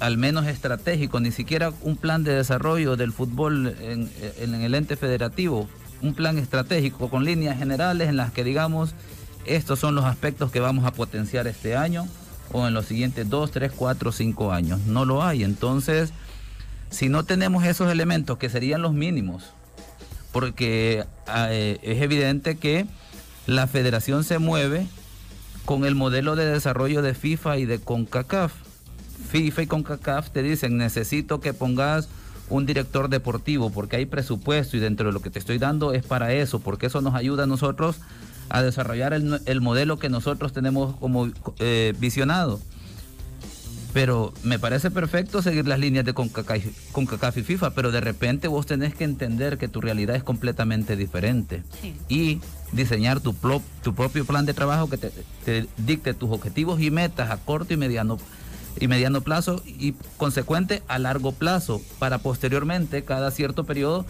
al 0.00 0.16
menos 0.16 0.46
estratégico, 0.46 1.20
ni 1.20 1.32
siquiera 1.32 1.72
un 1.82 1.96
plan 1.96 2.22
de 2.22 2.32
desarrollo 2.32 2.96
del 2.96 3.12
fútbol 3.12 3.74
en, 3.80 4.54
el 4.54 4.74
ente 4.74 4.96
federativo, 4.96 5.68
un 6.02 6.14
plan 6.14 6.38
estratégico 6.38 7.10
con 7.10 7.24
líneas 7.24 7.58
generales 7.58 8.08
en 8.08 8.16
las 8.16 8.30
que 8.30 8.44
digamos, 8.44 8.94
estos 9.44 9.80
son 9.80 9.96
los 9.96 10.04
aspectos 10.04 10.52
que 10.52 10.60
vamos 10.60 10.84
a 10.84 10.92
potenciar 10.92 11.48
este 11.48 11.74
año 11.74 12.06
o 12.52 12.66
en 12.66 12.74
los 12.74 12.86
siguientes 12.86 13.28
dos, 13.28 13.50
tres, 13.50 13.72
cuatro, 13.74 14.12
cinco 14.12 14.52
años. 14.52 14.80
No 14.86 15.04
lo 15.04 15.22
hay. 15.22 15.44
Entonces, 15.44 16.12
si 16.90 17.08
no 17.08 17.24
tenemos 17.24 17.64
esos 17.64 17.90
elementos 17.90 18.38
que 18.38 18.48
serían 18.48 18.82
los 18.82 18.92
mínimos, 18.92 19.52
porque 20.32 21.04
ah, 21.26 21.48
eh, 21.50 21.78
es 21.82 22.02
evidente 22.02 22.56
que 22.56 22.86
la 23.46 23.66
federación 23.66 24.24
se 24.24 24.38
mueve 24.38 24.86
con 25.64 25.84
el 25.84 25.94
modelo 25.94 26.36
de 26.36 26.46
desarrollo 26.46 27.02
de 27.02 27.14
FIFA 27.14 27.58
y 27.58 27.66
de 27.66 27.78
CONCACAF 27.78 28.52
FIFA 29.28 29.62
y 29.62 29.66
CONCACAF 29.66 30.30
te 30.30 30.42
dicen, 30.42 30.78
necesito 30.78 31.40
que 31.40 31.52
pongas 31.52 32.08
un 32.48 32.64
director 32.64 33.10
deportivo 33.10 33.70
porque 33.70 33.96
hay 33.96 34.06
presupuesto 34.06 34.76
y 34.76 34.80
dentro 34.80 35.06
de 35.06 35.12
lo 35.12 35.20
que 35.20 35.30
te 35.30 35.38
estoy 35.38 35.58
dando 35.58 35.92
es 35.92 36.04
para 36.04 36.32
eso, 36.32 36.60
porque 36.60 36.86
eso 36.86 37.02
nos 37.02 37.14
ayuda 37.14 37.44
a 37.44 37.46
nosotros 37.46 37.96
a 38.48 38.62
desarrollar 38.62 39.12
el, 39.12 39.60
modelo 39.60 39.98
que 39.98 40.08
nosotros 40.08 40.52
tenemos 40.52 40.96
como 40.96 41.28
eh, 41.58 41.94
visionado. 41.98 42.60
Pero 43.92 44.34
me 44.42 44.58
parece 44.58 44.90
perfecto 44.90 45.40
seguir 45.40 45.66
las 45.66 45.78
líneas 45.78 46.04
de 46.04 46.12
CONCACAF, 46.12 47.38
y 47.38 47.42
FIFA, 47.42 47.70
pero 47.70 47.90
de 47.90 48.00
repente 48.00 48.46
vos 48.46 48.66
tenés 48.66 48.94
que 48.94 49.04
entender 49.04 49.56
que 49.56 49.66
tu 49.66 49.80
realidad 49.80 50.14
es 50.14 50.22
completamente 50.22 50.94
diferente 50.94 51.62
y 52.08 52.40
diseñar 52.72 53.20
tu, 53.20 53.34
tu 53.82 53.94
propio 53.94 54.26
plan 54.26 54.44
de 54.44 54.52
trabajo 54.52 54.90
que 54.90 54.98
te, 54.98 55.10
te 55.44 55.66
dicte 55.78 56.12
tus 56.12 56.30
objetivos 56.30 56.80
y 56.82 56.90
metas 56.90 57.30
a 57.30 57.38
corto 57.38 57.72
y 57.72 57.76
mediano 57.78 58.18
y 58.80 58.88
mediano 58.88 59.20
plazo 59.22 59.62
y 59.66 59.94
consecuente 60.16 60.82
a 60.88 60.98
largo 60.98 61.32
plazo 61.32 61.80
para 61.98 62.18
posteriormente 62.18 63.02
cada 63.02 63.30
cierto 63.30 63.64
periodo 63.64 64.04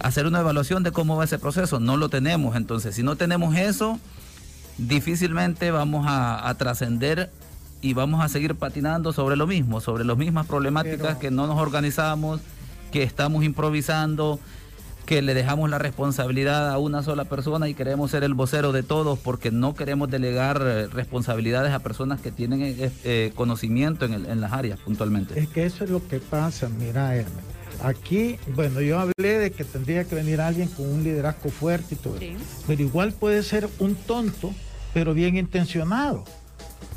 hacer 0.00 0.26
una 0.26 0.40
evaluación 0.40 0.82
de 0.82 0.92
cómo 0.92 1.16
va 1.16 1.24
ese 1.24 1.38
proceso. 1.38 1.80
No 1.80 1.96
lo 1.96 2.08
tenemos, 2.08 2.56
entonces 2.56 2.94
si 2.94 3.02
no 3.02 3.16
tenemos 3.16 3.56
eso, 3.56 3.98
difícilmente 4.78 5.70
vamos 5.70 6.06
a, 6.08 6.54
trascender 6.58 7.30
y 7.80 7.94
vamos 7.94 8.24
a 8.24 8.28
seguir 8.28 8.54
patinando 8.54 9.12
sobre 9.12 9.36
lo 9.36 9.46
mismo, 9.46 9.80
sobre 9.80 10.04
las 10.04 10.16
mismas 10.16 10.46
problemáticas 10.46 11.18
que 11.18 11.30
no 11.30 11.46
nos 11.46 11.58
organizamos, 11.58 12.40
que 12.90 13.02
estamos 13.02 13.44
improvisando, 13.44 14.40
que 15.04 15.20
le 15.20 15.34
dejamos 15.34 15.68
la 15.68 15.78
responsabilidad 15.78 16.70
a 16.70 16.78
una 16.78 17.02
sola 17.02 17.24
persona 17.24 17.68
y 17.68 17.74
queremos 17.74 18.10
ser 18.10 18.24
el 18.24 18.34
vocero 18.34 18.72
de 18.72 18.82
todos 18.82 19.18
porque 19.18 19.50
no 19.50 19.74
queremos 19.74 20.10
delegar 20.10 20.62
eh, 20.64 20.86
responsabilidades 20.86 21.72
a 21.72 21.80
personas 21.80 22.20
que 22.20 22.30
tienen 22.30 22.62
eh, 22.62 22.90
eh, 23.04 23.32
conocimiento 23.34 24.06
en, 24.06 24.40
las 24.40 24.52
áreas 24.52 24.78
puntualmente. 24.80 25.38
Es 25.38 25.48
que 25.48 25.66
eso 25.66 25.84
es 25.84 25.90
lo 25.90 26.06
que 26.06 26.20
pasa, 26.20 26.68
mira, 26.68 27.14
Aquí, 27.84 28.38
bueno, 28.54 28.80
yo 28.80 28.98
hablé 28.98 29.38
de 29.38 29.50
que 29.50 29.62
tendría 29.62 30.04
que 30.04 30.14
venir 30.14 30.40
alguien 30.40 30.68
con 30.68 30.90
un 30.90 31.04
liderazgo 31.04 31.50
fuerte 31.50 31.94
y 31.94 31.98
todo 31.98 32.16
Pero 32.66 32.82
igual 32.82 33.12
puede 33.12 33.42
ser 33.42 33.68
un 33.78 33.94
tonto, 33.94 34.54
pero 34.94 35.12
bien 35.12 35.36
intencionado. 35.36 36.24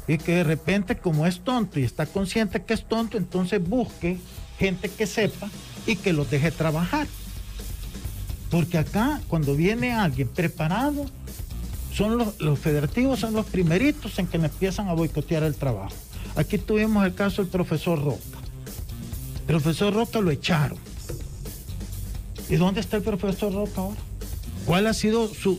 Y 0.08 0.18
que 0.18 0.36
de 0.36 0.44
repente, 0.46 0.96
como 0.96 1.28
es 1.28 1.42
tonto 1.42 1.82
y 1.82 1.84
está 1.84 2.06
consciente 2.06 2.64
que 2.64 2.74
es 2.74 2.88
tonto, 2.88 3.18
entonces 3.18 3.62
busque 3.62 4.18
gente 4.58 4.88
que 4.88 5.06
sepa 5.06 5.50
y 5.86 5.98
que 5.98 6.14
los 6.14 6.32
deje 6.32 6.52
trabajar. 6.52 7.06
Porque 8.50 8.78
acá, 8.78 9.20
cuando 9.28 9.56
viene 9.56 9.92
alguien 9.92 10.30
preparado, 10.30 11.06
son 11.94 12.18
los, 12.18 12.60
federativos 12.60 13.20
son 13.20 13.34
los 13.34 13.46
primeritos 13.46 14.18
en 14.20 14.28
que 14.28 14.38
empiezan 14.38 14.88
a 14.88 14.94
boicotear 14.94 15.44
el 15.44 15.56
trabajo. 15.56 15.96
Aquí 16.38 16.58
tuvimos 16.58 17.06
el 17.06 17.14
caso 17.14 17.42
del 17.42 17.52
profesor 17.52 18.02
Roca. 18.02 18.47
El 19.48 19.56
profesor 19.56 19.94
Roca 19.94 20.20
lo 20.20 20.30
echaron. 20.32 20.78
¿Y 22.50 22.56
dónde 22.56 22.82
está 22.82 22.98
el 22.98 23.04
profesor 23.04 23.54
Roca 23.54 23.82
ahora? 23.82 23.98
¿Cuál 24.66 24.88
ha 24.88 24.94
sido 24.94 25.30
su, 25.34 25.58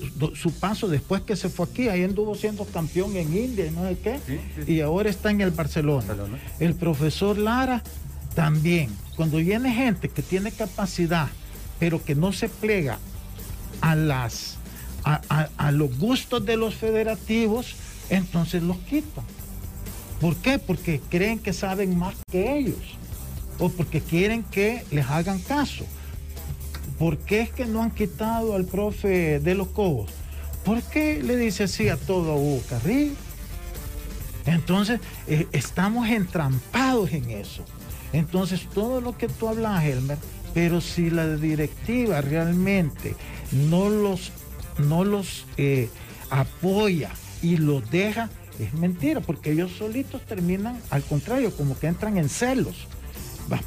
paso 0.61 0.89
después 0.89 1.22
que 1.22 1.34
se 1.34 1.49
fue 1.49 1.66
aquí? 1.66 1.89
Ahí 1.89 2.05
anduvo 2.05 2.34
siendo 2.34 2.66
campeón 2.66 3.16
en 3.16 3.34
India 3.34 3.66
y 3.66 3.70
no 3.70 3.89
sé 3.89 3.97
qué. 3.99 4.20
Y 4.66 4.80
ahora 4.80 5.09
está 5.09 5.30
en 5.30 5.41
el 5.41 5.51
Barcelona. 5.51 6.14
El 6.61 6.74
profesor 6.74 7.39
Lara 7.39 7.82
también. 8.34 8.91
Cuando 9.16 9.39
viene 9.39 9.72
gente 9.72 10.11
que 10.11 10.20
tiene 10.22 10.53
capacidad 10.53 11.28
pero 11.78 12.05
que 12.05 12.14
no 12.14 12.32
se 12.32 12.49
plega 12.49 12.99
a, 13.80 13.95
las, 13.95 14.57
a, 15.05 15.72
los 15.72 15.97
gustos 15.99 16.45
de 16.45 16.57
los 16.57 16.74
federativos, 16.74 17.76
entonces 18.11 18.62
los 18.62 18.76
quitan. 18.78 19.24
¿Por 20.20 20.36
qué? 20.36 20.59
Porque 20.59 21.01
creen 21.09 21.39
que 21.39 21.53
saben 21.53 21.97
más 21.97 22.14
que 22.30 22.59
ellos 22.59 22.99
o 23.59 23.68
porque 23.68 24.00
quieren 24.00 24.42
que 24.42 24.84
les 24.90 25.06
hagan 25.06 25.38
caso. 25.40 25.84
¿Por 26.98 27.18
qué 27.18 27.42
es 27.42 27.50
que 27.50 27.66
no 27.66 27.82
han 27.82 27.90
quitado 27.90 28.54
al 28.54 28.64
profe 28.64 29.38
de 29.40 29.54
los 29.54 29.68
Cobos? 29.68 30.11
¿Por 30.64 30.82
qué 30.82 31.22
le 31.22 31.36
dice 31.36 31.64
así 31.64 31.88
a 31.88 31.96
todo 31.96 32.36
Hugo 32.36 32.62
Carril? 32.68 33.14
Entonces, 34.46 35.00
eh, 35.26 35.46
estamos 35.52 36.09
entrampados 36.09 37.12
en 37.12 37.30
eso. 37.30 37.64
Entonces, 38.12 38.66
todo 38.74 39.00
lo 39.00 39.16
que 39.16 39.28
tú 39.28 39.48
hablas, 39.48 39.84
Helmer, 39.84 40.18
pero 40.54 40.80
si 40.80 41.11
la 41.11 41.36
directiva 41.36 42.20
realmente 42.20 43.14
no 43.52 43.90
los, 43.90 44.32
no 44.78 45.04
los 45.04 45.46
eh, 45.56 45.90
apoya 46.30 47.11
y 47.42 47.59
los 47.59 47.88
deja, 47.90 48.30
es 48.59 48.74
mentira, 48.74 49.20
porque 49.20 49.52
ellos 49.52 49.72
solitos 49.78 50.22
terminan, 50.26 50.80
al 50.90 51.02
contrario, 51.02 51.54
como 51.54 51.78
que 51.78 51.86
entran 51.86 52.16
en 52.16 52.28
celos. 52.28 52.88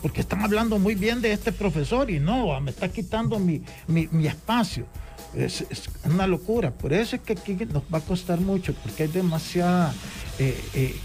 Porque 0.02 0.22
están 0.22 0.42
hablando 0.42 0.78
muy 0.80 0.96
bien 0.96 1.22
de 1.22 1.32
este 1.32 1.52
profesor 1.52 2.10
y 2.10 2.20
no, 2.20 2.60
me 2.62 2.72
está 2.72 2.90
quitando 2.90 3.40
mi, 3.40 3.64
espacio. 4.26 4.86
Es, 5.36 5.66
una 6.04 6.28
locura. 6.28 6.72
Por 6.72 6.94
eso 6.94 7.16
es 7.16 7.22
que 7.22 7.34
aquí 7.34 7.58
nos 7.72 7.84
va 7.84 8.00
a 8.00 8.02
costar 8.02 8.40
mucho, 8.40 8.74
porque 8.74 9.04
hay 9.04 9.10
demasiada 9.10 9.94
eh, 10.40 10.60
eh, 10.74 10.96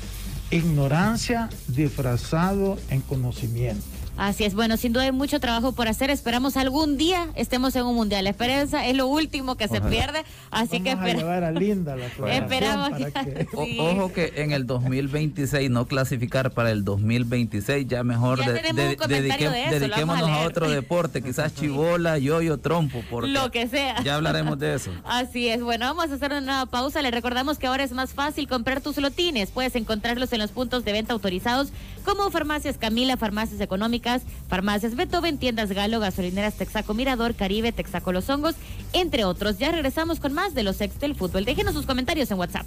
ignorancia 0.50 1.48
disfrazado 1.68 2.78
en 2.90 3.00
conocimiento. 3.00 3.84
Así 4.16 4.44
es, 4.44 4.54
bueno, 4.54 4.76
sin 4.76 4.92
duda 4.92 5.04
hay 5.04 5.12
mucho 5.12 5.40
trabajo 5.40 5.72
por 5.72 5.88
hacer. 5.88 6.10
Esperamos 6.10 6.56
algún 6.56 6.96
día 6.96 7.28
estemos 7.34 7.76
en 7.76 7.84
un 7.84 7.94
mundial. 7.94 8.24
La 8.24 8.30
esperanza 8.30 8.86
es 8.86 8.96
lo 8.96 9.06
último 9.06 9.56
que 9.56 9.68
se 9.68 9.80
pierde, 9.80 10.24
así 10.50 10.80
que 10.80 10.90
esperamos. 12.30 12.90
Ojo 13.78 14.12
que 14.12 14.32
en 14.36 14.52
el 14.52 14.66
2026 14.66 15.70
no 15.70 15.86
clasificar 15.86 16.50
para 16.52 16.70
el 16.70 16.84
2026, 16.84 17.86
ya 17.86 18.02
mejor 18.04 18.40
dediquémonos 18.44 20.28
a, 20.28 20.40
otro 20.46 20.70
deporte, 20.70 21.22
quizás 21.22 21.54
chivola, 21.60 22.18
yoyo, 22.18 22.58
trompo, 22.58 23.02
porque 23.10 23.30
lo 23.30 23.50
que 23.50 23.68
sea. 23.68 24.02
Ya 24.02 24.16
hablaremos 24.16 24.58
de 24.58 24.74
eso. 24.74 24.90
Así 25.04 25.48
es, 25.48 25.62
bueno, 25.62 25.86
vamos 25.86 26.10
a 26.10 26.14
hacer 26.14 26.32
una 26.32 26.66
pausa. 26.66 27.02
Le 27.02 27.10
recordamos 27.10 27.58
que 27.58 27.66
ahora 27.66 27.84
es 27.84 27.92
más 27.92 28.14
fácil 28.14 28.48
comprar 28.48 28.80
tus 28.80 28.96
lotines. 28.96 29.50
Puedes 29.50 29.76
encontrarlos 29.76 30.32
en 30.32 30.38
los 30.38 30.50
puntos 30.50 30.84
de 30.84 30.92
venta 30.92 31.12
autorizados 31.12 31.68
como 32.04 32.30
Farmacias 32.30 32.78
Camila, 32.78 33.16
Farmacias 33.16 33.60
Económicas, 33.60 34.05
Farmacias 34.48 34.94
Beethoven, 34.94 35.38
Tiendas 35.38 35.72
Galo, 35.72 36.00
Gasolineras 36.00 36.54
Texaco 36.54 36.94
Mirador, 36.94 37.34
Caribe, 37.34 37.72
Texaco 37.72 38.12
Los 38.12 38.28
Hongos, 38.30 38.54
entre 38.92 39.24
otros. 39.24 39.58
Ya 39.58 39.72
regresamos 39.72 40.20
con 40.20 40.32
más 40.32 40.54
de 40.54 40.62
los 40.62 40.80
ex 40.80 40.98
del 41.00 41.14
fútbol. 41.14 41.44
Déjenos 41.44 41.74
sus 41.74 41.86
comentarios 41.86 42.30
en 42.30 42.38
WhatsApp. 42.38 42.66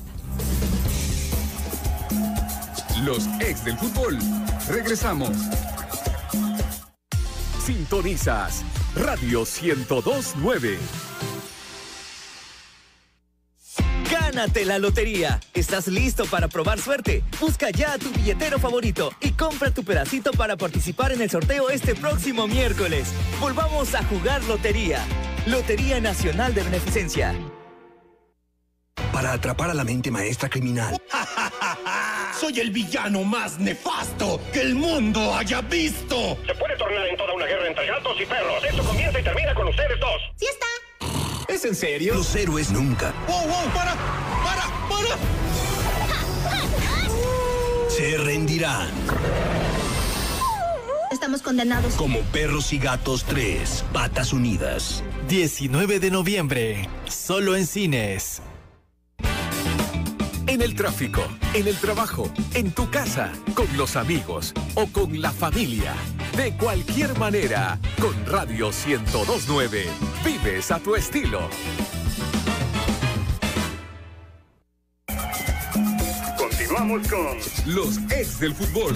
Los 3.04 3.28
ex 3.40 3.64
del 3.64 3.78
fútbol. 3.78 4.18
Regresamos. 4.68 5.32
Sintonizas 7.66 8.64
Radio 8.96 9.44
1029. 9.46 11.09
Gánate 14.40 14.64
la 14.64 14.80
lotería. 14.80 15.38
¿Estás 15.54 15.90
listo 15.90 16.26
para 16.26 16.48
probar 16.48 16.80
suerte? 16.80 17.24
Busca 17.42 17.72
ya 17.72 17.92
a 17.92 17.98
tu 17.98 18.10
billetero 18.10 18.58
favorito 18.58 19.12
y 19.20 19.32
compra 19.32 19.70
tu 19.72 19.84
pedacito 19.84 20.32
para 20.32 20.56
participar 20.56 21.12
en 21.12 21.22
el 21.22 21.30
sorteo 21.30 21.70
este 21.70 21.94
próximo 21.94 22.48
miércoles. 22.48 23.10
Volvamos 23.42 23.94
a 23.96 24.04
jugar 24.06 24.42
lotería. 24.46 25.04
Lotería 25.46 26.00
Nacional 26.00 26.54
de 26.56 26.64
Beneficencia. 26.64 27.36
Para 29.12 29.34
atrapar 29.34 29.72
a 29.72 29.74
la 29.74 29.84
mente 29.84 30.10
maestra 30.10 30.48
criminal. 30.48 30.96
Soy 32.40 32.62
el 32.62 32.72
villano 32.72 33.26
más 33.26 33.60
nefasto 33.60 34.40
que 34.54 34.62
el 34.62 34.74
mundo 34.74 35.36
haya 35.36 35.60
visto. 35.60 36.38
Se 36.48 36.56
puede 36.56 36.78
tornar 36.78 37.06
en 37.08 37.18
toda 37.18 37.34
una 37.34 37.46
guerra 37.46 37.68
entre 37.68 37.88
gatos 37.88 38.16
y 38.22 38.26
perros. 38.26 38.64
Esto 38.64 38.84
comienza 38.86 39.20
y 39.20 39.24
termina 39.24 39.54
con 39.54 39.68
ustedes 39.68 40.00
dos. 40.00 40.22
¡Sí 40.38 40.46
está! 40.46 41.54
¿Es 41.54 41.66
en 41.66 41.76
serio? 41.76 42.14
Los 42.14 42.34
héroes 42.38 42.72
nunca. 42.72 43.12
¡Wow, 43.28 43.42
wow! 43.42 43.70
¡Para! 43.74 44.29
¡Para! 44.90 45.16
Se 47.90 48.18
rendirán. 48.18 48.90
Estamos 51.12 51.42
condenados. 51.42 51.96
Como 51.96 52.20
perros 52.32 52.74
y 52.74 52.78
gatos 52.80 53.26
3, 53.26 53.86
patas 53.94 54.34
unidas. 54.34 55.04
19 55.28 56.00
de 56.00 56.12
noviembre, 56.12 56.90
solo 57.08 57.56
en 57.56 57.68
cines. 57.68 58.42
En 60.48 60.62
el 60.64 60.74
tráfico, 60.74 61.22
en 61.54 61.68
el 61.68 61.76
trabajo, 61.76 62.32
en 62.56 62.72
tu 62.72 62.90
casa, 62.90 63.32
con 63.54 63.68
los 63.78 63.96
amigos 63.96 64.54
o 64.74 64.88
con 64.88 65.22
la 65.22 65.32
familia. 65.32 65.94
De 66.36 66.56
cualquier 66.58 67.18
manera, 67.20 67.78
con 68.02 68.26
Radio 68.26 68.72
1029, 68.72 69.86
vives 70.26 70.72
a 70.72 70.80
tu 70.80 70.96
estilo. 70.96 71.50
Los 77.68 78.00
ex 78.10 78.40
del 78.40 78.56
fútbol. 78.56 78.96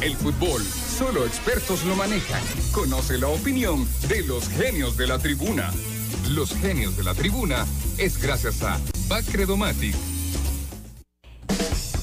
El 0.00 0.16
fútbol, 0.16 0.62
solo 0.62 1.26
expertos 1.26 1.84
lo 1.84 1.94
manejan. 1.96 2.42
Conoce 2.72 3.18
la 3.18 3.28
opinión 3.28 3.86
de 4.08 4.22
los 4.22 4.48
genios 4.48 4.96
de 4.96 5.06
la 5.06 5.18
tribuna. 5.18 5.70
Los 6.30 6.54
genios 6.54 6.96
de 6.96 7.04
la 7.04 7.12
tribuna 7.12 7.66
es 7.98 8.16
gracias 8.22 8.62
a 8.62 8.80
Bacredomatic. 9.06 9.94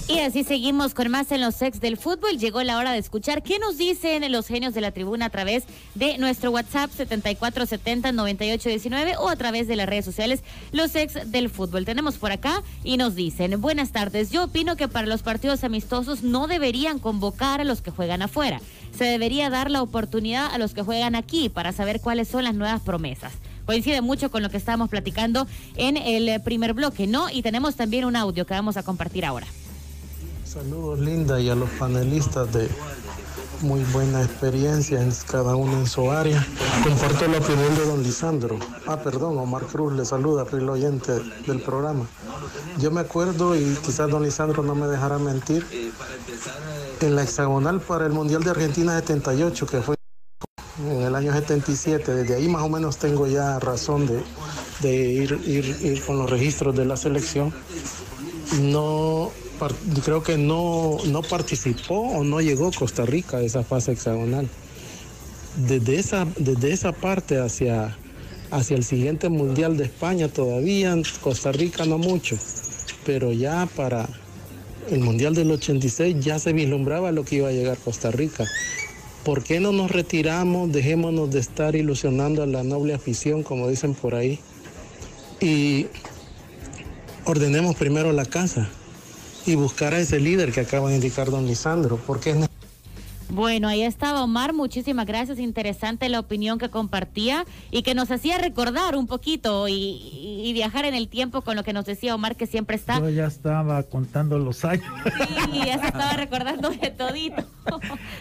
Y 0.08 0.20
así 0.20 0.44
seguimos 0.44 0.94
con 0.94 1.10
más 1.10 1.32
en 1.32 1.42
los 1.42 1.60
ex 1.64 1.80
del 1.80 1.98
fútbol. 1.98 2.38
Llegó 2.38 2.62
la 2.62 2.78
hora 2.78 2.92
de 2.92 3.00
escuchar 3.00 3.42
qué 3.42 3.58
nos 3.58 3.76
dicen 3.76 4.32
los 4.32 4.46
genios 4.46 4.76
de 4.76 4.82
la 4.82 4.92
tribuna 4.92 5.26
a 5.26 5.32
través 5.32 5.64
de 5.96 6.20
nuestro 6.20 6.52
WhatsApp 6.52 6.92
74709819 6.92 9.16
o 9.18 9.30
a 9.30 9.36
través 9.36 9.68
de 9.68 9.76
las 9.76 9.90
redes 9.90 10.06
sociales 10.06 10.44
los 10.72 10.96
ex 10.96 11.32
del 11.32 11.50
fútbol. 11.50 11.86
Tenemos 11.86 12.20
por 12.20 12.32
acá 12.32 12.62
y 12.84 12.98
nos 12.98 13.16
dicen, 13.16 13.60
buenas 13.60 13.92
tardes, 13.92 14.30
yo 14.30 14.44
opino 14.44 14.76
que 14.76 14.88
para 14.88 15.08
los 15.08 15.24
partidos 15.24 15.64
amistosos 15.64 16.22
no 16.22 16.46
deberían 16.46 17.00
convocar 17.00 17.62
a 17.62 17.64
los 17.64 17.82
que 17.82 17.90
juegan 17.90 18.22
afuera. 18.22 18.62
Se 18.96 19.06
debería 19.06 19.50
dar 19.50 19.72
la 19.72 19.82
oportunidad 19.82 20.54
a 20.54 20.60
los 20.60 20.76
que 20.76 20.84
juegan 20.84 21.16
aquí 21.16 21.50
para 21.50 21.72
saber 21.72 22.00
cuáles 22.00 22.28
son 22.28 22.44
las 22.44 22.54
nuevas 22.54 22.82
promesas 22.82 23.34
coincide 23.66 24.02
mucho 24.02 24.30
con 24.30 24.44
lo 24.44 24.52
que 24.52 24.58
estábamos 24.58 24.90
platicando 24.90 25.48
en 25.76 25.98
el 25.98 26.40
primer 26.44 26.76
bloque, 26.76 27.08
¿no? 27.08 27.32
Y 27.32 27.42
tenemos 27.42 27.76
también 27.76 28.06
un 28.06 28.16
audio 28.16 28.46
que 28.46 28.54
vamos 28.54 28.78
a 28.78 28.84
compartir 28.84 29.26
ahora. 29.26 29.48
Saludos 30.56 31.00
Linda 31.00 31.38
y 31.42 31.50
a 31.50 31.56
los 31.56 31.70
panelistas 31.72 32.54
de 32.54 32.70
muy 33.60 33.84
buena 33.92 34.24
experiencia 34.24 35.02
en 35.02 35.12
cada 35.30 35.58
uno 35.58 35.74
en 35.74 35.86
su 35.86 36.10
área. 36.10 36.48
Comparto 36.82 37.28
la 37.28 37.40
opinión 37.40 37.76
de 37.76 37.86
don 37.86 38.02
Lisandro. 38.02 38.58
Ah, 38.88 38.96
perdón, 38.96 39.38
Omar 39.38 39.64
Cruz 39.66 39.92
le 39.92 40.06
saluda, 40.06 40.46
el 40.54 40.70
oyente 40.70 41.12
del 41.46 41.60
programa. 41.60 42.06
Yo 42.78 42.90
me 42.90 43.02
acuerdo, 43.02 43.54
y 43.54 43.76
quizás 43.86 44.10
don 44.10 44.24
Lisandro 44.24 44.64
no 44.64 44.76
me 44.76 44.88
dejará 44.88 45.18
mentir, 45.18 45.92
en 47.02 47.16
la 47.18 47.24
hexagonal 47.24 47.82
para 47.82 48.06
el 48.06 48.14
Mundial 48.14 48.42
de 48.42 48.52
Argentina 48.52 48.98
78, 48.98 49.68
que 49.68 49.82
fue 49.82 49.96
en 50.80 51.02
el 51.02 51.16
año 51.16 51.34
77, 51.34 52.14
desde 52.14 52.36
ahí 52.36 52.48
más 52.48 52.64
o 52.64 52.70
menos 52.70 52.96
tengo 52.96 53.28
ya 53.28 53.60
razón 53.60 54.08
de, 54.80 54.94
ir 54.94 56.04
con 56.06 56.18
los 56.18 56.30
registros 56.30 56.74
de 56.78 56.86
la 56.86 56.96
selección. 56.96 57.54
No 58.62 59.32
creo 60.04 60.24
que 60.24 60.38
no, 60.38 60.98
no 61.06 61.22
participó 61.22 62.00
o 62.00 62.24
no 62.24 62.42
llegó 62.42 62.72
Costa 62.72 63.06
Rica 63.06 63.38
a 63.38 63.42
esa 63.42 63.64
fase 63.64 63.94
hexagonal. 63.94 64.48
Desde 65.68 65.98
esa, 65.98 66.28
desde 66.38 66.72
esa 66.74 66.92
parte 66.92 67.40
hacia, 67.40 67.98
hacia 68.52 68.76
el 68.76 68.84
siguiente 68.84 69.30
Mundial 69.30 69.78
de 69.78 69.86
España 69.86 70.28
todavía, 70.28 70.96
Costa 71.22 71.52
Rica 71.52 71.86
no 71.86 71.98
mucho, 71.98 72.38
pero 73.06 73.32
ya 73.32 73.68
para 73.76 74.08
el 74.90 75.00
Mundial 75.00 75.34
del 75.34 75.52
86 75.52 76.18
ya 76.20 76.38
se 76.40 76.54
vislumbraba 76.54 77.12
lo 77.12 77.24
que 77.24 77.38
iba 77.38 77.50
a 77.50 77.54
llegar 77.54 77.78
Costa 77.78 78.12
Rica. 78.12 78.46
¿Por 79.24 79.44
qué 79.44 79.60
no 79.60 79.72
nos 79.72 79.90
retiramos? 79.90 80.72
Dejémonos 80.72 81.32
de 81.32 81.40
estar 81.40 81.76
ilusionando 81.76 82.44
a 82.44 82.46
la 82.46 82.64
noble 82.64 82.94
afición, 82.94 83.42
como 83.42 83.68
dicen 83.68 83.96
por 83.96 84.14
ahí, 84.14 84.40
y 85.40 85.88
ordenemos 87.26 87.76
primero 87.76 88.12
la 88.14 88.26
casa 88.26 88.70
y 89.46 89.56
buscar 89.56 89.94
a 89.94 90.00
ese 90.00 90.20
líder 90.20 90.52
que 90.52 90.62
acaba 90.62 90.90
de 90.90 90.96
indicar 90.96 91.30
don 91.30 91.46
Lisandro, 91.46 91.98
porque 91.98 92.32
es 92.32 92.38
bueno, 93.30 93.68
ahí 93.68 93.82
estaba 93.82 94.24
Omar, 94.24 94.54
muchísimas 94.54 95.06
gracias, 95.08 95.40
interesante 95.40 96.10
la 96.10 96.20
opinión 96.20 96.60
que 96.60 96.70
compartía 96.70 97.46
y 97.72 97.82
que 97.82 97.96
nos 97.96 98.12
hacía 98.12 98.38
recordar 98.38 98.96
un 98.96 99.08
poquito 99.08 99.68
y, 99.68 100.52
viajar 100.54 100.86
en 100.86 100.94
el 100.94 101.10
tiempo 101.10 101.42
con 101.42 101.56
lo 101.58 101.64
que 101.64 101.74
nos 101.74 101.86
decía 101.86 102.16
Omar, 102.16 102.36
que 102.36 102.48
siempre 102.48 102.78
está... 102.78 103.00
Yo 103.00 103.10
ya 103.10 103.26
estaba 103.26 103.82
contando 103.84 104.38
los 104.38 104.64
años. 104.64 104.86
Sí, 105.52 105.60
ya 105.66 105.80
se 105.80 105.88
estaba 105.88 106.14
recordando 106.14 106.70
de 106.70 106.92
todito. 106.92 107.44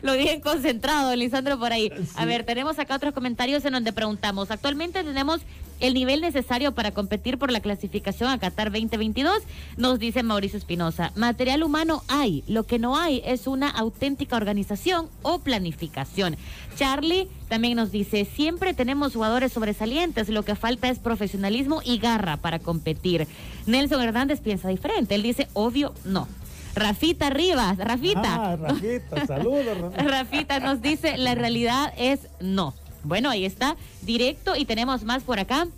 lo 0.03 0.15
dije 0.15 0.41
concentrado, 0.41 1.15
Lisandro, 1.15 1.59
por 1.59 1.73
ahí. 1.73 1.93
A 2.17 2.25
ver, 2.25 2.45
tenemos 2.45 2.79
acá 2.79 2.97
otros 2.97 3.15
comentarios 3.15 3.65
en 3.65 3.75
donde 3.75 3.93
preguntamos, 3.93 4.51
actualmente 4.51 5.05
tenemos 5.05 5.43
el 5.81 5.95
nivel 5.95 6.21
necesario 6.21 6.73
para 6.73 6.93
competir 6.93 7.39
por 7.39 7.51
la 7.51 7.61
clasificación 7.61 8.31
a 8.31 8.39
Qatar 8.39 8.71
2022, 8.71 9.43
nos 9.77 9.99
dice 9.99 10.23
Mauricio 10.23 10.59
Espinosa. 10.59 11.13
Material 11.17 11.63
humano 11.63 12.03
hay, 12.09 12.45
lo 12.47 12.65
que 12.65 12.79
no 12.79 12.97
hay 12.97 13.23
es 13.25 13.47
una 13.47 13.69
auténtica 13.69 14.37
organización 14.37 15.09
o 15.23 15.41
planificación. 15.41 16.37
Charlie 16.77 17.29
también 17.49 17.77
nos 17.77 17.93
dice, 17.93 18.25
siempre 18.25 18.75
tenemos 18.75 19.15
jugadores 19.15 19.53
sobresalientes, 19.53 20.29
lo 20.29 20.45
que 20.45 20.57
falta 20.57 20.89
es 20.89 20.99
profesionalismo 20.99 21.81
y 21.85 21.99
garra 21.99 22.37
para 22.37 22.59
competir. 22.59 23.27
Nelson 23.67 24.03
Hernández 24.03 24.41
piensa 24.41 24.69
diferente, 24.69 25.15
él 25.15 25.23
dice, 25.23 25.49
obvio, 25.53 25.95
no. 26.05 26.29
Rafita 26.75 27.31
Rivas, 27.31 27.79
Rafita. 27.79 28.53
Ah, 28.53 28.57
Rafita, 28.57 29.27
saludos. 29.27 29.95
Rafita 29.97 30.59
nos 30.59 30.83
dice, 30.83 31.17
la 31.19 31.35
realidad 31.35 31.93
es 31.97 32.21
no. 32.41 32.75
Bueno, 33.05 33.31
ahí 33.31 33.45
está, 33.45 33.77
directo 34.03 34.57
y 34.57 34.65
tenemos 34.65 35.05
más 35.05 35.23
por 35.23 35.39
acá. 35.39 35.69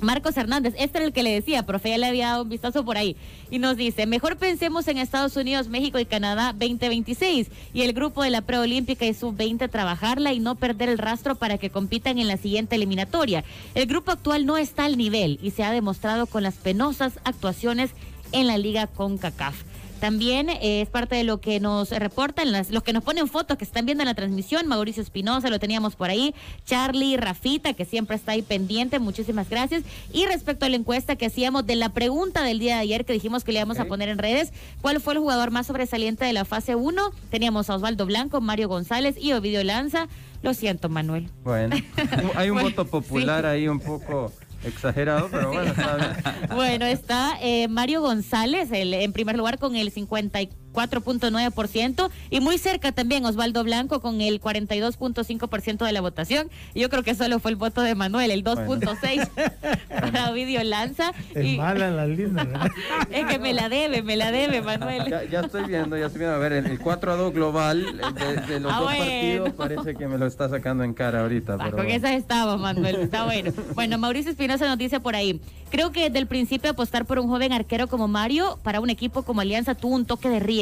Marcos 0.00 0.36
Hernández, 0.36 0.74
este 0.78 0.98
era 0.98 1.06
el 1.06 1.12
que 1.12 1.22
le 1.22 1.30
decía, 1.30 1.64
profe, 1.64 1.90
ya 1.90 1.98
le 1.98 2.06
había 2.06 2.28
dado 2.28 2.44
un 2.44 2.48
vistazo 2.48 2.84
por 2.84 2.96
ahí. 2.96 3.16
Y 3.50 3.58
nos 3.58 3.76
dice, 3.76 4.06
mejor 4.06 4.36
pensemos 4.36 4.88
en 4.88 4.96
Estados 4.96 5.36
Unidos, 5.36 5.68
México 5.68 5.98
y 5.98 6.06
Canadá 6.06 6.52
2026 6.52 7.48
y 7.74 7.82
el 7.82 7.92
grupo 7.92 8.22
de 8.22 8.30
la 8.30 8.40
preolímpica 8.40 9.04
y 9.04 9.12
sub-20 9.12 9.68
trabajarla 9.68 10.32
y 10.32 10.40
no 10.40 10.54
perder 10.54 10.88
el 10.88 10.98
rastro 10.98 11.34
para 11.34 11.58
que 11.58 11.68
compitan 11.68 12.18
en 12.18 12.28
la 12.28 12.38
siguiente 12.38 12.76
eliminatoria. 12.76 13.44
El 13.74 13.86
grupo 13.86 14.10
actual 14.10 14.46
no 14.46 14.56
está 14.56 14.86
al 14.86 14.96
nivel 14.96 15.38
y 15.42 15.50
se 15.50 15.64
ha 15.64 15.70
demostrado 15.70 16.26
con 16.26 16.42
las 16.42 16.54
penosas 16.54 17.18
actuaciones 17.24 17.90
en 18.32 18.46
la 18.46 18.56
liga 18.56 18.86
con 18.86 19.18
CACAF. 19.18 19.69
También 20.00 20.48
eh, 20.48 20.80
es 20.80 20.88
parte 20.88 21.14
de 21.14 21.24
lo 21.24 21.40
que 21.40 21.60
nos 21.60 21.90
reportan, 21.90 22.52
las, 22.52 22.70
los 22.70 22.82
que 22.82 22.92
nos 22.94 23.04
ponen 23.04 23.28
fotos 23.28 23.58
que 23.58 23.64
están 23.64 23.84
viendo 23.84 24.02
en 24.02 24.08
la 24.08 24.14
transmisión. 24.14 24.66
Mauricio 24.66 25.02
Espinosa, 25.02 25.50
lo 25.50 25.58
teníamos 25.58 25.94
por 25.94 26.08
ahí. 26.08 26.34
Charlie, 26.64 27.18
Rafita, 27.18 27.74
que 27.74 27.84
siempre 27.84 28.16
está 28.16 28.32
ahí 28.32 28.42
pendiente. 28.42 28.98
Muchísimas 28.98 29.50
gracias. 29.50 29.82
Y 30.12 30.24
respecto 30.24 30.64
a 30.64 30.68
la 30.70 30.76
encuesta 30.76 31.16
que 31.16 31.26
hacíamos 31.26 31.66
de 31.66 31.76
la 31.76 31.90
pregunta 31.90 32.42
del 32.42 32.58
día 32.58 32.76
de 32.76 32.80
ayer, 32.80 33.04
que 33.04 33.12
dijimos 33.12 33.44
que 33.44 33.52
le 33.52 33.58
íbamos 33.58 33.78
a 33.78 33.84
poner 33.84 34.08
en 34.08 34.18
redes, 34.18 34.52
¿cuál 34.80 35.00
fue 35.00 35.12
el 35.12 35.18
jugador 35.18 35.50
más 35.50 35.66
sobresaliente 35.66 36.24
de 36.24 36.32
la 36.32 36.46
fase 36.46 36.74
1? 36.74 37.10
Teníamos 37.30 37.68
a 37.68 37.76
Osvaldo 37.76 38.06
Blanco, 38.06 38.40
Mario 38.40 38.68
González 38.68 39.16
y 39.20 39.32
Ovidio 39.32 39.62
Lanza. 39.64 40.08
Lo 40.42 40.54
siento, 40.54 40.88
Manuel. 40.88 41.28
Bueno, 41.44 41.76
hay 42.34 42.48
un 42.48 42.62
voto 42.62 42.86
popular 42.86 43.44
ahí 43.44 43.68
un 43.68 43.80
poco 43.80 44.32
Exagerado, 44.64 45.28
pero 45.30 45.52
bueno, 45.52 45.70
está 45.70 46.46
Bueno, 46.54 46.86
está 46.86 47.38
eh, 47.40 47.68
Mario 47.68 48.02
González 48.02 48.70
el, 48.72 48.92
en 48.92 49.12
primer 49.12 49.36
lugar 49.36 49.58
con 49.58 49.76
el 49.76 49.90
54 49.90 50.56
4.9% 50.72 52.10
y 52.30 52.40
muy 52.40 52.58
cerca 52.58 52.92
también 52.92 53.24
Osvaldo 53.24 53.64
Blanco 53.64 54.00
con 54.00 54.20
el 54.20 54.40
42.5% 54.40 55.84
de 55.84 55.92
la 55.92 56.00
votación. 56.00 56.48
Yo 56.74 56.88
creo 56.90 57.02
que 57.02 57.14
solo 57.14 57.38
fue 57.40 57.50
el 57.50 57.56
voto 57.56 57.82
de 57.82 57.94
Manuel, 57.94 58.30
el 58.30 58.44
2.6 58.44 59.28
para 60.00 60.30
Ovidio 60.30 60.62
Lanza. 60.64 61.12
Es 61.34 61.56
mala 61.58 61.90
la 61.90 62.06
linda, 62.06 62.44
¿verdad? 62.44 62.70
es 63.10 63.26
que 63.26 63.38
me 63.38 63.52
la 63.52 63.68
debe, 63.68 64.02
me 64.02 64.16
la 64.16 64.30
debe, 64.30 64.62
Manuel. 64.62 65.08
Ya, 65.10 65.24
ya 65.24 65.40
estoy 65.40 65.64
viendo, 65.64 65.96
ya 65.96 66.06
estoy 66.06 66.20
viendo. 66.20 66.36
A 66.36 66.38
ver, 66.38 66.52
el, 66.52 66.66
el 66.66 66.78
4 66.78 67.12
a 67.12 67.16
2 67.16 67.32
global 67.32 67.84
de, 68.14 68.36
de 68.54 68.60
los 68.60 68.72
Ah, 68.72 68.76
dos 68.80 68.84
bueno. 68.84 69.04
partidos 69.04 69.52
parece 69.54 69.94
que 69.96 70.06
me 70.08 70.18
lo 70.18 70.26
está 70.26 70.48
sacando 70.48 70.84
en 70.84 70.94
cara 70.94 71.20
ahorita. 71.22 71.54
Ah, 71.54 71.58
pero 71.58 71.70
con 71.76 71.84
bueno. 71.86 71.96
esas 71.96 72.12
estaba, 72.12 72.56
Manuel. 72.56 72.96
Está 72.96 73.24
bueno. 73.24 73.52
Bueno, 73.74 73.98
Mauricio 73.98 74.30
Espinosa 74.30 74.66
nos 74.66 74.78
dice 74.78 75.00
por 75.00 75.16
ahí. 75.16 75.40
Creo 75.70 75.92
que 75.92 76.04
desde 76.04 76.18
el 76.18 76.26
principio 76.26 76.70
apostar 76.70 77.04
por 77.06 77.18
un 77.18 77.28
joven 77.28 77.52
arquero 77.52 77.86
como 77.86 78.08
Mario 78.08 78.58
para 78.62 78.80
un 78.80 78.90
equipo 78.90 79.22
como 79.22 79.40
Alianza 79.40 79.74
tuvo 79.74 79.94
un 79.94 80.04
toque 80.04 80.28
de 80.28 80.40
riesgo. 80.40 80.59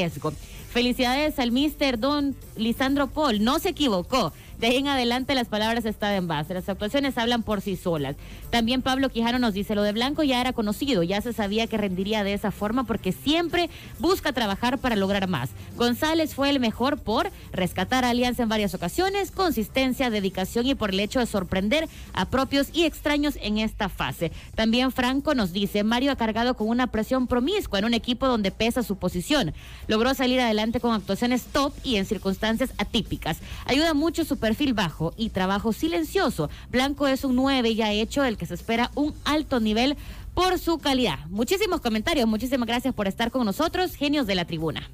Felicidades 0.70 1.38
al 1.38 1.50
mister 1.50 1.98
Don 1.98 2.36
Lisandro 2.56 3.08
Paul. 3.08 3.42
No 3.42 3.58
se 3.58 3.70
equivocó. 3.70 4.32
De 4.58 4.66
ahí 4.66 4.76
en 4.76 4.88
adelante 4.88 5.36
las 5.36 5.46
palabras 5.46 5.84
están 5.84 6.14
en 6.14 6.26
base. 6.26 6.52
Las 6.52 6.68
actuaciones 6.68 7.16
hablan 7.16 7.44
por 7.44 7.60
sí 7.60 7.76
solas. 7.76 8.16
También 8.50 8.82
Pablo 8.82 9.08
Quijano 9.08 9.38
nos 9.38 9.54
dice, 9.54 9.76
lo 9.76 9.82
de 9.82 9.92
Blanco 9.92 10.24
ya 10.24 10.40
era 10.40 10.52
conocido, 10.52 11.04
ya 11.04 11.20
se 11.20 11.32
sabía 11.32 11.68
que 11.68 11.76
rendiría 11.76 12.24
de 12.24 12.32
esa 12.32 12.50
forma 12.50 12.82
porque 12.84 13.12
siempre 13.12 13.70
busca 14.00 14.32
trabajar 14.32 14.78
para 14.78 14.96
lograr 14.96 15.28
más. 15.28 15.50
González 15.76 16.34
fue 16.34 16.50
el 16.50 16.58
mejor 16.58 16.98
por 16.98 17.30
rescatar 17.52 18.04
a 18.04 18.10
Alianza 18.10 18.42
en 18.42 18.48
varias 18.48 18.74
ocasiones, 18.74 19.30
consistencia, 19.30 20.10
dedicación 20.10 20.66
y 20.66 20.74
por 20.74 20.90
el 20.90 20.98
hecho 20.98 21.20
de 21.20 21.26
sorprender 21.26 21.88
a 22.12 22.24
propios 22.24 22.70
y 22.72 22.84
extraños 22.84 23.38
en 23.40 23.58
esta 23.58 23.88
fase. 23.88 24.32
También 24.56 24.90
Franco 24.90 25.36
nos 25.36 25.52
dice, 25.52 25.84
Mario 25.84 26.10
ha 26.10 26.16
cargado 26.16 26.54
con 26.54 26.68
una 26.68 26.88
presión 26.88 27.28
promiscua 27.28 27.78
en 27.78 27.84
un 27.84 27.94
equipo 27.94 28.26
donde 28.26 28.50
pesa 28.50 28.82
su 28.82 28.96
posición. 28.96 29.54
Logró 29.86 30.14
salir 30.14 30.40
adelante 30.40 30.80
con 30.80 30.94
actuaciones 30.94 31.44
top 31.44 31.72
y 31.84 31.96
en 31.96 32.06
circunstancias 32.06 32.72
atípicas. 32.78 33.38
Ayuda 33.64 33.94
mucho 33.94 34.24
su 34.24 34.36
perfil 34.48 34.72
bajo 34.72 35.12
y 35.18 35.28
trabajo 35.28 35.74
silencioso. 35.74 36.48
Blanco 36.70 37.06
es 37.06 37.22
un 37.22 37.36
9 37.36 37.74
ya 37.74 37.92
hecho 37.92 38.22
del 38.22 38.38
que 38.38 38.46
se 38.46 38.54
espera 38.54 38.90
un 38.94 39.12
alto 39.26 39.60
nivel 39.60 39.94
por 40.32 40.58
su 40.58 40.78
calidad. 40.78 41.18
Muchísimos 41.28 41.82
comentarios, 41.82 42.26
muchísimas 42.26 42.66
gracias 42.66 42.94
por 42.94 43.06
estar 43.06 43.30
con 43.30 43.44
nosotros, 43.44 43.94
genios 43.94 44.26
de 44.26 44.34
la 44.36 44.46
tribuna. 44.46 44.90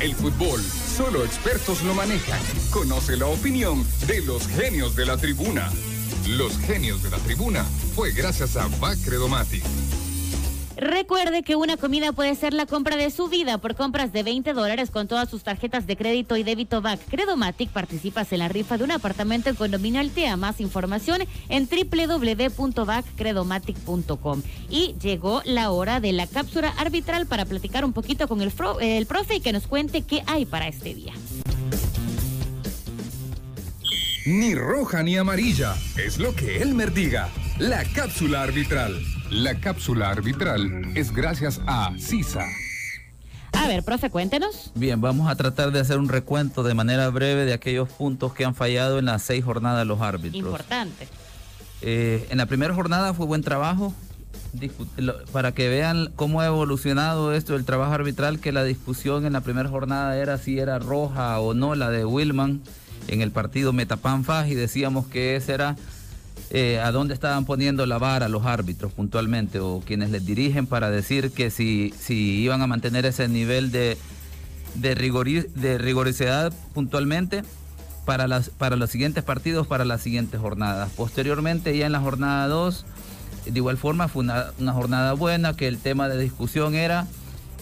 El 0.00 0.14
fútbol, 0.14 0.60
solo 0.60 1.24
expertos 1.24 1.82
lo 1.82 1.94
manejan. 1.94 2.38
Conoce 2.70 3.16
la 3.16 3.28
opinión 3.28 3.82
de 4.06 4.20
los 4.26 4.46
genios 4.46 4.94
de 4.94 5.06
la 5.06 5.16
tribuna. 5.16 5.70
Los 6.28 6.58
genios 6.58 7.02
de 7.02 7.08
la 7.08 7.18
tribuna 7.18 7.64
fue 7.94 8.12
gracias 8.12 8.58
a 8.58 8.68
Bacredomatic. 8.78 9.64
Recuerde 10.76 11.42
que 11.42 11.56
una 11.56 11.76
comida 11.78 12.12
puede 12.12 12.34
ser 12.34 12.52
la 12.52 12.66
compra 12.66 12.96
de 12.96 13.10
su 13.10 13.28
vida 13.28 13.56
por 13.58 13.74
compras 13.76 14.12
de 14.12 14.22
20 14.22 14.52
dólares 14.52 14.90
con 14.90 15.08
todas 15.08 15.30
sus 15.30 15.42
tarjetas 15.42 15.86
de 15.86 15.96
crédito 15.96 16.36
y 16.36 16.42
débito 16.42 16.82
BAC. 16.82 17.00
Credomatic 17.08 17.70
participas 17.70 18.30
en 18.32 18.40
la 18.40 18.48
rifa 18.48 18.76
de 18.76 18.84
un 18.84 18.90
apartamento 18.90 19.48
en 19.48 19.56
condominio 19.56 20.00
Altea. 20.00 20.36
Más 20.36 20.60
información 20.60 21.22
en 21.48 21.66
www.baccredomatic.com. 21.66 24.42
Y 24.68 24.94
llegó 25.00 25.40
la 25.46 25.70
hora 25.70 25.98
de 26.00 26.12
la 26.12 26.26
cápsula 26.26 26.74
arbitral 26.76 27.24
para 27.26 27.46
platicar 27.46 27.86
un 27.86 27.94
poquito 27.94 28.28
con 28.28 28.42
el, 28.42 28.52
fro- 28.54 28.76
el 28.80 29.06
profe 29.06 29.36
y 29.36 29.40
que 29.40 29.54
nos 29.54 29.66
cuente 29.66 30.02
qué 30.02 30.22
hay 30.26 30.44
para 30.44 30.68
este 30.68 30.92
día. 30.94 31.14
Ni 34.26 34.54
roja 34.54 35.02
ni 35.02 35.16
amarilla, 35.16 35.74
es 35.96 36.18
lo 36.18 36.34
que 36.34 36.60
Elmer 36.60 36.92
diga. 36.92 37.30
La 37.58 37.84
cápsula 37.84 38.42
arbitral. 38.42 39.02
La 39.30 39.54
cápsula 39.58 40.10
arbitral 40.10 40.92
es 40.94 41.10
gracias 41.10 41.58
a 41.66 41.90
CISA. 41.98 42.44
A 43.52 43.66
ver, 43.66 43.82
profe, 43.82 44.10
cuéntenos. 44.10 44.72
Bien, 44.74 45.00
vamos 45.00 45.30
a 45.30 45.36
tratar 45.36 45.72
de 45.72 45.80
hacer 45.80 45.98
un 45.98 46.10
recuento 46.10 46.62
de 46.62 46.74
manera 46.74 47.08
breve 47.08 47.46
de 47.46 47.54
aquellos 47.54 47.88
puntos 47.88 48.34
que 48.34 48.44
han 48.44 48.54
fallado 48.54 48.98
en 48.98 49.06
las 49.06 49.22
seis 49.22 49.42
jornadas 49.42 49.86
los 49.86 50.02
árbitros. 50.02 50.34
Importante. 50.36 51.08
Eh, 51.80 52.26
en 52.28 52.36
la 52.36 52.44
primera 52.44 52.74
jornada 52.74 53.14
fue 53.14 53.24
buen 53.24 53.40
trabajo. 53.40 53.94
Para 55.32 55.52
que 55.52 55.70
vean 55.70 56.12
cómo 56.14 56.42
ha 56.42 56.46
evolucionado 56.46 57.32
esto 57.32 57.54
del 57.54 57.64
trabajo 57.64 57.92
arbitral, 57.92 58.38
que 58.38 58.52
la 58.52 58.64
discusión 58.64 59.24
en 59.24 59.32
la 59.32 59.40
primera 59.40 59.70
jornada 59.70 60.16
era 60.18 60.36
si 60.36 60.58
era 60.58 60.78
roja 60.78 61.40
o 61.40 61.54
no 61.54 61.74
la 61.74 61.90
de 61.90 62.04
Wilman 62.04 62.60
en 63.08 63.22
el 63.22 63.30
partido 63.30 63.72
Metapan-Faj 63.72 64.48
y 64.48 64.54
decíamos 64.54 65.06
que 65.06 65.36
ese 65.36 65.54
era 65.54 65.76
eh, 66.50 66.78
a 66.78 66.92
dónde 66.92 67.12
estaban 67.12 67.44
poniendo 67.44 67.86
la 67.86 67.98
vara 67.98 68.28
los 68.28 68.46
árbitros 68.46 68.92
puntualmente 68.92 69.58
o 69.58 69.82
quienes 69.84 70.10
les 70.10 70.24
dirigen 70.24 70.66
para 70.66 70.90
decir 70.90 71.32
que 71.32 71.50
si, 71.50 71.92
si 71.98 72.40
iban 72.40 72.62
a 72.62 72.66
mantener 72.66 73.04
ese 73.04 73.26
nivel 73.28 73.72
de, 73.72 73.98
de, 74.74 76.52
puntualmente 76.72 77.42
para, 78.04 78.28
las, 78.28 78.50
para 78.50 78.76
los 78.76 78.90
siguientes 78.90 79.24
partidos, 79.24 79.66
para 79.66 79.84
las 79.84 80.00
siguientes 80.02 80.40
jornadas. 80.40 80.90
Posteriormente, 80.96 81.76
ya 81.76 81.86
en 81.86 81.92
la 81.92 82.00
jornada 82.00 82.46
2, 82.46 82.86
de 83.46 83.58
igual 83.58 83.76
forma 83.76 84.06
fue 84.08 84.22
una, 84.22 84.52
una 84.58 84.72
jornada 84.72 85.14
buena, 85.14 85.56
que 85.56 85.66
el 85.66 85.78
tema 85.78 86.08
de 86.08 86.18
discusión 86.18 86.74
era 86.74 87.06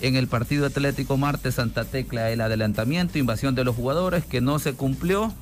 en 0.02 0.16
el 0.16 0.28
partido 0.28 0.66
Atlético 0.66 1.16
Marte 1.16 1.50
Santa 1.52 1.84
Tecla 1.84 2.30
el 2.30 2.42
adelantamiento, 2.42 3.18
invasión 3.18 3.54
de 3.54 3.64
los 3.64 3.74
jugadores, 3.74 4.24
que 4.26 4.42
no 4.42 4.58
se 4.58 4.74
cumplió 4.74 5.32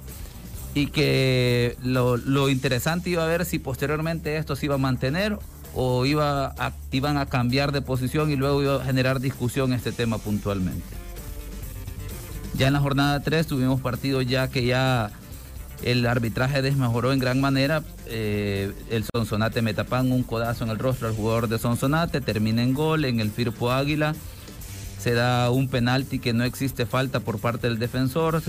y 0.75 0.87
que 0.87 1.77
lo, 1.83 2.17
lo 2.17 2.49
interesante 2.49 3.11
iba 3.11 3.25
a 3.25 3.27
ver 3.29 3.45
si 3.45 3.59
posteriormente 3.59 4.37
esto 4.37 4.57
se 4.57 4.67
iba 4.67 4.77
a 4.77 4.79
mantener 4.79 5.39
o 5.75 6.05
iba 6.07 6.47
a- 6.59 6.73
iban 6.93 7.17
a 7.19 7.27
cambiar 7.27 7.73
de 7.73 7.83
posición 7.83 8.31
y 8.31 8.37
luego 8.37 8.63
iba 8.63 8.77
a 8.77 8.85
generar 8.85 9.21
discusión 9.21 9.73
este 9.73 9.93
tema 9.93 10.19
puntualmente. 10.19 10.85
Ya 12.55 12.67
en 12.67 12.75
la 12.75 12.81
jornada 12.81 13.21
3 13.21 13.47
tuvimos 13.47 13.81
partidos 13.81 14.27
ya 14.27 14.49
que 14.49 14.65
ya 14.67 15.11
el 15.83 16.07
arbitraje 16.07 16.63
desmejoró 16.63 17.13
en 17.13 17.19
gran 17.19 17.41
manera. 17.41 17.83
eh, 18.07 18.73
el 18.91 19.05
Sonsonate 19.13 19.63
Metapan, 19.63 20.13
un 20.13 20.23
codazo 20.23 20.65
en 20.65 20.71
el 20.71 20.79
rostro 20.79 21.09
al 21.09 21.15
jugador 21.15 21.49
de 21.49 21.59
Sonsonate, 21.59 22.21
termina 22.21 22.63
en 22.63 22.75
gol. 22.75 23.05
En 23.07 23.21
el 23.21 23.31
Firpo 23.31 23.73
Águila 23.73 24.15
se 25.03 25.15
da 25.15 25.51
un 25.51 25.67
penalti 25.67 26.21
que 26.21 26.33
no 26.33 26.45
existe 26.45 26.87
falta 26.87 27.19
por 27.19 27.41
parte 27.41 27.67
del 27.67 27.81
defensor. 27.81 28.41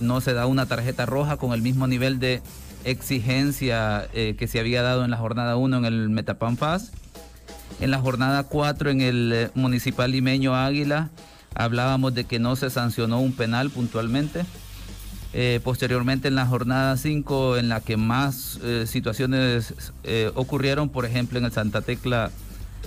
no 0.00 0.20
se 0.20 0.32
da 0.32 0.46
una 0.46 0.66
tarjeta 0.66 1.06
roja 1.06 1.36
con 1.36 1.52
el 1.52 1.62
mismo 1.62 1.86
nivel 1.86 2.18
de 2.18 2.42
exigencia 2.82 4.08
eh, 4.12 4.34
que 4.36 4.48
se 4.48 4.58
había 4.58 4.82
dado 4.82 5.04
en 5.04 5.12
la 5.12 5.18
jornada 5.18 5.56
1 5.56 5.78
en 5.78 5.84
el 5.84 6.10
Metapan 6.10 6.56
FAS. 6.56 6.90
En 7.80 7.92
la 7.92 8.00
jornada 8.00 8.42
4 8.42 8.90
en 8.90 9.00
el 9.02 9.32
eh, 9.32 9.50
Municipal 9.54 10.10
Limeño 10.10 10.56
Águila 10.56 11.10
hablábamos 11.54 12.12
de 12.12 12.24
que 12.24 12.40
no 12.40 12.56
se 12.56 12.70
sancionó 12.70 13.20
un 13.20 13.32
penal 13.32 13.70
puntualmente. 13.70 14.44
Eh, 15.32 15.60
posteriormente 15.62 16.26
en 16.26 16.34
la 16.34 16.46
jornada 16.46 16.96
5 16.96 17.56
en 17.56 17.68
la 17.68 17.80
que 17.80 17.96
más 17.96 18.58
situaciones 18.86 19.74
ocurrieron, 20.34 20.88
por 20.88 21.06
ejemplo 21.06 21.38
en 21.38 21.44
el 21.44 21.52
Santa 21.52 21.82
Tecla 21.82 22.32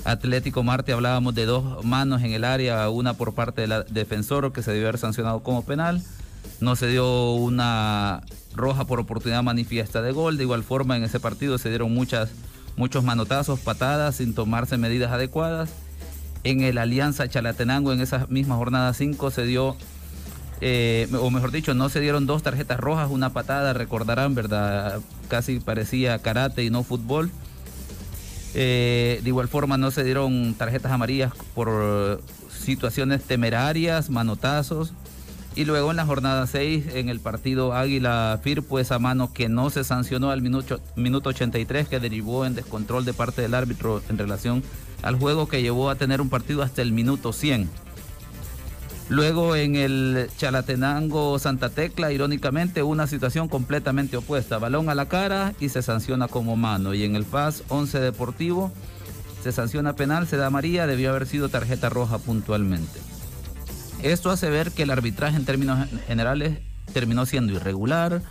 Atlético 0.04 0.64
Marte 0.64 0.93
hablábamos 0.93 1.36
de 1.36 1.45
dos 1.45 1.84
manos 1.84 2.22
en 2.22 2.32
el 2.32 2.43
área, 2.43 2.89
una 2.89 3.14
por 3.14 3.34
parte 3.34 3.68
del 3.68 3.86
defensor 3.89 4.52
que 4.54 4.64
se 4.64 4.72
debió 4.72 4.88
haber 4.88 5.00
sancionado 5.00 5.41
como 5.41 5.66
penal. 5.66 6.02
No 6.60 6.76
se 6.76 6.88
dio 6.88 7.34
una 7.34 8.22
roja 8.56 8.86
por 8.86 9.00
oportunidad 9.00 9.43
manifiesta 9.43 10.02
de 10.02 10.12
gol. 10.12 10.38
De 10.38 10.43
igual 10.43 10.64
forma 10.64 10.98
en 10.98 11.04
ese 11.04 11.20
partido 11.20 11.58
se 11.58 11.70
dieron 11.70 11.93
muchas, 11.93 12.30
muchos 12.76 13.04
manotazos, 13.04 13.60
patadas 13.60 14.16
sin 14.16 14.34
tomarse 14.34 14.78
medidas 14.78 15.12
adecuadas. 15.12 15.70
En 16.43 16.62
el 16.62 16.78
Alianza 16.78 17.28
Chalatenango 17.28 17.91
en 17.91 18.02
esa 18.02 18.26
misma 18.30 18.56
jornada 18.56 18.93
5 18.93 19.32
se 19.32 19.45
dio 19.45 19.76
eh, 20.60 21.08
o 21.20 21.30
mejor 21.30 21.52
dicho, 21.52 21.74
no 21.74 21.89
se 21.89 22.00
dieron 22.00 22.26
dos 22.26 22.41
tarjetas 22.41 22.80
rojas, 22.80 23.10
una 23.12 23.32
patada, 23.32 23.74
recordarán, 23.74 24.34
¿verdad? 24.34 25.00
Casi 25.28 25.60
parecía 25.60 26.18
karate 26.20 26.64
y 26.64 26.70
no 26.70 26.84
fútbol. 26.84 27.32
Eh, 28.60 29.20
de 29.22 29.30
igual 29.30 29.47
forma 29.47 29.78
no 29.78 29.91
se 29.91 30.03
dieron 30.03 30.55
tarjetas 30.55 30.91
amarillas 30.91 31.32
por 31.53 32.20
situaciones 32.49 33.24
temerarias, 33.24 34.10
manotazos. 34.10 34.93
Y 35.55 35.66
luego 35.66 35.91
en 35.91 35.97
la 35.97 36.08
jornada 36.08 36.47
6, 36.47 36.95
en 36.95 37.10
el 37.10 37.20
partido 37.20 37.74
Águila 37.74 38.39
Firpo, 38.43 38.80
esa 38.80 38.97
mano 38.97 39.32
que 39.32 39.47
no 39.47 39.70
se 39.70 39.84
sancionó 39.84 40.32
al 40.32 40.41
minuto, 40.41 40.80
minuto 40.95 41.30
83, 41.30 41.88
que 41.88 41.99
derivó 41.99 42.47
en 42.47 42.55
descontrol 42.55 43.05
de 43.05 43.14
parte 43.14 43.43
del 43.43 43.53
árbitro 43.53 44.01
en 44.10 44.18
relación 44.18 44.64
al 45.03 45.18
juego 45.18 45.47
que 45.47 45.62
llevó 45.62 45.91
a 45.91 45.95
tener 45.95 46.20
un 46.20 46.30
partido 46.30 46.64
hasta 46.64 46.82
el 46.82 46.91
minuto 46.91 47.34
100. 47.34 47.70
Luego 49.10 49.55
en 49.55 49.76
el 49.76 50.30
Chalatenango 50.38 51.39
Santa 51.39 51.70
Tecla, 51.70 52.12
irónicamente, 52.12 52.84
una 52.84 53.08
situación 53.08 53.47
completamente 53.47 54.18
opuesta. 54.18 54.58
Balón 54.58 54.89
a 54.89 54.95
la 54.95 55.08
cara 55.08 55.53
y 55.62 55.70
se 55.70 55.82
sanciona 55.82 56.28
como 56.28 56.58
mano. 56.58 56.93
Y 56.93 57.03
en 57.05 57.16
el 57.16 57.24
FAS 57.24 57.64
11 57.70 58.01
Deportivo 58.01 58.72
se 59.43 59.53
sanciona 59.53 59.93
penal, 59.93 60.28
se 60.28 60.36
da 60.36 60.47
amarilla, 60.47 60.88
debió 60.88 61.12
haber 61.12 61.26
sido 61.26 61.47
tarjeta 61.47 61.88
roja 61.88 62.18
puntualmente. 62.18 62.99
Esto 64.03 64.30
hace 64.30 64.49
ver 64.49 64.72
que 64.72 64.84
el 64.84 64.91
arbitraje 64.91 65.38
en 65.38 65.45
términos 65.45 65.88
generales 66.05 66.60
terminó 66.93 67.26
siendo 67.26 67.53
irregular, 67.53 68.22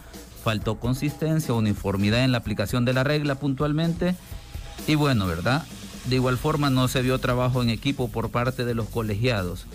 faltó 0.44 0.78
consistencia, 0.78 1.54
uniformidad 1.54 2.22
en 2.22 2.32
la 2.32 2.38
aplicación 2.38 2.84
de 2.84 2.92
la 2.92 3.02
regla 3.02 3.36
puntualmente. 3.36 4.14
Y 4.86 4.94
bueno, 4.94 5.26
¿verdad? 5.26 5.64
De 6.04 6.16
igual 6.16 6.36
forma 6.36 6.68
no 6.68 6.86
se 6.86 7.00
vio 7.00 7.18
trabajo 7.18 7.62
en 7.62 7.70
equipo 7.70 8.08
por 8.08 8.30
parte 8.30 8.66
de 8.66 8.74
los 8.74 8.88
colegiados. 8.88 9.66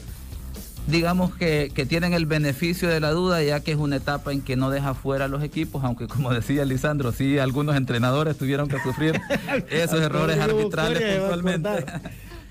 Digamos 0.88 1.36
que, 1.36 1.72
que 1.74 1.86
tienen 1.86 2.14
el 2.14 2.26
beneficio 2.26 2.90
de 2.90 3.00
la 3.00 3.12
duda 3.12 3.42
ya 3.44 3.60
que 3.60 3.72
es 3.72 3.78
una 3.78 3.98
etapa 3.98 4.32
en 4.32 4.42
que 4.42 4.56
no 4.56 4.70
deja 4.70 4.94
fuera 4.94 5.26
a 5.26 5.28
los 5.28 5.44
equipos, 5.44 5.84
aunque 5.84 6.08
como 6.08 6.34
decía 6.34 6.66
Lisandro, 6.66 7.12
sí 7.12 7.38
algunos 7.38 7.76
entrenadores 7.76 8.38
tuvieron 8.38 8.68
que 8.68 8.80
sufrir 8.80 9.20
esos 9.70 10.02
errores 10.02 10.40
arbitrales 10.40 11.20
puntualmente. 11.20 11.86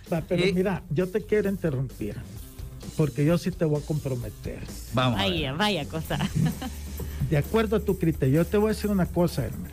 Pero 0.29 0.55
mira, 0.55 0.83
yo 0.91 1.09
te 1.09 1.25
quiero 1.25 1.49
interrumpir, 1.49 2.17
porque 2.97 3.25
yo 3.25 3.39
sí 3.39 3.53
te 3.53 3.65
voy 3.65 3.81
a 3.81 3.87
comprometer. 3.87 4.59
Vamos. 4.93 5.21
Vaya, 5.21 5.53
vaya 5.53 5.85
cosa. 5.85 6.19
De 7.31 7.37
acuerdo 7.37 7.77
a 7.77 7.81
tu 7.81 7.97
criterio, 7.97 8.43
yo 8.43 8.45
te 8.45 8.57
voy 8.57 8.71
a 8.71 8.75
decir 8.75 8.91
una 8.91 9.07
cosa, 9.07 9.47
Elmer. 9.47 9.71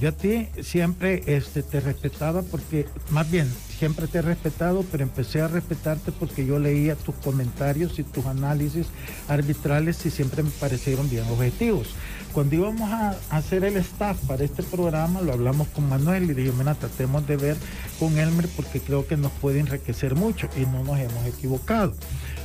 Yo 0.00 0.10
a 0.10 0.12
ti 0.12 0.48
siempre 0.62 1.22
este, 1.26 1.62
te 1.62 1.80
respetaba 1.80 2.42
porque, 2.42 2.86
más 3.10 3.28
bien, 3.30 3.50
siempre 3.84 4.06
te 4.06 4.16
he 4.16 4.22
respetado, 4.22 4.82
pero 4.90 5.02
empecé 5.02 5.42
a 5.42 5.48
respetarte 5.48 6.10
porque 6.10 6.46
yo 6.46 6.58
leía 6.58 6.94
tus 6.94 7.14
comentarios 7.16 7.98
y 7.98 8.02
tus 8.02 8.24
análisis 8.24 8.86
arbitrales 9.28 10.06
y 10.06 10.10
siempre 10.10 10.42
me 10.42 10.48
parecieron 10.48 11.10
bien 11.10 11.24
objetivos. 11.24 11.88
Cuando 12.32 12.54
íbamos 12.54 12.90
a 12.90 13.14
hacer 13.28 13.62
el 13.62 13.76
staff 13.76 14.16
para 14.26 14.42
este 14.42 14.62
programa, 14.62 15.20
lo 15.20 15.34
hablamos 15.34 15.68
con 15.68 15.86
Manuel 15.86 16.30
y 16.30 16.32
dije, 16.32 16.50
mira, 16.56 16.74
tratemos 16.74 17.26
de 17.26 17.36
ver 17.36 17.56
con 17.98 18.18
Elmer 18.18 18.48
porque 18.56 18.80
creo 18.80 19.06
que 19.06 19.18
nos 19.18 19.32
puede 19.32 19.60
enriquecer 19.60 20.14
mucho 20.14 20.48
y 20.56 20.60
no 20.60 20.82
nos 20.82 20.98
hemos 20.98 21.26
equivocado. 21.26 21.92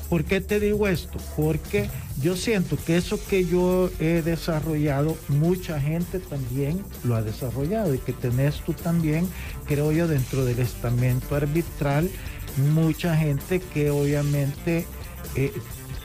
¿Por 0.10 0.24
qué 0.24 0.42
te 0.42 0.60
digo 0.60 0.88
esto? 0.88 1.20
Porque 1.38 1.90
yo 2.22 2.36
siento 2.36 2.78
que 2.84 2.98
eso 2.98 3.20
que 3.30 3.46
yo 3.46 3.92
he 4.00 4.22
desarrollado, 4.24 5.16
mucha 5.28 5.80
gente 5.80 6.20
también 6.20 6.84
lo 7.04 7.16
ha 7.16 7.22
desarrollado 7.22 7.94
y 7.94 8.00
que 8.00 8.14
tenés 8.14 8.62
tú 8.62 8.74
también, 8.74 9.28
creo 9.68 9.92
yo, 9.92 10.08
dentro 10.08 10.46
del 10.46 10.60
estamento 10.60 11.36
arbitral, 11.36 12.10
mucha 12.74 13.16
gente 13.16 13.60
que 13.60 13.92
obviamente 13.92 14.86
eh, 15.36 15.54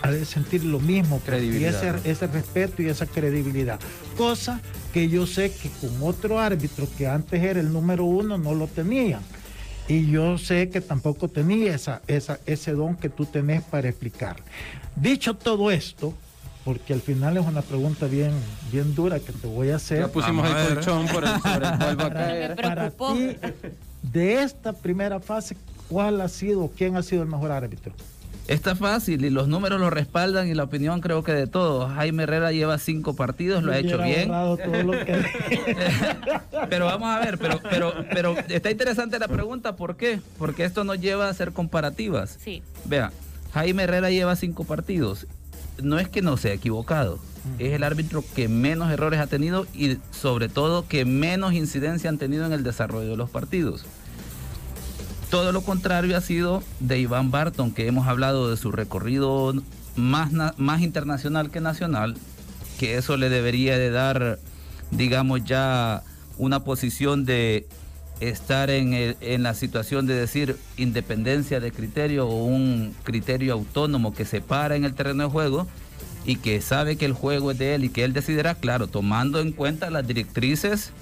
ha 0.03 0.11
de 0.11 0.27
sentir 0.27 0.65
lo 0.65 0.81
mismo, 0.81 1.21
y 1.27 1.65
ese, 1.65 1.95
ese 2.05 2.27
respeto 2.27 2.83
y 2.83 2.89
esa 2.89 3.07
credibilidad. 3.07 3.81
Cosa 4.19 4.61
que 4.93 5.09
yo 5.09 5.27
sé 5.27 5.51
que 5.51 5.71
con 5.81 6.03
otro 6.03 6.39
árbitro 6.39 6.87
que 6.99 7.07
antes 7.07 7.43
era 7.43 7.59
el 7.59 7.73
número 7.73 8.05
uno 8.05 8.37
no 8.37 8.55
lo 8.55 8.67
tenían 8.67 9.23
y 9.89 10.11
yo 10.11 10.39
sé 10.39 10.71
que 10.71 10.81
tampoco 10.81 11.29
tenía 11.29 11.75
esa, 11.75 12.03
esa, 12.07 12.39
ese 12.47 12.73
don 12.73 12.97
que 12.97 13.09
tú 13.09 13.27
tenés 13.27 13.63
para 13.63 13.89
explicar. 13.89 14.37
Dicho 14.97 15.35
todo 15.35 15.71
esto, 15.71 16.15
porque 16.65 16.95
al 16.95 17.03
final 17.03 17.37
es 17.37 17.47
una 17.47 17.63
pregunta 17.63 18.07
bien, 18.07 18.33
bien 18.73 18.95
dura 18.95 19.21
que 19.21 19.33
te 19.33 19.47
voy 19.47 19.71
a 19.71 19.77
hacer. 19.77 20.01
Ya 20.01 20.09
pusimos 20.09 20.49
el 20.49 20.75
colchón 20.75 21.07
por 21.09 21.25
el, 21.25 21.31
sobre 21.41 21.57
el 21.57 22.01
a 22.01 22.11
caer. 22.11 22.57
Para 22.57 22.91
ti, 22.91 23.37
de 24.03 24.43
esta 24.43 24.73
primera 24.73 25.21
fase, 25.21 25.57
¿cuál 25.89 26.21
ha 26.23 26.29
sido, 26.29 26.71
quién 26.77 26.97
ha 26.97 27.03
sido 27.03 27.23
el 27.23 27.29
mejor 27.29 27.53
árbitro? 27.53 27.93
Está 28.47 28.77
fácil 28.77 29.25
y 29.25 29.31
los 29.31 29.49
números 29.49 29.81
lo 29.81 29.89
respaldan 29.89 30.49
y 30.49 30.55
la 30.55 30.65
opinión 30.65 31.01
creo 31.01 31.25
que 31.25 31.33
de 31.33 31.47
todos. 31.47 31.91
Jaime 31.93 32.25
Herrera 32.25 32.53
lleva 32.53 32.77
cinco 32.79 33.17
partidos, 33.17 33.63
lo 33.63 33.73
ha 33.73 33.79
hecho 33.79 33.97
bien. 34.03 34.29
pero 36.69 36.85
vamos 36.85 37.09
a 37.09 37.21
ver, 37.21 37.39
pero, 37.39 37.61
pero, 37.71 37.95
pero 38.13 38.37
está 38.49 38.71
interesante 38.71 39.19
la 39.19 39.29
pregunta, 39.29 39.77
¿por 39.77 39.97
qué? 39.97 40.21
Porque 40.39 40.65
esto 40.65 40.85
nos 40.85 41.01
lleva 41.01 41.27
a 41.27 41.31
hacer 41.31 41.53
comparativas. 41.53 42.37
Sí. 42.39 42.63
Vea, 42.85 43.13
Jaime 43.55 43.85
Herrera 43.85 44.11
lleva 44.11 44.37
cinco 44.37 44.65
partidos. 44.65 45.27
No 45.83 45.99
es 45.99 46.09
que 46.09 46.23
no 46.23 46.37
se 46.37 46.51
ha 46.51 46.53
equivocado, 46.53 47.19
es 47.59 47.73
el 47.73 47.83
árbitro 47.83 48.25
que 48.35 48.49
menos 48.49 48.93
errores 48.93 49.21
ha 49.21 49.27
tenido 49.27 49.67
y 49.75 49.99
sobre 50.13 50.49
todo 50.49 50.87
que 50.87 51.05
menos 51.05 51.53
incidencia 51.53 52.09
han 52.09 52.19
tenido 52.19 52.47
en 52.47 52.53
el 52.53 52.63
desarrollo 52.63 53.11
de 53.11 53.17
los 53.17 53.31
partidos. 53.31 53.85
Todo 55.35 55.51
lo 55.51 55.63
contrario 55.63 56.17
ha 56.17 56.21
sido 56.21 56.63
de 56.79 57.01
Iván 57.01 57.33
Barton, 57.33 57.73
que 57.73 57.89
hemos 57.89 58.07
hablado 58.07 58.49
de 58.49 58.57
su 58.57 58.71
recorrido 58.71 59.53
más, 59.97 60.31
más 60.59 60.81
internacional 60.81 61.51
que 61.51 61.61
nacional, 61.61 62.17
que 62.79 62.99
eso 62.99 63.17
le 63.17 63.29
debería 63.29 63.77
de 63.77 63.91
dar, 63.91 64.39
digamos, 64.93 65.45
ya 65.45 66.05
una 66.39 66.63
posición 66.63 67.25
de 67.25 67.67
estar 68.21 68.71
en, 68.71 68.95
en, 68.95 69.43
la 69.43 69.55
situación 69.55 70.07
de 70.07 70.15
decir 70.15 70.57
independencia 70.77 71.59
de 71.59 71.73
criterio 71.73 72.29
o 72.29 72.45
un 72.45 72.95
criterio 73.03 73.55
autónomo 73.55 74.15
que 74.15 74.27
se 74.27 74.41
para 74.41 74.77
en 74.77 74.85
el 74.85 74.95
terreno 74.95 75.25
de 75.25 75.31
juego 75.31 75.67
y 76.25 76.37
que 76.37 76.61
sabe 76.61 76.95
que 76.95 77.07
el 77.07 77.13
juego 77.13 77.51
es 77.51 77.59
de 77.59 77.75
él 77.75 77.83
y 77.83 77.89
que 77.89 78.05
él 78.05 78.13
decidirá, 78.13 78.55
claro, 78.55 78.87
tomando 78.87 79.41
en 79.41 79.51
cuenta 79.51 79.91
las 79.91 80.07
directrices 80.07 80.93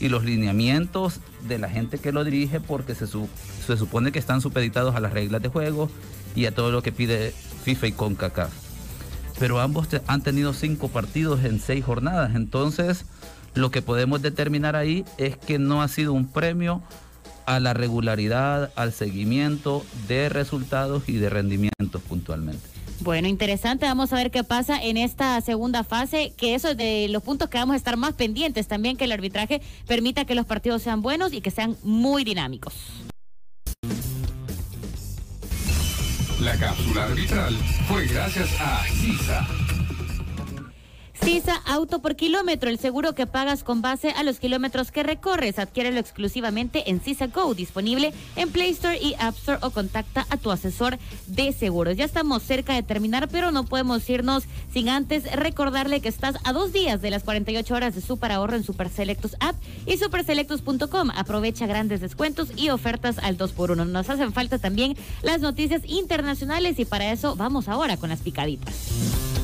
y 0.00 0.08
los 0.08 0.24
lineamientos 0.24 1.20
de 1.46 1.58
la 1.58 1.68
gente 1.68 1.98
que 1.98 2.12
lo 2.12 2.24
dirige 2.24 2.60
porque 2.60 2.94
se, 2.94 3.06
se 3.06 3.76
supone 3.76 4.12
que 4.12 4.18
están 4.18 4.40
supeditados 4.40 4.94
a 4.94 5.00
las 5.00 5.12
reglas 5.12 5.42
de 5.42 5.48
juego 5.48 5.90
y 6.34 6.46
a 6.46 6.54
todo 6.54 6.70
lo 6.70 6.82
que 6.82 6.92
pide 6.92 7.34
FIFA 7.64 7.86
y 7.86 7.92
CONCACAF. 7.92 8.52
Pero 9.38 9.60
ambos 9.60 9.88
han 10.06 10.22
tenido 10.22 10.52
cinco 10.52 10.88
partidos 10.88 11.44
en 11.44 11.60
seis 11.60 11.84
jornadas, 11.84 12.34
entonces 12.34 13.04
lo 13.54 13.70
que 13.70 13.82
podemos 13.82 14.22
determinar 14.22 14.76
ahí 14.76 15.04
es 15.18 15.36
que 15.36 15.58
no 15.58 15.82
ha 15.82 15.88
sido 15.88 16.12
un 16.12 16.26
premio 16.26 16.82
a 17.46 17.60
la 17.60 17.74
regularidad, 17.74 18.72
al 18.76 18.92
seguimiento 18.92 19.84
de 20.08 20.28
resultados 20.28 21.08
y 21.08 21.14
de 21.14 21.28
rendimientos 21.28 22.02
puntualmente. 22.08 22.71
Bueno, 23.02 23.26
interesante. 23.26 23.84
Vamos 23.86 24.12
a 24.12 24.16
ver 24.16 24.30
qué 24.30 24.44
pasa 24.44 24.80
en 24.80 24.96
esta 24.96 25.40
segunda 25.40 25.82
fase, 25.82 26.32
que 26.36 26.54
eso 26.54 26.68
es 26.68 26.76
de 26.76 27.08
los 27.08 27.24
puntos 27.24 27.48
que 27.48 27.58
vamos 27.58 27.74
a 27.74 27.76
estar 27.76 27.96
más 27.96 28.12
pendientes 28.12 28.68
también, 28.68 28.96
que 28.96 29.04
el 29.04 29.12
arbitraje 29.12 29.60
permita 29.88 30.24
que 30.24 30.36
los 30.36 30.46
partidos 30.46 30.82
sean 30.82 31.02
buenos 31.02 31.32
y 31.32 31.40
que 31.40 31.50
sean 31.50 31.76
muy 31.82 32.22
dinámicos. 32.22 32.74
La 36.40 36.56
cápsula 36.56 37.04
arbitral 37.04 37.54
fue 37.88 38.06
gracias 38.06 38.48
a 38.60 38.84
CISA. 38.84 39.48
CISA 41.22 41.62
Auto 41.66 42.00
por 42.00 42.16
kilómetro, 42.16 42.68
el 42.68 42.80
seguro 42.80 43.14
que 43.14 43.28
pagas 43.28 43.62
con 43.62 43.80
base 43.80 44.10
a 44.10 44.24
los 44.24 44.40
kilómetros 44.40 44.90
que 44.90 45.04
recorres. 45.04 45.60
Adquiérelo 45.60 46.00
exclusivamente 46.00 46.90
en 46.90 47.00
CISA 47.00 47.28
Go, 47.28 47.54
disponible 47.54 48.12
en 48.34 48.50
Play 48.50 48.70
Store 48.70 48.98
y 49.00 49.14
App 49.20 49.36
Store 49.36 49.60
o 49.62 49.70
contacta 49.70 50.26
a 50.30 50.36
tu 50.36 50.50
asesor 50.50 50.98
de 51.28 51.52
seguros. 51.52 51.96
Ya 51.96 52.04
estamos 52.06 52.42
cerca 52.42 52.74
de 52.74 52.82
terminar, 52.82 53.28
pero 53.28 53.52
no 53.52 53.64
podemos 53.64 54.10
irnos 54.10 54.44
sin 54.72 54.88
antes 54.88 55.30
recordarle 55.36 56.00
que 56.00 56.08
estás 56.08 56.34
a 56.42 56.52
dos 56.52 56.72
días 56.72 57.00
de 57.00 57.10
las 57.10 57.22
48 57.22 57.72
horas 57.72 57.94
de 57.94 58.00
Super 58.00 58.32
Ahorro 58.32 58.56
en 58.56 58.64
Super 58.64 58.88
Selectos 58.88 59.36
App 59.38 59.54
y 59.86 59.98
superselectos.com. 59.98 61.10
Aprovecha 61.14 61.66
grandes 61.66 62.00
descuentos 62.00 62.48
y 62.56 62.70
ofertas 62.70 63.18
al 63.18 63.38
2x1. 63.38 63.86
Nos 63.86 64.10
hacen 64.10 64.32
falta 64.32 64.58
también 64.58 64.96
las 65.22 65.40
noticias 65.40 65.82
internacionales 65.86 66.80
y 66.80 66.84
para 66.84 67.12
eso 67.12 67.36
vamos 67.36 67.68
ahora 67.68 67.96
con 67.96 68.08
las 68.08 68.20
picaditas. 68.20 69.41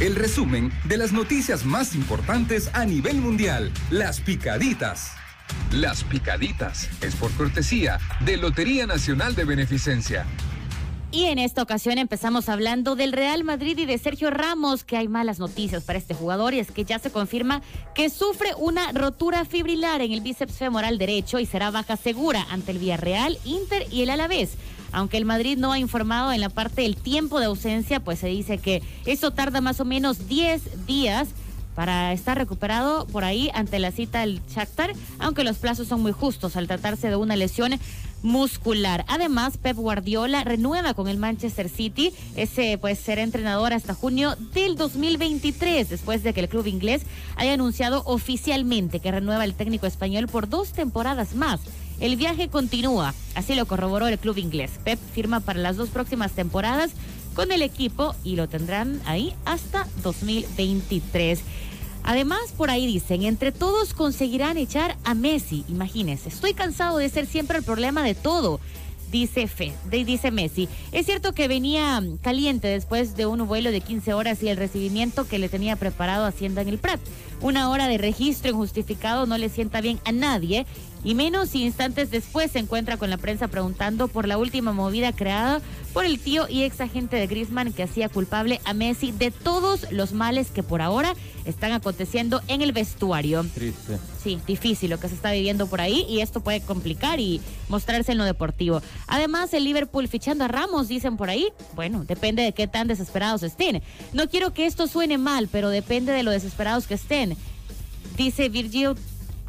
El 0.00 0.14
resumen 0.14 0.70
de 0.84 0.96
las 0.96 1.10
noticias 1.12 1.64
más 1.64 1.96
importantes 1.96 2.70
a 2.72 2.84
nivel 2.84 3.16
mundial. 3.16 3.72
Las 3.90 4.20
picaditas. 4.20 5.10
Las 5.72 6.04
picaditas 6.04 6.88
es 7.02 7.16
por 7.16 7.32
cortesía 7.32 7.98
de 8.20 8.36
Lotería 8.36 8.86
Nacional 8.86 9.34
de 9.34 9.44
Beneficencia. 9.44 10.24
Y 11.10 11.24
en 11.24 11.40
esta 11.40 11.62
ocasión 11.62 11.98
empezamos 11.98 12.48
hablando 12.48 12.94
del 12.94 13.12
Real 13.12 13.42
Madrid 13.42 13.76
y 13.76 13.86
de 13.86 13.98
Sergio 13.98 14.30
Ramos, 14.30 14.84
que 14.84 14.96
hay 14.96 15.08
malas 15.08 15.40
noticias 15.40 15.82
para 15.82 15.98
este 15.98 16.14
jugador 16.14 16.54
y 16.54 16.60
es 16.60 16.70
que 16.70 16.84
ya 16.84 17.00
se 17.00 17.10
confirma 17.10 17.60
que 17.96 18.08
sufre 18.08 18.50
una 18.56 18.92
rotura 18.92 19.44
fibrilar 19.46 20.00
en 20.00 20.12
el 20.12 20.20
bíceps 20.20 20.58
femoral 20.58 20.98
derecho 20.98 21.40
y 21.40 21.46
será 21.46 21.72
baja 21.72 21.96
segura 21.96 22.46
ante 22.50 22.70
el 22.70 22.78
Villarreal, 22.78 23.36
Inter 23.44 23.84
y 23.90 24.02
el 24.02 24.10
Alavés. 24.10 24.50
Aunque 24.92 25.16
el 25.16 25.24
Madrid 25.24 25.58
no 25.58 25.72
ha 25.72 25.78
informado 25.78 26.32
en 26.32 26.40
la 26.40 26.48
parte 26.48 26.82
del 26.82 26.96
tiempo 26.96 27.40
de 27.40 27.46
ausencia, 27.46 28.00
pues 28.00 28.18
se 28.18 28.28
dice 28.28 28.58
que 28.58 28.82
eso 29.06 29.30
tarda 29.30 29.60
más 29.60 29.80
o 29.80 29.84
menos 29.84 30.28
10 30.28 30.86
días 30.86 31.28
para 31.78 32.12
estar 32.12 32.36
recuperado 32.36 33.06
por 33.06 33.22
ahí 33.22 33.50
ante 33.54 33.78
la 33.78 33.92
cita 33.92 34.20
del 34.20 34.42
Shakhtar, 34.48 34.94
aunque 35.20 35.44
los 35.44 35.58
plazos 35.58 35.86
son 35.86 36.02
muy 36.02 36.10
justos 36.10 36.56
al 36.56 36.66
tratarse 36.66 37.08
de 37.08 37.14
una 37.14 37.36
lesión 37.36 37.78
muscular. 38.22 39.04
Además, 39.06 39.58
Pep 39.58 39.76
Guardiola 39.76 40.42
renueva 40.42 40.94
con 40.94 41.06
el 41.06 41.18
Manchester 41.18 41.68
City. 41.68 42.12
Ese 42.34 42.78
pues 42.78 42.98
será 42.98 43.22
entrenador 43.22 43.72
hasta 43.72 43.94
junio 43.94 44.34
del 44.54 44.74
2023, 44.74 45.88
después 45.88 46.24
de 46.24 46.32
que 46.32 46.40
el 46.40 46.48
club 46.48 46.66
inglés 46.66 47.02
haya 47.36 47.52
anunciado 47.52 48.02
oficialmente 48.06 48.98
que 48.98 49.12
renueva 49.12 49.44
el 49.44 49.54
técnico 49.54 49.86
español 49.86 50.26
por 50.26 50.48
dos 50.48 50.72
temporadas 50.72 51.36
más. 51.36 51.60
El 52.00 52.16
viaje 52.16 52.48
continúa, 52.48 53.14
así 53.34 53.54
lo 53.54 53.66
corroboró 53.66 54.06
el 54.06 54.18
club 54.18 54.38
inglés. 54.38 54.72
Pep 54.84 54.98
firma 55.14 55.40
para 55.40 55.58
las 55.58 55.76
dos 55.76 55.88
próximas 55.88 56.32
temporadas 56.32 56.92
con 57.34 57.50
el 57.52 57.62
equipo 57.62 58.14
y 58.24 58.36
lo 58.36 58.48
tendrán 58.48 59.00
ahí 59.04 59.34
hasta 59.44 59.86
2023. 60.02 61.40
Además, 62.04 62.52
por 62.56 62.70
ahí 62.70 62.86
dicen, 62.86 63.22
entre 63.22 63.52
todos 63.52 63.94
conseguirán 63.94 64.56
echar 64.56 64.96
a 65.04 65.14
Messi. 65.14 65.64
Imagínense, 65.68 66.28
estoy 66.28 66.54
cansado 66.54 66.98
de 66.98 67.08
ser 67.08 67.26
siempre 67.26 67.58
el 67.58 67.64
problema 67.64 68.02
de 68.02 68.14
todo. 68.14 68.60
dice, 69.10 69.46
Fe, 69.46 69.72
dice 69.90 70.30
Messi. 70.30 70.68
Es 70.92 71.06
cierto 71.06 71.32
que 71.32 71.48
venía 71.48 72.00
mm, 72.00 72.18
caliente 72.18 72.68
después 72.68 73.16
de 73.16 73.26
un 73.26 73.46
vuelo 73.46 73.70
de 73.70 73.80
15 73.80 74.14
horas 74.14 74.42
y 74.42 74.48
el 74.48 74.56
recibimiento 74.56 75.26
que 75.26 75.38
le 75.38 75.48
tenía 75.48 75.76
preparado 75.76 76.26
Hacienda 76.26 76.62
en 76.62 76.68
el 76.68 76.78
Prat. 76.78 77.00
Una 77.40 77.70
hora 77.70 77.88
de 77.88 77.98
registro 77.98 78.50
injustificado 78.50 79.26
no 79.26 79.38
le 79.38 79.48
sienta 79.48 79.80
bien 79.80 80.00
a 80.04 80.12
nadie. 80.12 80.66
Y 81.04 81.14
menos 81.14 81.54
instantes 81.54 82.10
después 82.10 82.50
se 82.50 82.58
encuentra 82.58 82.96
con 82.96 83.10
la 83.10 83.18
prensa 83.18 83.48
preguntando 83.48 84.08
por 84.08 84.26
la 84.26 84.38
última 84.38 84.72
movida 84.72 85.12
creada 85.12 85.60
por 85.92 86.04
el 86.04 86.18
tío 86.18 86.48
y 86.48 86.64
ex 86.64 86.80
agente 86.80 87.16
de 87.16 87.26
Griezmann 87.26 87.72
que 87.72 87.82
hacía 87.82 88.08
culpable 88.08 88.60
a 88.64 88.74
Messi 88.74 89.12
de 89.12 89.30
todos 89.30 89.90
los 89.90 90.12
males 90.12 90.50
que 90.50 90.62
por 90.62 90.82
ahora 90.82 91.14
están 91.44 91.72
aconteciendo 91.72 92.42
en 92.48 92.62
el 92.62 92.72
vestuario. 92.72 93.44
Triste. 93.54 93.98
Sí, 94.22 94.38
difícil 94.46 94.90
lo 94.90 95.00
que 95.00 95.08
se 95.08 95.14
está 95.14 95.32
viviendo 95.32 95.66
por 95.66 95.80
ahí 95.80 96.04
y 96.08 96.20
esto 96.20 96.40
puede 96.40 96.60
complicar 96.60 97.20
y 97.20 97.40
mostrarse 97.68 98.12
en 98.12 98.18
lo 98.18 98.24
deportivo. 98.24 98.82
Además, 99.06 99.54
el 99.54 99.64
Liverpool 99.64 100.08
fichando 100.08 100.44
a 100.44 100.48
Ramos, 100.48 100.88
dicen 100.88 101.16
por 101.16 101.30
ahí, 101.30 101.48
bueno, 101.74 102.04
depende 102.04 102.42
de 102.42 102.52
qué 102.52 102.68
tan 102.68 102.86
desesperados 102.86 103.42
estén. 103.42 103.82
No 104.12 104.28
quiero 104.28 104.52
que 104.52 104.66
esto 104.66 104.86
suene 104.86 105.16
mal, 105.16 105.48
pero 105.50 105.70
depende 105.70 106.12
de 106.12 106.22
lo 106.22 106.30
desesperados 106.30 106.86
que 106.86 106.94
estén. 106.94 107.36
Dice 108.16 108.48
Virgil 108.48 108.94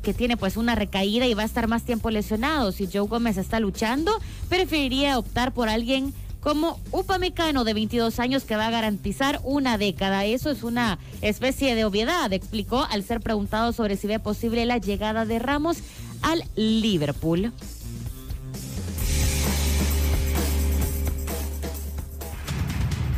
que 0.01 0.13
tiene 0.13 0.37
pues 0.37 0.57
una 0.57 0.75
recaída 0.75 1.25
y 1.25 1.33
va 1.33 1.43
a 1.43 1.45
estar 1.45 1.67
más 1.67 1.83
tiempo 1.83 2.09
lesionado. 2.09 2.71
Si 2.71 2.87
Joe 2.87 3.07
Gómez 3.07 3.37
está 3.37 3.59
luchando, 3.59 4.11
preferiría 4.49 5.17
optar 5.17 5.53
por 5.53 5.69
alguien 5.69 6.13
como 6.39 6.79
Upamecano 6.91 7.63
de 7.63 7.73
22 7.73 8.19
años 8.19 8.43
que 8.43 8.55
va 8.55 8.67
a 8.67 8.71
garantizar 8.71 9.39
una 9.43 9.77
década. 9.77 10.25
Eso 10.25 10.51
es 10.51 10.63
una 10.63 10.99
especie 11.21 11.75
de 11.75 11.85
obviedad, 11.85 12.31
explicó 12.31 12.85
al 12.89 13.03
ser 13.03 13.19
preguntado 13.19 13.73
sobre 13.73 13.97
si 13.97 14.07
ve 14.07 14.19
posible 14.19 14.65
la 14.65 14.77
llegada 14.77 15.25
de 15.25 15.39
Ramos 15.39 15.77
al 16.21 16.43
Liverpool. 16.55 17.51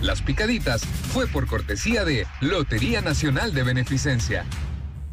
Las 0.02 0.24
picaditas 0.24 0.84
fue 1.14 1.28
por 1.28 1.46
cortesía 1.46 2.04
de 2.04 2.26
Lotería 2.42 3.02
Nacional 3.02 3.54
de 3.54 3.62
Beneficencia. 3.62 4.46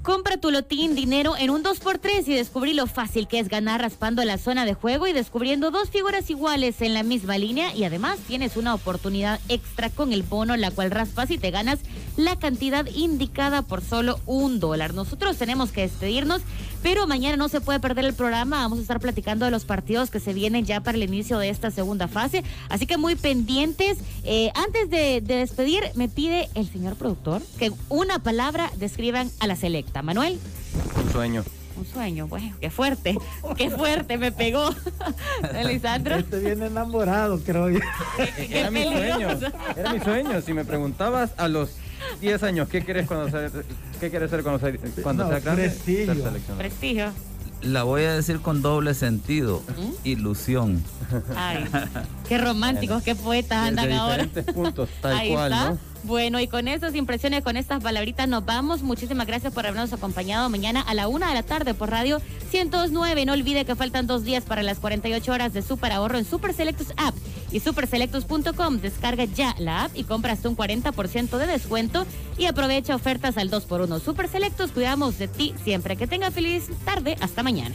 Compra 0.08 0.38
tu 0.38 0.50
lotín 0.50 0.94
dinero 0.94 1.36
en 1.36 1.50
un 1.50 1.62
2x3 1.62 2.26
y 2.28 2.32
descubrí 2.32 2.72
lo 2.72 2.86
fácil 2.86 3.28
que 3.28 3.40
es 3.40 3.50
ganar 3.50 3.82
raspando 3.82 4.24
la 4.24 4.38
zona 4.38 4.64
de 4.64 4.72
juego 4.72 5.06
y 5.06 5.12
descubriendo 5.12 5.70
dos 5.70 5.90
figuras 5.90 6.30
iguales 6.30 6.80
en 6.80 6.94
la 6.94 7.02
misma 7.02 7.36
línea 7.36 7.76
y 7.76 7.84
además 7.84 8.18
tienes 8.26 8.56
una 8.56 8.72
oportunidad 8.72 9.38
extra 9.50 9.90
con 9.90 10.14
el 10.14 10.22
bono 10.22 10.56
la 10.56 10.70
cual 10.70 10.92
raspas 10.92 11.30
y 11.30 11.36
te 11.36 11.50
ganas 11.50 11.80
la 12.16 12.38
cantidad 12.38 12.86
indicada 12.86 13.60
por 13.60 13.82
solo 13.82 14.18
un 14.24 14.60
dólar. 14.60 14.94
Nosotros 14.94 15.36
tenemos 15.36 15.72
que 15.72 15.82
despedirnos, 15.82 16.40
pero 16.82 17.06
mañana 17.06 17.36
no 17.36 17.48
se 17.48 17.60
puede 17.60 17.80
perder 17.80 18.04
el 18.04 18.14
programa. 18.14 18.58
Vamos 18.58 18.78
a 18.78 18.82
estar 18.82 19.00
platicando 19.00 19.44
de 19.44 19.50
los 19.50 19.64
partidos 19.64 20.10
que 20.10 20.20
se 20.20 20.32
vienen 20.32 20.64
ya 20.64 20.80
para 20.80 20.96
el 20.96 21.04
inicio 21.04 21.38
de 21.38 21.48
esta 21.48 21.70
segunda 21.70 22.08
fase. 22.08 22.44
Así 22.68 22.86
que 22.86 22.96
muy 22.96 23.16
pendientes. 23.16 23.98
Eh, 24.24 24.50
antes 24.54 24.90
de, 24.90 25.20
de 25.20 25.36
despedir, 25.36 25.84
me 25.94 26.08
pide 26.08 26.48
el 26.54 26.70
señor 26.70 26.96
productor 26.96 27.42
que 27.58 27.72
una 27.88 28.18
palabra 28.20 28.70
describan 28.76 29.30
a 29.40 29.46
la 29.46 29.56
selecta. 29.56 30.02
Manuel. 30.02 30.38
Un 31.04 31.12
sueño. 31.12 31.44
Un 31.76 31.86
sueño, 31.86 32.26
bueno, 32.26 32.56
qué 32.60 32.70
fuerte, 32.70 33.16
qué 33.56 33.70
fuerte 33.70 34.18
me 34.18 34.32
pegó. 34.32 34.68
Lisandro. 35.64 36.16
Este 36.16 36.40
viene 36.40 36.66
enamorado, 36.66 37.40
creo 37.44 37.70
yo. 37.70 37.78
Era 38.50 38.68
mi 38.72 38.82
sueño. 38.82 39.28
Era 39.76 39.92
mi 39.92 40.00
sueño. 40.00 40.40
Si 40.40 40.52
me 40.52 40.64
preguntabas 40.64 41.30
a 41.36 41.46
los 41.46 41.70
10 42.20 42.42
años, 42.42 42.68
¿qué 42.68 42.84
quieres 42.84 43.06
conocer? 43.06 43.50
¿Qué 44.00 44.10
quieres 44.10 44.30
ser 44.30 44.42
cuando, 44.42 44.60
sea- 44.60 44.78
cuando 45.02 45.24
No, 45.24 45.30
sea 45.30 45.40
grande? 45.40 45.62
prestigio. 45.68 46.14
Ser. 46.14 46.32
Prestigio. 46.56 47.12
La 47.62 47.82
voy 47.82 48.02
a 48.04 48.12
decir 48.14 48.40
con 48.40 48.62
doble 48.62 48.94
sentido. 48.94 49.62
Ilusión. 50.04 50.84
Ay, 51.36 51.64
qué 52.28 52.38
románticos, 52.38 53.02
qué 53.02 53.16
poetas 53.16 53.64
Desde 53.64 53.68
andan 53.82 53.92
ahora. 53.98 54.22
diferentes 54.24 54.54
puntos, 54.54 54.88
tal 55.02 55.16
Ahí 55.16 55.32
cual, 55.32 55.52
está. 55.52 55.70
¿no? 55.70 55.78
Bueno, 56.04 56.40
y 56.40 56.46
con 56.46 56.68
esas 56.68 56.94
impresiones, 56.94 57.42
con 57.42 57.56
estas 57.56 57.82
palabritas 57.82 58.28
nos 58.28 58.44
vamos. 58.44 58.82
Muchísimas 58.82 59.26
gracias 59.26 59.52
por 59.52 59.66
habernos 59.66 59.92
acompañado 59.92 60.48
mañana 60.48 60.80
a 60.80 60.94
la 60.94 61.08
una 61.08 61.28
de 61.28 61.34
la 61.34 61.42
tarde 61.42 61.74
por 61.74 61.90
Radio 61.90 62.22
109. 62.50 63.26
No 63.26 63.32
olvide 63.32 63.64
que 63.64 63.74
faltan 63.74 64.06
dos 64.06 64.24
días 64.24 64.44
para 64.44 64.62
las 64.62 64.78
48 64.78 65.32
horas 65.32 65.52
de 65.52 65.62
super 65.62 65.92
ahorro 65.92 66.18
en 66.18 66.24
Super 66.24 66.54
Selectos 66.54 66.92
App 66.96 67.14
y 67.50 67.60
superselectos.com. 67.60 68.78
Descarga 68.78 69.24
ya 69.24 69.54
la 69.58 69.84
app 69.84 69.96
y 69.96 70.04
compra 70.04 70.32
hasta 70.32 70.48
un 70.48 70.56
40% 70.56 71.36
de 71.36 71.46
descuento 71.46 72.06
y 72.38 72.46
aprovecha 72.46 72.94
ofertas 72.94 73.36
al 73.36 73.50
2x1. 73.50 74.00
Super 74.00 74.28
Selectos, 74.28 74.70
cuidamos 74.70 75.18
de 75.18 75.28
ti 75.28 75.54
siempre. 75.64 75.96
Que 75.96 76.06
tenga 76.06 76.30
feliz 76.30 76.68
tarde. 76.84 77.16
Hasta 77.20 77.42
mañana. 77.42 77.74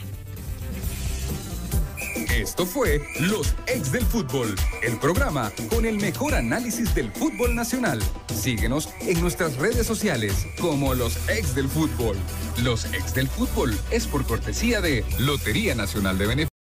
Esto 2.14 2.64
fue 2.64 3.02
Los 3.20 3.54
Ex 3.66 3.90
del 3.90 4.04
Fútbol, 4.04 4.54
el 4.82 4.96
programa 4.98 5.50
con 5.68 5.84
el 5.84 5.96
mejor 5.96 6.34
análisis 6.34 6.94
del 6.94 7.10
fútbol 7.10 7.54
nacional. 7.54 8.00
Síguenos 8.32 8.88
en 9.00 9.20
nuestras 9.20 9.56
redes 9.56 9.86
sociales 9.86 10.46
como 10.60 10.94
Los 10.94 11.16
Ex 11.28 11.54
del 11.54 11.68
Fútbol. 11.68 12.16
Los 12.62 12.84
Ex 12.86 13.14
del 13.14 13.28
Fútbol 13.28 13.76
es 13.90 14.06
por 14.06 14.24
cortesía 14.26 14.80
de 14.80 15.04
Lotería 15.18 15.74
Nacional 15.74 16.18
de 16.18 16.26
Beneficio. 16.26 16.53